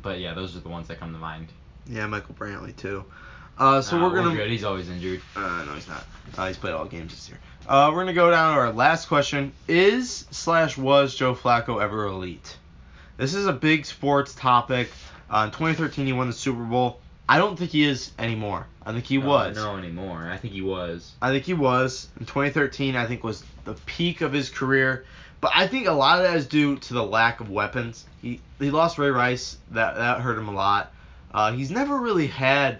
but 0.00 0.18
yeah, 0.20 0.32
those 0.32 0.56
are 0.56 0.60
the 0.60 0.68
ones 0.70 0.88
that 0.88 0.98
come 0.98 1.12
to 1.12 1.18
mind. 1.18 1.48
yeah, 1.86 2.06
Michael 2.06 2.34
Brantley 2.34 2.74
too. 2.74 3.04
Uh, 3.58 3.82
so 3.82 3.98
Uh, 3.98 4.02
we're 4.08 4.14
gonna. 4.16 4.34
good. 4.34 4.48
He's 4.50 4.64
always 4.64 4.88
injured. 4.88 5.20
Uh, 5.36 5.64
no, 5.66 5.74
he's 5.74 5.86
not. 5.86 6.06
Uh, 6.38 6.46
he's 6.46 6.56
played 6.56 6.72
all 6.72 6.86
games 6.86 7.12
this 7.12 7.28
year. 7.28 7.38
Uh, 7.68 7.90
we're 7.92 8.00
gonna 8.00 8.14
go 8.14 8.30
down 8.30 8.54
to 8.54 8.60
our 8.60 8.72
last 8.72 9.08
question: 9.08 9.52
Is 9.68 10.24
slash 10.30 10.78
was 10.78 11.14
Joe 11.14 11.34
Flacco 11.34 11.82
ever 11.82 12.06
elite? 12.06 12.56
This 13.18 13.34
is 13.34 13.46
a 13.46 13.52
big 13.52 13.84
sports 13.84 14.34
topic. 14.34 14.88
Uh, 15.28 15.44
in 15.46 15.50
2013, 15.50 16.06
he 16.06 16.12
won 16.14 16.28
the 16.28 16.32
Super 16.32 16.62
Bowl. 16.64 17.00
I 17.28 17.38
don't 17.38 17.58
think 17.58 17.70
he 17.70 17.84
is 17.84 18.10
anymore. 18.18 18.66
I 18.84 18.92
think 18.92 19.04
he 19.04 19.18
No, 19.18 19.26
was. 19.26 19.56
No 19.56 19.76
anymore. 19.76 20.28
I 20.30 20.36
think 20.36 20.54
he 20.54 20.62
was. 20.62 21.12
I 21.22 21.30
think 21.30 21.44
he 21.44 21.54
was. 21.54 22.08
In 22.18 22.26
2013, 22.26 22.96
I 22.96 23.06
think 23.06 23.24
was 23.24 23.44
the 23.64 23.74
peak 23.86 24.20
of 24.20 24.32
his 24.32 24.50
career. 24.50 25.04
But 25.40 25.52
I 25.54 25.66
think 25.66 25.86
a 25.86 25.92
lot 25.92 26.18
of 26.18 26.24
that 26.24 26.36
is 26.36 26.46
due 26.46 26.76
to 26.76 26.94
the 26.94 27.02
lack 27.02 27.40
of 27.40 27.50
weapons. 27.50 28.04
He 28.20 28.40
he 28.58 28.70
lost 28.70 28.98
Ray 28.98 29.10
Rice. 29.10 29.56
That 29.72 29.96
that 29.96 30.20
hurt 30.20 30.38
him 30.38 30.48
a 30.48 30.52
lot. 30.52 30.92
Uh, 31.32 31.52
he's 31.52 31.70
never 31.70 31.96
really 31.96 32.26
had 32.26 32.78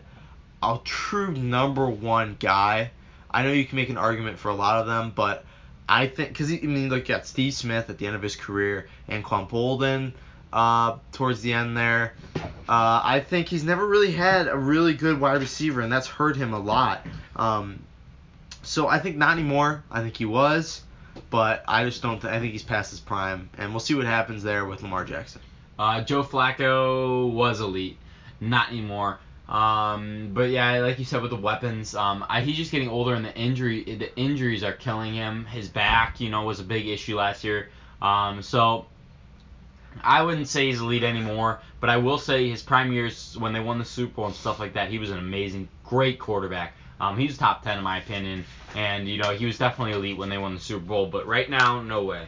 a 0.62 0.78
true 0.84 1.32
number 1.32 1.88
one 1.88 2.36
guy. 2.38 2.90
I 3.30 3.42
know 3.42 3.52
you 3.52 3.64
can 3.64 3.76
make 3.76 3.88
an 3.88 3.96
argument 3.96 4.38
for 4.38 4.50
a 4.50 4.54
lot 4.54 4.78
of 4.80 4.86
them, 4.86 5.12
but 5.14 5.44
I 5.88 6.06
think 6.06 6.28
because 6.28 6.52
I 6.52 6.58
mean 6.58 6.88
look 6.88 7.10
at 7.10 7.26
Steve 7.26 7.54
Smith 7.54 7.90
at 7.90 7.98
the 7.98 8.06
end 8.06 8.14
of 8.14 8.22
his 8.22 8.36
career 8.36 8.88
and 9.08 9.24
Quan 9.24 9.46
Boldin 9.46 10.12
uh, 10.52 10.98
towards 11.12 11.42
the 11.42 11.52
end 11.52 11.76
there. 11.76 12.14
Uh, 12.68 13.00
I 13.04 13.20
think 13.26 13.48
he's 13.48 13.64
never 13.64 13.86
really 13.86 14.12
had 14.12 14.48
a 14.48 14.56
really 14.56 14.94
good 14.94 15.20
wide 15.20 15.40
receiver, 15.40 15.80
and 15.80 15.92
that's 15.92 16.06
hurt 16.06 16.36
him 16.36 16.52
a 16.52 16.58
lot. 16.58 17.06
Um, 17.36 17.82
so 18.62 18.88
I 18.88 18.98
think 18.98 19.16
not 19.16 19.32
anymore. 19.32 19.82
I 19.90 20.00
think 20.02 20.16
he 20.16 20.24
was, 20.24 20.82
but 21.30 21.64
I 21.66 21.84
just 21.84 22.02
don't. 22.02 22.20
Th- 22.20 22.32
I 22.32 22.38
think 22.38 22.52
he's 22.52 22.62
past 22.62 22.90
his 22.90 23.00
prime, 23.00 23.50
and 23.58 23.70
we'll 23.70 23.80
see 23.80 23.94
what 23.94 24.06
happens 24.06 24.42
there 24.42 24.64
with 24.64 24.82
Lamar 24.82 25.04
Jackson. 25.04 25.40
Uh, 25.78 26.02
Joe 26.02 26.22
Flacco 26.22 27.32
was 27.32 27.60
elite, 27.60 27.98
not 28.40 28.70
anymore. 28.70 29.18
Um, 29.48 30.30
but 30.32 30.50
yeah, 30.50 30.78
like 30.78 30.98
you 30.98 31.04
said 31.04 31.20
with 31.20 31.30
the 31.30 31.36
weapons, 31.36 31.94
um, 31.94 32.24
I, 32.28 32.40
he's 32.40 32.56
just 32.56 32.70
getting 32.70 32.88
older, 32.88 33.14
and 33.14 33.24
the 33.24 33.36
injury 33.36 33.82
the 33.82 34.16
injuries 34.16 34.62
are 34.62 34.72
killing 34.72 35.14
him. 35.14 35.44
His 35.46 35.68
back, 35.68 36.20
you 36.20 36.30
know, 36.30 36.44
was 36.44 36.60
a 36.60 36.64
big 36.64 36.86
issue 36.86 37.16
last 37.16 37.42
year. 37.44 37.68
Um, 38.00 38.42
so 38.42 38.86
I 40.02 40.22
wouldn't 40.22 40.48
say 40.48 40.66
he's 40.66 40.80
elite 40.80 41.02
anymore, 41.02 41.60
but 41.80 41.90
I 41.90 41.96
will 41.98 42.18
say 42.18 42.48
his 42.48 42.62
prime 42.62 42.92
years 42.92 43.36
when 43.38 43.52
they 43.52 43.60
won 43.60 43.78
the 43.78 43.84
Super 43.84 44.14
Bowl 44.14 44.26
and 44.26 44.34
stuff 44.34 44.58
like 44.58 44.74
that, 44.74 44.88
he 44.88 44.98
was 44.98 45.10
an 45.10 45.18
amazing, 45.18 45.68
great 45.84 46.18
quarterback. 46.18 46.74
Um, 47.00 47.18
he 47.18 47.26
was 47.26 47.36
top 47.36 47.62
ten 47.62 47.78
in 47.78 47.84
my 47.84 47.98
opinion, 47.98 48.44
and 48.76 49.08
you 49.08 49.18
know 49.18 49.30
he 49.34 49.46
was 49.46 49.58
definitely 49.58 49.92
elite 49.94 50.16
when 50.16 50.28
they 50.28 50.38
won 50.38 50.54
the 50.54 50.60
Super 50.60 50.84
Bowl. 50.84 51.06
But 51.06 51.26
right 51.26 51.48
now, 51.50 51.82
no 51.82 52.04
way. 52.04 52.26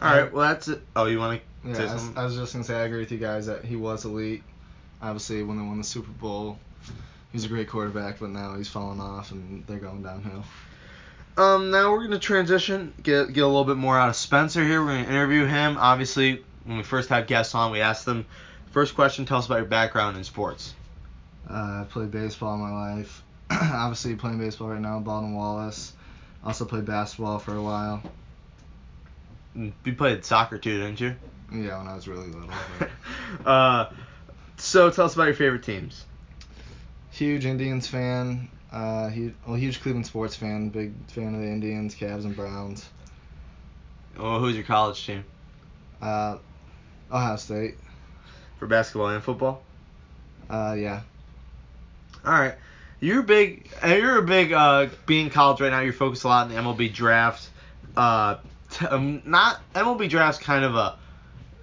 All 0.00 0.10
right, 0.10 0.32
well 0.32 0.48
that's 0.48 0.68
it. 0.68 0.80
Oh, 0.96 1.06
you 1.06 1.18
want 1.18 1.40
to 1.64 1.68
Yeah, 1.68 1.74
say 1.74 1.80
I 1.86 1.92
was, 1.92 2.02
something? 2.02 2.18
I 2.18 2.24
was 2.24 2.36
just 2.36 2.52
gonna 2.52 2.64
say 2.64 2.76
I 2.76 2.84
agree 2.84 3.00
with 3.00 3.12
you 3.12 3.18
guys 3.18 3.46
that 3.46 3.64
he 3.64 3.76
was 3.76 4.04
elite. 4.04 4.42
Obviously, 5.02 5.42
when 5.42 5.58
they 5.58 5.62
won 5.64 5.78
the 5.78 5.84
Super 5.84 6.10
Bowl, 6.12 6.58
he 6.86 7.36
was 7.36 7.44
a 7.44 7.48
great 7.48 7.68
quarterback, 7.68 8.18
but 8.20 8.30
now 8.30 8.56
he's 8.56 8.68
falling 8.68 9.00
off 9.00 9.30
and 9.32 9.64
they're 9.66 9.78
going 9.78 10.02
downhill. 10.02 10.44
Um, 11.36 11.70
now 11.70 11.92
we're 11.92 12.02
gonna 12.04 12.18
transition, 12.18 12.92
get 13.02 13.32
get 13.32 13.44
a 13.44 13.46
little 13.46 13.64
bit 13.64 13.76
more 13.76 13.98
out 13.98 14.08
of 14.08 14.16
Spencer 14.16 14.64
here. 14.64 14.82
We're 14.82 14.96
gonna 14.96 15.08
interview 15.08 15.44
him. 15.46 15.76
Obviously, 15.78 16.42
when 16.68 16.76
we 16.76 16.82
first 16.82 17.08
had 17.08 17.26
guests 17.26 17.54
on, 17.54 17.72
we 17.72 17.80
asked 17.80 18.04
them 18.04 18.26
First 18.70 18.94
question: 18.94 19.24
Tell 19.24 19.38
us 19.38 19.46
about 19.46 19.56
your 19.56 19.64
background 19.64 20.16
in 20.18 20.24
sports. 20.24 20.74
Uh, 21.48 21.80
I've 21.80 21.88
played 21.88 22.10
baseball 22.10 22.50
all 22.50 22.58
my 22.58 22.94
life. 22.96 23.22
Obviously, 23.50 24.14
playing 24.14 24.38
baseball 24.38 24.68
right 24.68 24.80
now, 24.80 25.00
Baldwin 25.00 25.34
Wallace. 25.34 25.94
Also 26.44 26.66
played 26.66 26.84
basketball 26.84 27.38
for 27.38 27.56
a 27.56 27.62
while. 27.62 28.02
Mm, 29.56 29.72
You 29.84 29.94
played 29.94 30.24
soccer 30.26 30.58
too, 30.58 30.76
didn't 30.78 31.00
you? 31.00 31.16
Yeah, 31.50 31.78
when 31.78 31.88
I 31.88 31.94
was 31.94 32.06
really 32.06 32.26
little. 32.28 32.50
Uh, 33.46 33.90
so 34.58 34.90
tell 34.90 35.06
us 35.06 35.14
about 35.14 35.24
your 35.26 35.34
favorite 35.34 35.62
teams. 35.62 36.04
huge 37.10 37.46
Indians 37.46 37.86
fan. 37.86 38.48
Uh, 38.70 39.08
huge, 39.08 39.34
well, 39.46 39.56
huge 39.56 39.80
Cleveland 39.80 40.06
sports 40.06 40.36
fan. 40.36 40.68
Big 40.68 40.92
fan 41.08 41.34
of 41.34 41.40
the 41.40 41.46
Indians, 41.46 41.94
Cavs, 41.94 42.24
and 42.24 42.36
Browns. 42.36 42.88
Oh, 44.18 44.38
who's 44.40 44.54
your 44.56 44.64
college 44.64 45.04
team 45.06 45.24
Uh, 46.02 46.36
Ohio 47.12 47.36
State. 47.36 47.74
for 48.58 48.66
basketball 48.66 49.08
and 49.08 49.22
football? 49.22 49.62
Uh, 50.50 50.74
yeah. 50.78 51.00
All 52.24 52.32
right. 52.32 52.54
You're 53.00 53.22
big. 53.22 53.68
uh, 53.84 53.88
You're 53.88 54.18
a 54.18 54.22
big. 54.22 54.52
Uh, 54.52 54.88
being 55.06 55.30
college 55.30 55.60
right 55.60 55.70
now, 55.70 55.80
you're 55.80 55.92
focused 55.92 56.24
a 56.24 56.28
lot 56.28 56.46
on 56.46 56.48
the 56.54 56.60
MLB 56.60 56.92
draft. 56.92 57.48
Uh, 57.96 58.36
t- 58.70 58.86
um, 58.86 59.22
not 59.24 59.60
MLB 59.74 60.08
draft's 60.08 60.42
kind 60.42 60.64
of 60.64 60.74
a. 60.74 60.98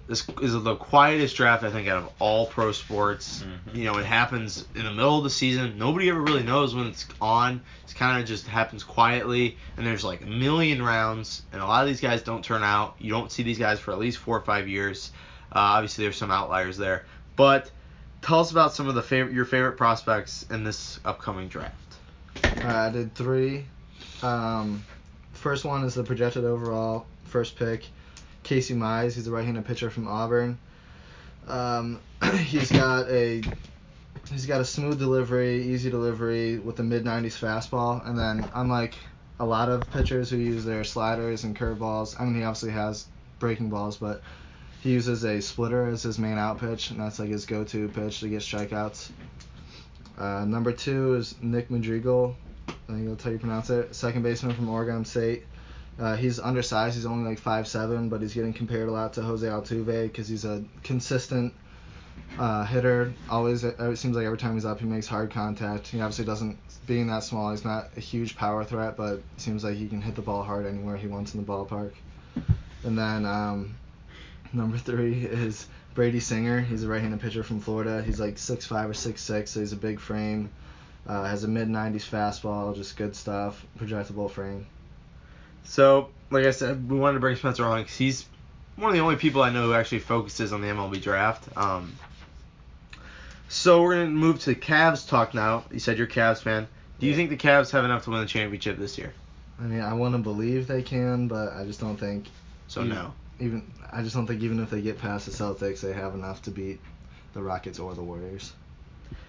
This 0.08 0.24
is 0.40 0.52
the 0.62 0.76
quietest 0.76 1.36
draft 1.36 1.64
I 1.64 1.70
think 1.70 1.88
out 1.88 1.98
of 1.98 2.10
all 2.20 2.46
pro 2.46 2.70
sports. 2.70 3.42
Mhm. 3.42 3.74
You 3.76 3.84
know, 3.86 3.98
it 3.98 4.06
happens 4.06 4.64
in 4.76 4.84
the 4.84 4.92
middle 4.92 5.18
of 5.18 5.24
the 5.24 5.30
season. 5.30 5.76
Nobody 5.78 6.08
ever 6.08 6.20
really 6.20 6.44
knows 6.44 6.74
when 6.76 6.86
it's 6.86 7.04
on. 7.20 7.60
It's 7.82 7.92
kind 7.92 8.22
of 8.22 8.26
just 8.26 8.46
happens 8.46 8.84
quietly, 8.84 9.58
and 9.76 9.84
there's 9.84 10.04
like 10.04 10.22
a 10.22 10.26
million 10.26 10.80
rounds, 10.80 11.42
and 11.52 11.60
a 11.60 11.66
lot 11.66 11.82
of 11.82 11.88
these 11.88 12.00
guys 12.00 12.22
don't 12.22 12.44
turn 12.44 12.62
out. 12.62 12.94
You 13.00 13.10
don't 13.10 13.32
see 13.32 13.42
these 13.42 13.58
guys 13.58 13.80
for 13.80 13.90
at 13.92 13.98
least 13.98 14.18
four 14.18 14.36
or 14.38 14.42
five 14.42 14.68
years. 14.68 15.10
Uh, 15.52 15.58
obviously, 15.58 16.04
there's 16.04 16.16
some 16.16 16.30
outliers 16.30 16.76
there, 16.76 17.04
but 17.36 17.70
tell 18.22 18.40
us 18.40 18.50
about 18.50 18.72
some 18.72 18.88
of 18.88 18.94
the 18.94 19.02
favorite 19.02 19.34
your 19.34 19.44
favorite 19.44 19.76
prospects 19.76 20.44
in 20.50 20.64
this 20.64 20.98
upcoming 21.04 21.48
draft. 21.48 21.74
Uh, 22.62 22.68
I 22.68 22.90
did 22.90 23.14
three. 23.14 23.64
Um, 24.22 24.82
first 25.32 25.64
one 25.64 25.84
is 25.84 25.94
the 25.94 26.02
projected 26.02 26.44
overall 26.44 27.06
first 27.24 27.56
pick, 27.56 27.86
Casey 28.42 28.74
Mize. 28.74 29.14
He's 29.14 29.26
a 29.26 29.30
right-handed 29.30 29.64
pitcher 29.64 29.90
from 29.90 30.08
Auburn. 30.08 30.58
Um, 31.46 32.00
he's 32.44 32.72
got 32.72 33.08
a 33.08 33.42
he's 34.30 34.46
got 34.46 34.60
a 34.60 34.64
smooth 34.64 34.98
delivery, 34.98 35.62
easy 35.62 35.90
delivery 35.90 36.58
with 36.58 36.80
a 36.80 36.82
mid 36.82 37.04
90s 37.04 37.38
fastball, 37.38 38.06
and 38.06 38.18
then 38.18 38.48
unlike 38.54 38.94
a 39.38 39.44
lot 39.44 39.68
of 39.68 39.88
pitchers 39.90 40.30
who 40.30 40.38
use 40.38 40.64
their 40.64 40.82
sliders 40.82 41.44
and 41.44 41.56
curveballs, 41.56 42.18
I 42.20 42.24
mean 42.24 42.36
he 42.36 42.42
obviously 42.42 42.72
has 42.72 43.06
breaking 43.38 43.68
balls, 43.68 43.96
but 43.96 44.22
he 44.86 44.92
uses 44.92 45.24
a 45.24 45.42
splitter 45.42 45.88
as 45.88 46.04
his 46.04 46.16
main 46.16 46.38
out 46.38 46.60
pitch, 46.60 46.90
and 46.90 47.00
that's 47.00 47.18
like 47.18 47.28
his 47.28 47.44
go-to 47.44 47.88
pitch 47.88 48.20
to 48.20 48.28
get 48.28 48.40
strikeouts. 48.40 49.10
Uh, 50.16 50.44
number 50.44 50.70
two 50.70 51.14
is 51.14 51.34
Nick 51.42 51.72
Madrigal. 51.72 52.36
I 52.68 52.72
think 52.92 53.08
that's 53.08 53.24
how 53.24 53.30
you 53.30 53.38
pronounce 53.38 53.68
it. 53.68 53.96
Second 53.96 54.22
baseman 54.22 54.54
from 54.54 54.68
Oregon 54.68 55.04
State. 55.04 55.44
Uh, 55.98 56.14
he's 56.14 56.38
undersized. 56.38 56.94
He's 56.94 57.04
only 57.04 57.28
like 57.28 57.40
5'7", 57.40 58.08
but 58.08 58.20
he's 58.20 58.32
getting 58.32 58.52
compared 58.52 58.88
a 58.88 58.92
lot 58.92 59.14
to 59.14 59.22
Jose 59.22 59.44
Altuve 59.44 60.04
because 60.04 60.28
he's 60.28 60.44
a 60.44 60.62
consistent 60.84 61.52
uh, 62.38 62.64
hitter. 62.64 63.12
Always, 63.28 63.64
uh, 63.64 63.74
it 63.90 63.96
seems 63.96 64.14
like 64.14 64.24
every 64.24 64.38
time 64.38 64.54
he's 64.54 64.64
up, 64.64 64.78
he 64.78 64.86
makes 64.86 65.08
hard 65.08 65.32
contact. 65.32 65.88
He 65.88 66.00
obviously 66.00 66.26
doesn't, 66.26 66.58
being 66.86 67.08
that 67.08 67.24
small, 67.24 67.50
he's 67.50 67.64
not 67.64 67.88
a 67.96 68.00
huge 68.00 68.36
power 68.36 68.62
threat, 68.62 68.96
but 68.96 69.20
seems 69.36 69.64
like 69.64 69.74
he 69.74 69.88
can 69.88 70.00
hit 70.00 70.14
the 70.14 70.22
ball 70.22 70.44
hard 70.44 70.64
anywhere 70.64 70.96
he 70.96 71.08
wants 71.08 71.34
in 71.34 71.44
the 71.44 71.46
ballpark. 71.46 71.90
And 72.84 72.96
then 72.96 73.26
um, 73.26 73.74
number 74.56 74.78
three 74.78 75.24
is 75.24 75.66
Brady 75.94 76.20
Singer. 76.20 76.60
He's 76.60 76.82
a 76.82 76.88
right-handed 76.88 77.20
pitcher 77.20 77.42
from 77.42 77.60
Florida. 77.60 78.02
He's 78.02 78.18
like 78.18 78.38
six 78.38 78.66
five 78.66 78.88
or 78.90 78.94
six 78.94 79.20
six, 79.22 79.50
so 79.52 79.60
he's 79.60 79.72
a 79.72 79.76
big 79.76 80.00
frame. 80.00 80.50
Uh, 81.06 81.24
has 81.24 81.44
a 81.44 81.48
mid 81.48 81.68
90s 81.68 82.02
fastball, 82.02 82.74
just 82.74 82.96
good 82.96 83.14
stuff. 83.14 83.64
Projectable 83.78 84.28
frame. 84.28 84.66
So, 85.62 86.08
like 86.30 86.46
I 86.46 86.50
said, 86.50 86.90
we 86.90 86.98
wanted 86.98 87.14
to 87.14 87.20
bring 87.20 87.36
Spencer 87.36 87.64
on 87.64 87.82
because 87.82 87.96
he's 87.96 88.26
one 88.74 88.90
of 88.90 88.94
the 88.94 89.02
only 89.02 89.16
people 89.16 89.42
I 89.42 89.50
know 89.50 89.66
who 89.66 89.72
actually 89.74 90.00
focuses 90.00 90.52
on 90.52 90.60
the 90.60 90.66
MLB 90.66 91.00
draft. 91.00 91.56
Um, 91.56 91.94
so 93.48 93.82
we're 93.82 93.94
gonna 93.94 94.10
move 94.10 94.40
to 94.40 94.54
Cavs 94.54 95.08
talk 95.08 95.32
now. 95.32 95.64
You 95.70 95.78
said 95.78 95.96
you're 95.98 96.08
a 96.08 96.10
Cavs 96.10 96.42
fan. 96.42 96.66
Do 96.98 97.06
you 97.06 97.14
think 97.14 97.30
the 97.30 97.36
Cavs 97.36 97.70
have 97.70 97.84
enough 97.84 98.04
to 98.04 98.10
win 98.10 98.20
the 98.20 98.26
championship 98.26 98.78
this 98.78 98.98
year? 98.98 99.12
I 99.60 99.64
mean, 99.64 99.80
I 99.80 99.94
want 99.94 100.14
to 100.14 100.18
believe 100.18 100.66
they 100.66 100.82
can, 100.82 101.28
but 101.28 101.52
I 101.52 101.64
just 101.64 101.80
don't 101.80 101.96
think 101.96 102.26
So 102.68 102.82
Yeah. 102.82 102.94
no. 102.94 103.14
Even 103.40 103.70
I 103.92 104.02
just 104.02 104.14
don't 104.14 104.26
think 104.26 104.42
even 104.42 104.60
if 104.60 104.70
they 104.70 104.80
get 104.80 104.98
past 104.98 105.26
the 105.26 105.32
Celtics, 105.32 105.80
they 105.80 105.92
have 105.92 106.14
enough 106.14 106.42
to 106.42 106.50
beat 106.50 106.80
the 107.34 107.42
Rockets 107.42 107.78
or 107.78 107.94
the 107.94 108.02
Warriors. 108.02 108.52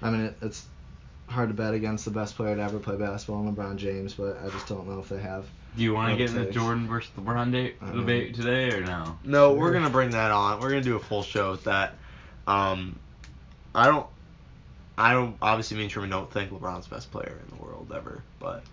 I 0.01 0.09
mean, 0.09 0.21
it, 0.21 0.37
it's 0.41 0.65
hard 1.27 1.49
to 1.49 1.53
bet 1.53 1.73
against 1.73 2.05
the 2.05 2.11
best 2.11 2.35
player 2.35 2.55
to 2.55 2.61
ever 2.61 2.79
play 2.79 2.95
basketball, 2.95 3.43
LeBron 3.43 3.75
James, 3.75 4.13
but 4.13 4.39
I 4.43 4.49
just 4.49 4.67
don't 4.67 4.87
know 4.87 4.99
if 4.99 5.09
they 5.09 5.19
have. 5.19 5.45
Do 5.75 5.83
you 5.83 5.93
want 5.93 6.11
to 6.11 6.17
get 6.17 6.29
into 6.29 6.45
takes. 6.45 6.55
Jordan 6.55 6.87
versus 6.87 7.11
LeBron 7.19 7.51
de- 7.51 7.73
debate 7.95 8.33
today 8.33 8.71
or 8.71 8.81
no? 8.81 9.17
No, 9.23 9.49
Sure. 9.51 9.59
we're 9.59 9.73
gonna 9.73 9.89
bring 9.89 10.11
that 10.11 10.31
on. 10.31 10.59
We're 10.59 10.69
gonna 10.69 10.81
do 10.81 10.95
a 10.95 10.99
full 10.99 11.23
show 11.23 11.51
with 11.51 11.65
that. 11.65 11.95
Um, 12.47 12.97
I 13.75 13.85
don't. 13.87 14.07
I 14.97 15.13
don't 15.13 15.35
obviously 15.41 15.77
me 15.77 15.83
and 15.83 15.91
Truman 15.91 16.09
don't 16.09 16.31
think 16.31 16.49
LeBron's 16.51 16.87
best 16.87 17.11
player 17.11 17.39
in 17.43 17.55
the 17.55 17.63
world 17.63 17.91
ever, 17.95 18.23
but 18.39 18.63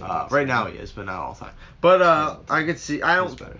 uh, 0.00 0.28
right 0.30 0.46
now 0.46 0.64
he 0.66 0.78
is, 0.78 0.92
but 0.92 1.04
not 1.04 1.16
all 1.16 1.34
the 1.34 1.40
time. 1.44 1.54
But 1.82 2.00
uh, 2.00 2.36
I 2.48 2.62
could 2.64 2.78
see. 2.78 3.02
I 3.02 3.16
don't. 3.16 3.38
better? 3.38 3.58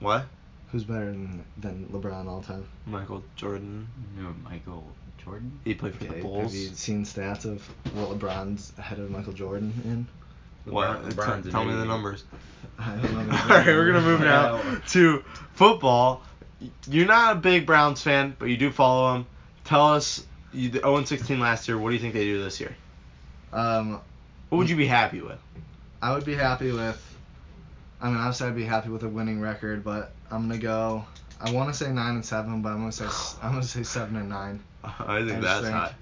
What? 0.00 0.26
Who's 0.72 0.84
better 0.84 1.06
than, 1.06 1.44
than 1.58 1.86
LeBron 1.92 2.26
all 2.26 2.42
time? 2.42 2.66
Michael 2.86 3.22
Jordan. 3.36 3.86
No, 4.18 4.34
Michael 4.44 4.84
Jordan. 5.24 5.58
He 5.64 5.74
played 5.74 5.94
for 5.94 6.04
Okay, 6.04 6.20
the 6.20 6.28
have 6.40 6.52
you 6.54 6.68
seen 6.68 7.04
stats 7.04 7.44
of 7.44 7.62
what 7.94 8.18
LeBron's 8.18 8.72
ahead 8.78 8.98
of 8.98 9.10
Michael 9.10 9.32
Jordan 9.32 9.72
in? 9.84 10.72
What? 10.72 11.02
LeBron- 11.04 11.10
T- 11.10 11.14
LeBron's 11.16 11.50
tell 11.52 11.64
me 11.64 11.70
the 11.72 11.78
idiot. 11.78 11.88
numbers. 11.88 12.24
I 12.78 12.96
don't 12.96 13.28
know. 13.28 13.36
All 13.42 13.48
right, 13.48 13.66
we're 13.66 13.86
gonna 13.86 14.00
move 14.04 14.20
now 14.20 14.60
to 14.88 15.22
football. 15.54 16.22
You're 16.88 17.06
not 17.06 17.36
a 17.36 17.38
big 17.40 17.64
Browns 17.66 18.02
fan, 18.02 18.34
but 18.38 18.46
you 18.46 18.56
do 18.56 18.70
follow 18.70 19.12
them. 19.14 19.26
Tell 19.64 19.88
us, 19.94 20.24
you 20.52 20.68
did 20.70 20.82
0 20.82 21.04
16 21.04 21.38
last 21.38 21.68
year. 21.68 21.78
What 21.78 21.90
do 21.90 21.94
you 21.94 22.00
think 22.00 22.14
they 22.14 22.24
do 22.24 22.42
this 22.42 22.58
year? 22.60 22.74
Um, 23.52 24.00
What 24.48 24.58
would 24.58 24.70
you 24.70 24.76
be 24.76 24.86
happy 24.86 25.20
with? 25.20 25.38
I 26.02 26.12
would 26.14 26.24
be 26.24 26.34
happy 26.34 26.72
with. 26.72 27.00
I 28.00 28.08
mean, 28.08 28.16
obviously, 28.18 28.48
I'd 28.48 28.56
be 28.56 28.64
happy 28.64 28.88
with 28.90 29.02
a 29.04 29.08
winning 29.08 29.40
record, 29.40 29.82
but 29.84 30.12
I'm 30.30 30.48
gonna 30.48 30.58
go. 30.58 31.04
I 31.40 31.50
want 31.52 31.68
to 31.68 31.74
say 31.74 31.92
nine 31.92 32.14
and 32.14 32.24
seven, 32.24 32.62
but 32.62 32.70
I'm 32.70 32.78
gonna 32.78 32.92
say 32.92 33.06
I'm 33.42 33.52
gonna 33.52 33.62
say 33.62 33.82
seven 33.82 34.16
and 34.16 34.28
nine. 34.28 34.60
I 34.84 35.18
think 35.24 35.38
I 35.38 35.40
that's 35.40 35.60
think- 35.62 35.74
high. 35.74 35.92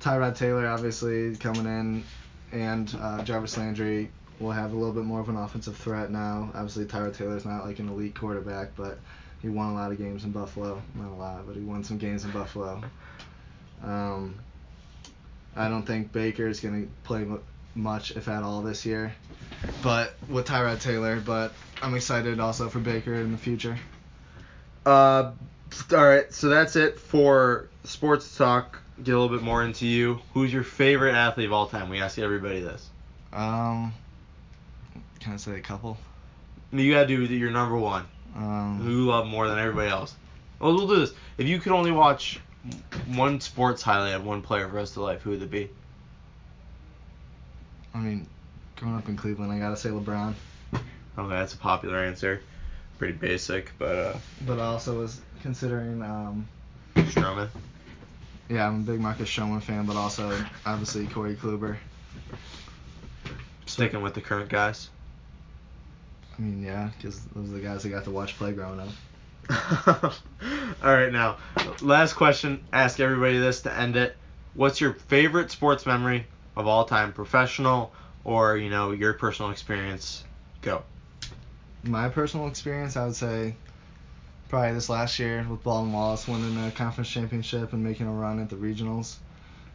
Tyrod 0.00 0.36
Taylor 0.36 0.66
obviously 0.68 1.34
coming 1.36 1.66
in, 1.66 2.04
and 2.52 2.94
uh, 3.00 3.22
Jarvis 3.24 3.56
Landry 3.58 4.10
will 4.40 4.52
have 4.52 4.72
a 4.72 4.76
little 4.76 4.92
bit 4.94 5.04
more 5.04 5.20
of 5.20 5.28
an 5.28 5.36
offensive 5.36 5.76
threat 5.76 6.10
now. 6.12 6.50
Obviously, 6.54 6.84
Tyrod 6.84 7.16
Taylor's 7.16 7.44
not 7.44 7.64
like 7.66 7.78
an 7.80 7.88
elite 7.88 8.14
quarterback, 8.14 8.76
but 8.76 8.98
he 9.42 9.48
won 9.48 9.70
a 9.70 9.74
lot 9.74 9.90
of 9.90 9.98
games 9.98 10.24
in 10.24 10.30
Buffalo. 10.30 10.80
Not 10.94 11.08
a 11.10 11.14
lot, 11.14 11.46
but 11.46 11.56
he 11.56 11.62
won 11.62 11.82
some 11.82 11.98
games 11.98 12.24
in 12.24 12.30
Buffalo. 12.30 12.80
Um, 13.82 14.36
I 15.56 15.68
don't 15.68 15.82
think 15.84 16.12
Baker 16.12 16.46
is 16.46 16.60
gonna 16.60 16.86
play 17.04 17.24
mu- 17.24 17.40
much, 17.74 18.12
if 18.12 18.28
at 18.28 18.42
all, 18.42 18.62
this 18.62 18.86
year. 18.86 19.12
But 19.82 20.14
with 20.28 20.46
Tyrod 20.46 20.80
Taylor, 20.80 21.20
but 21.20 21.52
I'm 21.82 21.94
excited 21.94 22.40
also 22.40 22.68
for 22.68 22.78
Baker 22.78 23.14
in 23.14 23.32
the 23.32 23.38
future. 23.38 23.76
Uh, 24.86 25.32
all 25.92 26.06
right, 26.06 26.32
so 26.32 26.48
that's 26.48 26.76
it 26.76 26.98
for 26.98 27.68
sports 27.84 28.36
talk. 28.36 28.80
Get 29.02 29.14
a 29.14 29.18
little 29.18 29.36
bit 29.36 29.44
more 29.44 29.64
into 29.64 29.86
you. 29.86 30.20
Who's 30.34 30.52
your 30.52 30.64
favorite 30.64 31.14
athlete 31.14 31.46
of 31.46 31.52
all 31.52 31.66
time? 31.66 31.88
We 31.88 32.00
ask 32.00 32.18
everybody 32.18 32.60
this. 32.60 32.88
Um, 33.32 33.92
can 35.20 35.34
I 35.34 35.36
say 35.36 35.56
a 35.56 35.60
couple? 35.60 35.98
You 36.72 36.92
gotta 36.92 37.06
do 37.06 37.22
your 37.22 37.50
number 37.50 37.76
one. 37.76 38.06
Um, 38.36 38.80
Who 38.82 38.90
you 38.90 39.06
love 39.06 39.26
more 39.26 39.48
than 39.48 39.58
everybody 39.58 39.90
else? 39.90 40.14
Well, 40.58 40.74
we'll 40.74 40.88
do 40.88 40.96
this. 41.00 41.12
If 41.38 41.46
you 41.46 41.58
could 41.60 41.72
only 41.72 41.92
watch 41.92 42.40
one 43.06 43.40
sports 43.40 43.82
highlight 43.82 44.14
of 44.14 44.24
one 44.24 44.42
player 44.42 44.66
for 44.66 44.72
the 44.72 44.78
rest 44.78 44.96
of 44.96 45.02
life, 45.02 45.22
who 45.22 45.30
would 45.30 45.42
it 45.42 45.50
be? 45.50 45.70
I 47.94 47.98
mean, 47.98 48.26
growing 48.78 48.96
up 48.96 49.08
in 49.08 49.16
Cleveland, 49.16 49.52
I 49.52 49.58
gotta 49.58 49.76
say 49.76 49.90
LeBron. 49.90 50.34
Okay, 50.72 51.28
that's 51.28 51.54
a 51.54 51.58
popular 51.58 51.98
answer. 51.98 52.40
Pretty 52.98 53.14
basic, 53.14 53.72
but 53.78 53.96
uh, 53.96 54.16
But 54.46 54.58
I 54.60 54.66
also 54.66 54.98
was 54.98 55.20
considering, 55.42 56.02
um, 56.02 56.48
Stroman. 56.96 57.48
yeah, 58.48 58.66
I'm 58.66 58.80
a 58.80 58.84
big 58.84 59.00
Marcus 59.00 59.28
Stroman 59.28 59.62
fan, 59.62 59.86
but 59.86 59.96
also 59.96 60.36
obviously 60.66 61.06
Corey 61.06 61.34
Kluber. 61.34 61.76
Sticking 63.66 64.02
with 64.02 64.14
the 64.14 64.20
current 64.20 64.48
guys. 64.48 64.90
I 66.38 66.42
mean, 66.42 66.62
yeah, 66.64 66.90
because 66.96 67.20
those 67.34 67.48
are 67.50 67.52
the 67.54 67.60
guys 67.60 67.84
I 67.84 67.88
got 67.88 68.04
to 68.04 68.10
watch 68.10 68.36
play 68.36 68.52
growing 68.52 68.80
up. 68.80 68.88
All 70.84 70.92
right, 70.94 71.12
now 71.12 71.38
last 71.80 72.14
question. 72.14 72.62
Ask 72.72 73.00
everybody 73.00 73.38
this 73.38 73.62
to 73.62 73.72
end 73.76 73.96
it. 73.96 74.16
What's 74.54 74.80
your 74.80 74.92
favorite 74.94 75.50
sports 75.50 75.86
memory 75.86 76.26
of 76.56 76.66
all 76.66 76.84
time, 76.84 77.12
professional 77.12 77.92
or 78.24 78.56
you 78.56 78.70
know 78.70 78.92
your 78.92 79.14
personal 79.14 79.50
experience? 79.50 80.24
Go. 80.62 80.82
My 81.84 82.08
personal 82.08 82.48
experience, 82.48 82.96
I 82.96 83.06
would 83.06 83.16
say, 83.16 83.54
probably 84.48 84.72
this 84.72 84.88
last 84.88 85.18
year 85.18 85.46
with 85.48 85.62
Baldwin 85.62 85.92
Wallace 85.92 86.26
winning 86.26 86.66
a 86.66 86.70
conference 86.70 87.08
championship 87.08 87.72
and 87.72 87.84
making 87.84 88.06
a 88.06 88.12
run 88.12 88.40
at 88.40 88.48
the 88.48 88.56
regionals. 88.56 89.16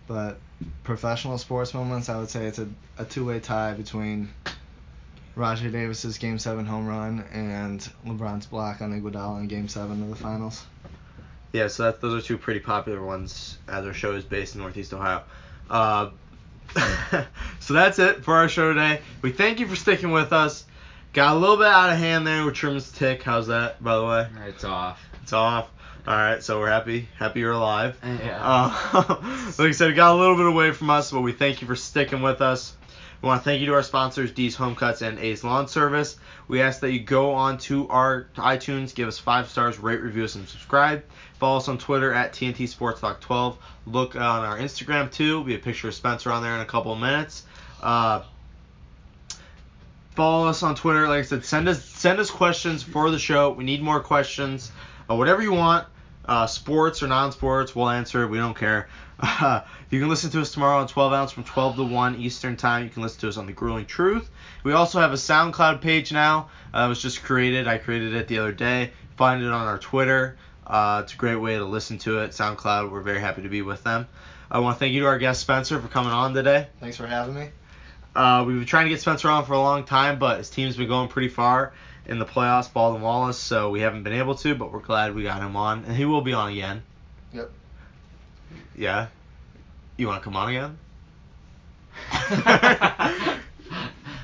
But 0.08 0.40
professional 0.84 1.38
sports 1.38 1.74
moments, 1.74 2.10
I 2.10 2.18
would 2.20 2.30
say 2.30 2.46
it's 2.46 2.60
a, 2.60 2.68
a 2.98 3.06
two-way 3.06 3.40
tie 3.40 3.74
between 3.74 4.30
Rajai 5.38 5.72
Davis's 5.72 6.18
Game 6.18 6.38
Seven 6.38 6.66
home 6.66 6.88
run 6.88 7.24
and 7.32 7.80
LeBron's 8.06 8.46
block 8.46 8.82
on 8.82 9.00
Iguodala 9.00 9.40
in 9.40 9.48
Game 9.48 9.68
Seven 9.68 10.04
of 10.04 10.10
the 10.10 10.16
finals. 10.16 10.66
Yeah, 11.54 11.68
so 11.68 11.84
that, 11.84 12.02
those 12.02 12.24
are 12.24 12.28
two 12.28 12.38
pretty 12.38 12.60
popular 12.60 13.02
ones 13.02 13.58
as 13.68 13.86
our 13.86 13.94
show 13.94 14.14
is 14.14 14.24
based 14.24 14.56
in 14.56 14.62
Northeast 14.62 14.94
Ohio. 14.94 15.24
Uh, 15.70 16.10
so 17.60 17.74
that's 17.74 18.00
it 18.00 18.24
for 18.24 18.36
our 18.36 18.50
show 18.50 18.74
today. 18.74 19.02
We 19.22 19.32
thank 19.32 19.60
you 19.60 19.68
for 19.68 19.76
sticking 19.76 20.12
with 20.12 20.34
us. 20.34 20.66
Got 21.14 21.36
a 21.36 21.40
little 21.40 21.58
bit 21.58 21.68
out 21.68 21.92
of 21.92 21.98
hand 21.98 22.26
there 22.26 22.44
with 22.46 22.56
Trim's 22.56 22.92
tick. 22.92 23.22
How's 23.22 23.48
that, 23.48 23.84
by 23.84 23.96
the 23.98 24.06
way? 24.06 24.28
It's 24.48 24.64
off. 24.64 25.00
It's 25.22 25.34
off. 25.34 25.70
All 26.06 26.16
right, 26.16 26.44
so 26.44 26.60
we're 26.60 26.70
happy, 26.70 27.08
happy 27.18 27.40
you're 27.40 27.54
alive. 27.54 27.98
Yeah. 28.04 28.40
Uh, 28.42 29.16
like 29.58 29.70
I 29.70 29.72
said, 29.72 29.92
it 29.92 29.94
got 29.94 30.16
a 30.16 30.20
little 30.20 30.36
bit 30.36 30.48
away 30.48 30.72
from 30.72 30.90
us, 30.90 31.12
but 31.12 31.22
we 31.22 31.32
thank 31.32 31.62
you 31.62 31.68
for 31.68 31.78
sticking 31.78 32.22
with 32.22 32.42
us. 32.42 32.76
We 33.22 33.28
want 33.28 33.42
to 33.42 33.46
thank 33.46 33.62
you 33.62 33.68
to 33.68 33.74
our 33.74 33.84
sponsors, 33.84 34.32
D's 34.32 34.56
Home 34.56 34.76
Cuts 34.76 35.02
and 35.02 35.18
A's 35.18 35.46
Lawn 35.46 35.70
Service. 35.70 36.18
We 36.50 36.62
ask 36.62 36.82
that 36.82 36.92
you 36.92 37.00
go 37.00 37.32
on 37.32 37.58
to 37.60 37.88
our 37.88 38.28
iTunes, 38.36 38.94
give 38.94 39.08
us 39.08 39.18
five 39.18 39.50
stars, 39.50 39.80
rate, 39.80 40.02
review 40.02 40.26
us, 40.26 40.36
and 40.36 40.46
subscribe. 40.46 41.06
Follow 41.44 41.58
us 41.58 41.68
on 41.68 41.78
Twitter 41.78 42.14
at 42.14 42.32
TNT 42.32 42.70
Sports 42.70 43.02
Talk 43.02 43.20
12. 43.20 43.58
Look 43.88 44.16
on 44.16 44.46
our 44.46 44.58
Instagram 44.58 45.12
too. 45.12 45.42
We 45.42 45.52
have 45.52 45.60
a 45.60 45.64
picture 45.66 45.90
of 45.90 45.94
Spencer 45.94 46.32
on 46.32 46.42
there 46.42 46.56
in 46.56 46.62
a 46.62 46.66
couple 46.66 46.94
of 46.94 47.00
minutes. 47.02 47.44
Uh, 47.82 48.22
follow 50.16 50.48
us 50.48 50.64
on 50.64 50.74
Twitter. 50.74 51.06
Like 51.06 51.20
I 51.20 51.22
said, 51.24 51.44
send 51.44 51.68
us 51.68 51.84
send 51.84 52.22
us 52.22 52.32
questions 52.32 52.82
for 52.82 53.12
the 53.12 53.20
show. 53.20 53.52
We 53.52 53.66
need 53.66 53.82
more 53.82 54.00
questions. 54.00 54.72
Uh, 55.10 55.16
whatever 55.16 55.42
you 55.42 55.52
want, 55.52 55.86
uh, 56.24 56.48
sports 56.48 57.04
or 57.04 57.08
non-sports, 57.08 57.76
we'll 57.76 57.90
answer. 57.90 58.26
We 58.26 58.38
don't 58.38 58.56
care. 58.56 58.88
You 59.92 60.00
can 60.00 60.10
listen 60.10 60.32
to 60.32 60.42
us 60.42 60.52
tomorrow 60.52 60.80
on 60.80 60.88
12 60.88 61.14
ounce 61.14 61.32
from 61.34 61.44
12 61.44 61.76
to 61.76 61.84
1 61.84 62.16
Eastern 62.16 62.56
time. 62.56 62.86
You 62.86 62.90
can 62.90 63.04
listen 63.04 63.20
to 63.20 63.28
us 63.28 63.38
on 63.38 63.46
the 63.46 63.54
Grueling 63.54 63.86
Truth. 63.86 64.32
We 64.64 64.72
also 64.72 65.00
have 65.00 65.12
a 65.12 65.18
SoundCloud 65.18 65.82
page 65.82 66.14
now. 66.14 66.50
Uh, 66.74 66.86
it 66.86 66.88
was 66.88 67.02
just 67.02 67.22
created. 67.22 67.68
I 67.68 67.78
created 67.78 68.16
it 68.16 68.28
the 68.30 68.40
other 68.40 68.54
day. 68.54 68.92
Find 69.18 69.44
it 69.44 69.52
on 69.52 69.68
our 69.68 69.78
Twitter. 69.78 70.38
Uh, 70.66 71.02
it's 71.04 71.14
a 71.14 71.18
great 71.18 71.36
way 71.36 71.58
to 71.58 71.66
listen 71.66 71.98
to 72.00 72.20
it. 72.20 72.32
SoundCloud. 72.32 72.92
We're 72.92 73.02
very 73.02 73.20
happy 73.20 73.42
to 73.44 73.50
be 73.50 73.62
with 73.62 73.84
them. 73.84 74.08
I 74.50 74.60
want 74.60 74.76
to 74.76 74.80
thank 74.80 74.94
you 74.94 75.02
to 75.02 75.08
our 75.08 75.18
guest 75.18 75.42
Spencer 75.42 75.80
for 75.80 75.88
coming 75.88 76.12
on 76.12 76.34
today. 76.34 76.68
Thanks 76.80 76.98
for 76.98 77.08
having 77.08 77.36
me. 77.36 77.50
Uh, 78.16 78.44
we've 78.46 78.58
been 78.58 78.66
trying 78.66 78.86
to 78.86 78.90
get 78.90 79.02
Spencer 79.02 79.30
on 79.30 79.46
for 79.46 79.54
a 79.54 79.60
long 79.60 79.84
time, 79.84 80.20
but 80.20 80.38
his 80.38 80.50
team's 80.50 80.78
been 80.78 80.88
going 80.88 81.10
pretty 81.10 81.30
far 81.30 81.74
in 82.06 82.20
the 82.20 82.26
playoffs, 82.26 82.72
Baldwin 82.72 83.02
Wallace, 83.02 83.38
so 83.38 83.70
we 83.70 83.82
haven't 83.82 84.04
been 84.04 84.14
able 84.14 84.36
to, 84.36 84.56
but 84.56 84.72
we're 84.72 84.80
glad 84.80 85.16
we 85.16 85.24
got 85.24 85.42
him 85.42 85.56
on, 85.56 85.86
and 85.86 85.96
he 85.96 86.06
will 86.06 86.22
be 86.22 86.34
on 86.34 86.52
again. 86.52 86.84
Yep. 87.34 87.52
Yeah. 88.76 89.08
You 89.98 90.08
want 90.08 90.22
to 90.22 90.24
come 90.24 90.36
on 90.36 90.50
again? 90.50 90.78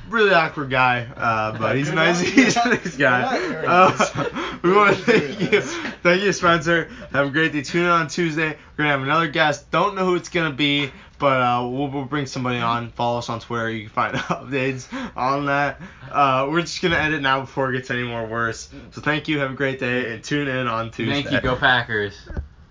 really 0.09 0.33
awkward 0.33 0.69
guy, 0.69 1.05
uh, 1.15 1.57
but 1.57 1.75
he's 1.75 1.89
Good 1.89 1.95
nice. 1.95 2.19
He's 2.19 2.55
a 2.55 2.69
nice 2.69 2.95
guy. 2.95 3.23
Uh, 3.65 4.59
we 4.63 4.71
want 4.71 4.97
to 4.97 5.03
thank 5.03 5.51
you, 5.51 5.61
thank 5.61 6.23
you, 6.23 6.33
Spencer. 6.33 6.89
Have 7.11 7.27
a 7.27 7.31
great 7.31 7.53
day. 7.53 7.61
Tune 7.61 7.85
in 7.85 7.89
on 7.89 8.07
Tuesday. 8.07 8.49
We're 8.49 8.57
gonna 8.77 8.89
have 8.89 9.01
another 9.01 9.27
guest. 9.27 9.71
Don't 9.71 9.95
know 9.95 10.05
who 10.05 10.15
it's 10.15 10.29
gonna 10.29 10.53
be, 10.53 10.91
but 11.17 11.41
uh, 11.41 11.67
we'll, 11.69 11.89
we'll 11.89 12.05
bring 12.05 12.25
somebody 12.25 12.59
on. 12.59 12.91
Follow 12.91 13.19
us 13.19 13.29
on 13.29 13.39
Twitter. 13.39 13.69
You 13.69 13.81
can 13.81 13.89
find 13.89 14.15
updates 14.17 14.87
on 15.15 15.45
that. 15.47 15.79
Uh, 16.11 16.47
we're 16.49 16.61
just 16.61 16.81
gonna 16.81 16.97
end 16.97 17.13
it 17.13 17.21
now 17.21 17.41
before 17.41 17.71
it 17.73 17.77
gets 17.77 17.91
any 17.91 18.03
more 18.03 18.25
worse. 18.25 18.69
So 18.91 19.01
thank 19.01 19.27
you. 19.27 19.39
Have 19.39 19.51
a 19.51 19.55
great 19.55 19.79
day, 19.79 20.13
and 20.13 20.23
tune 20.23 20.47
in 20.47 20.67
on 20.67 20.91
Tuesday. 20.91 21.23
Thank 21.23 21.31
you. 21.31 21.41
Go 21.41 21.55
Packers. 21.55 22.17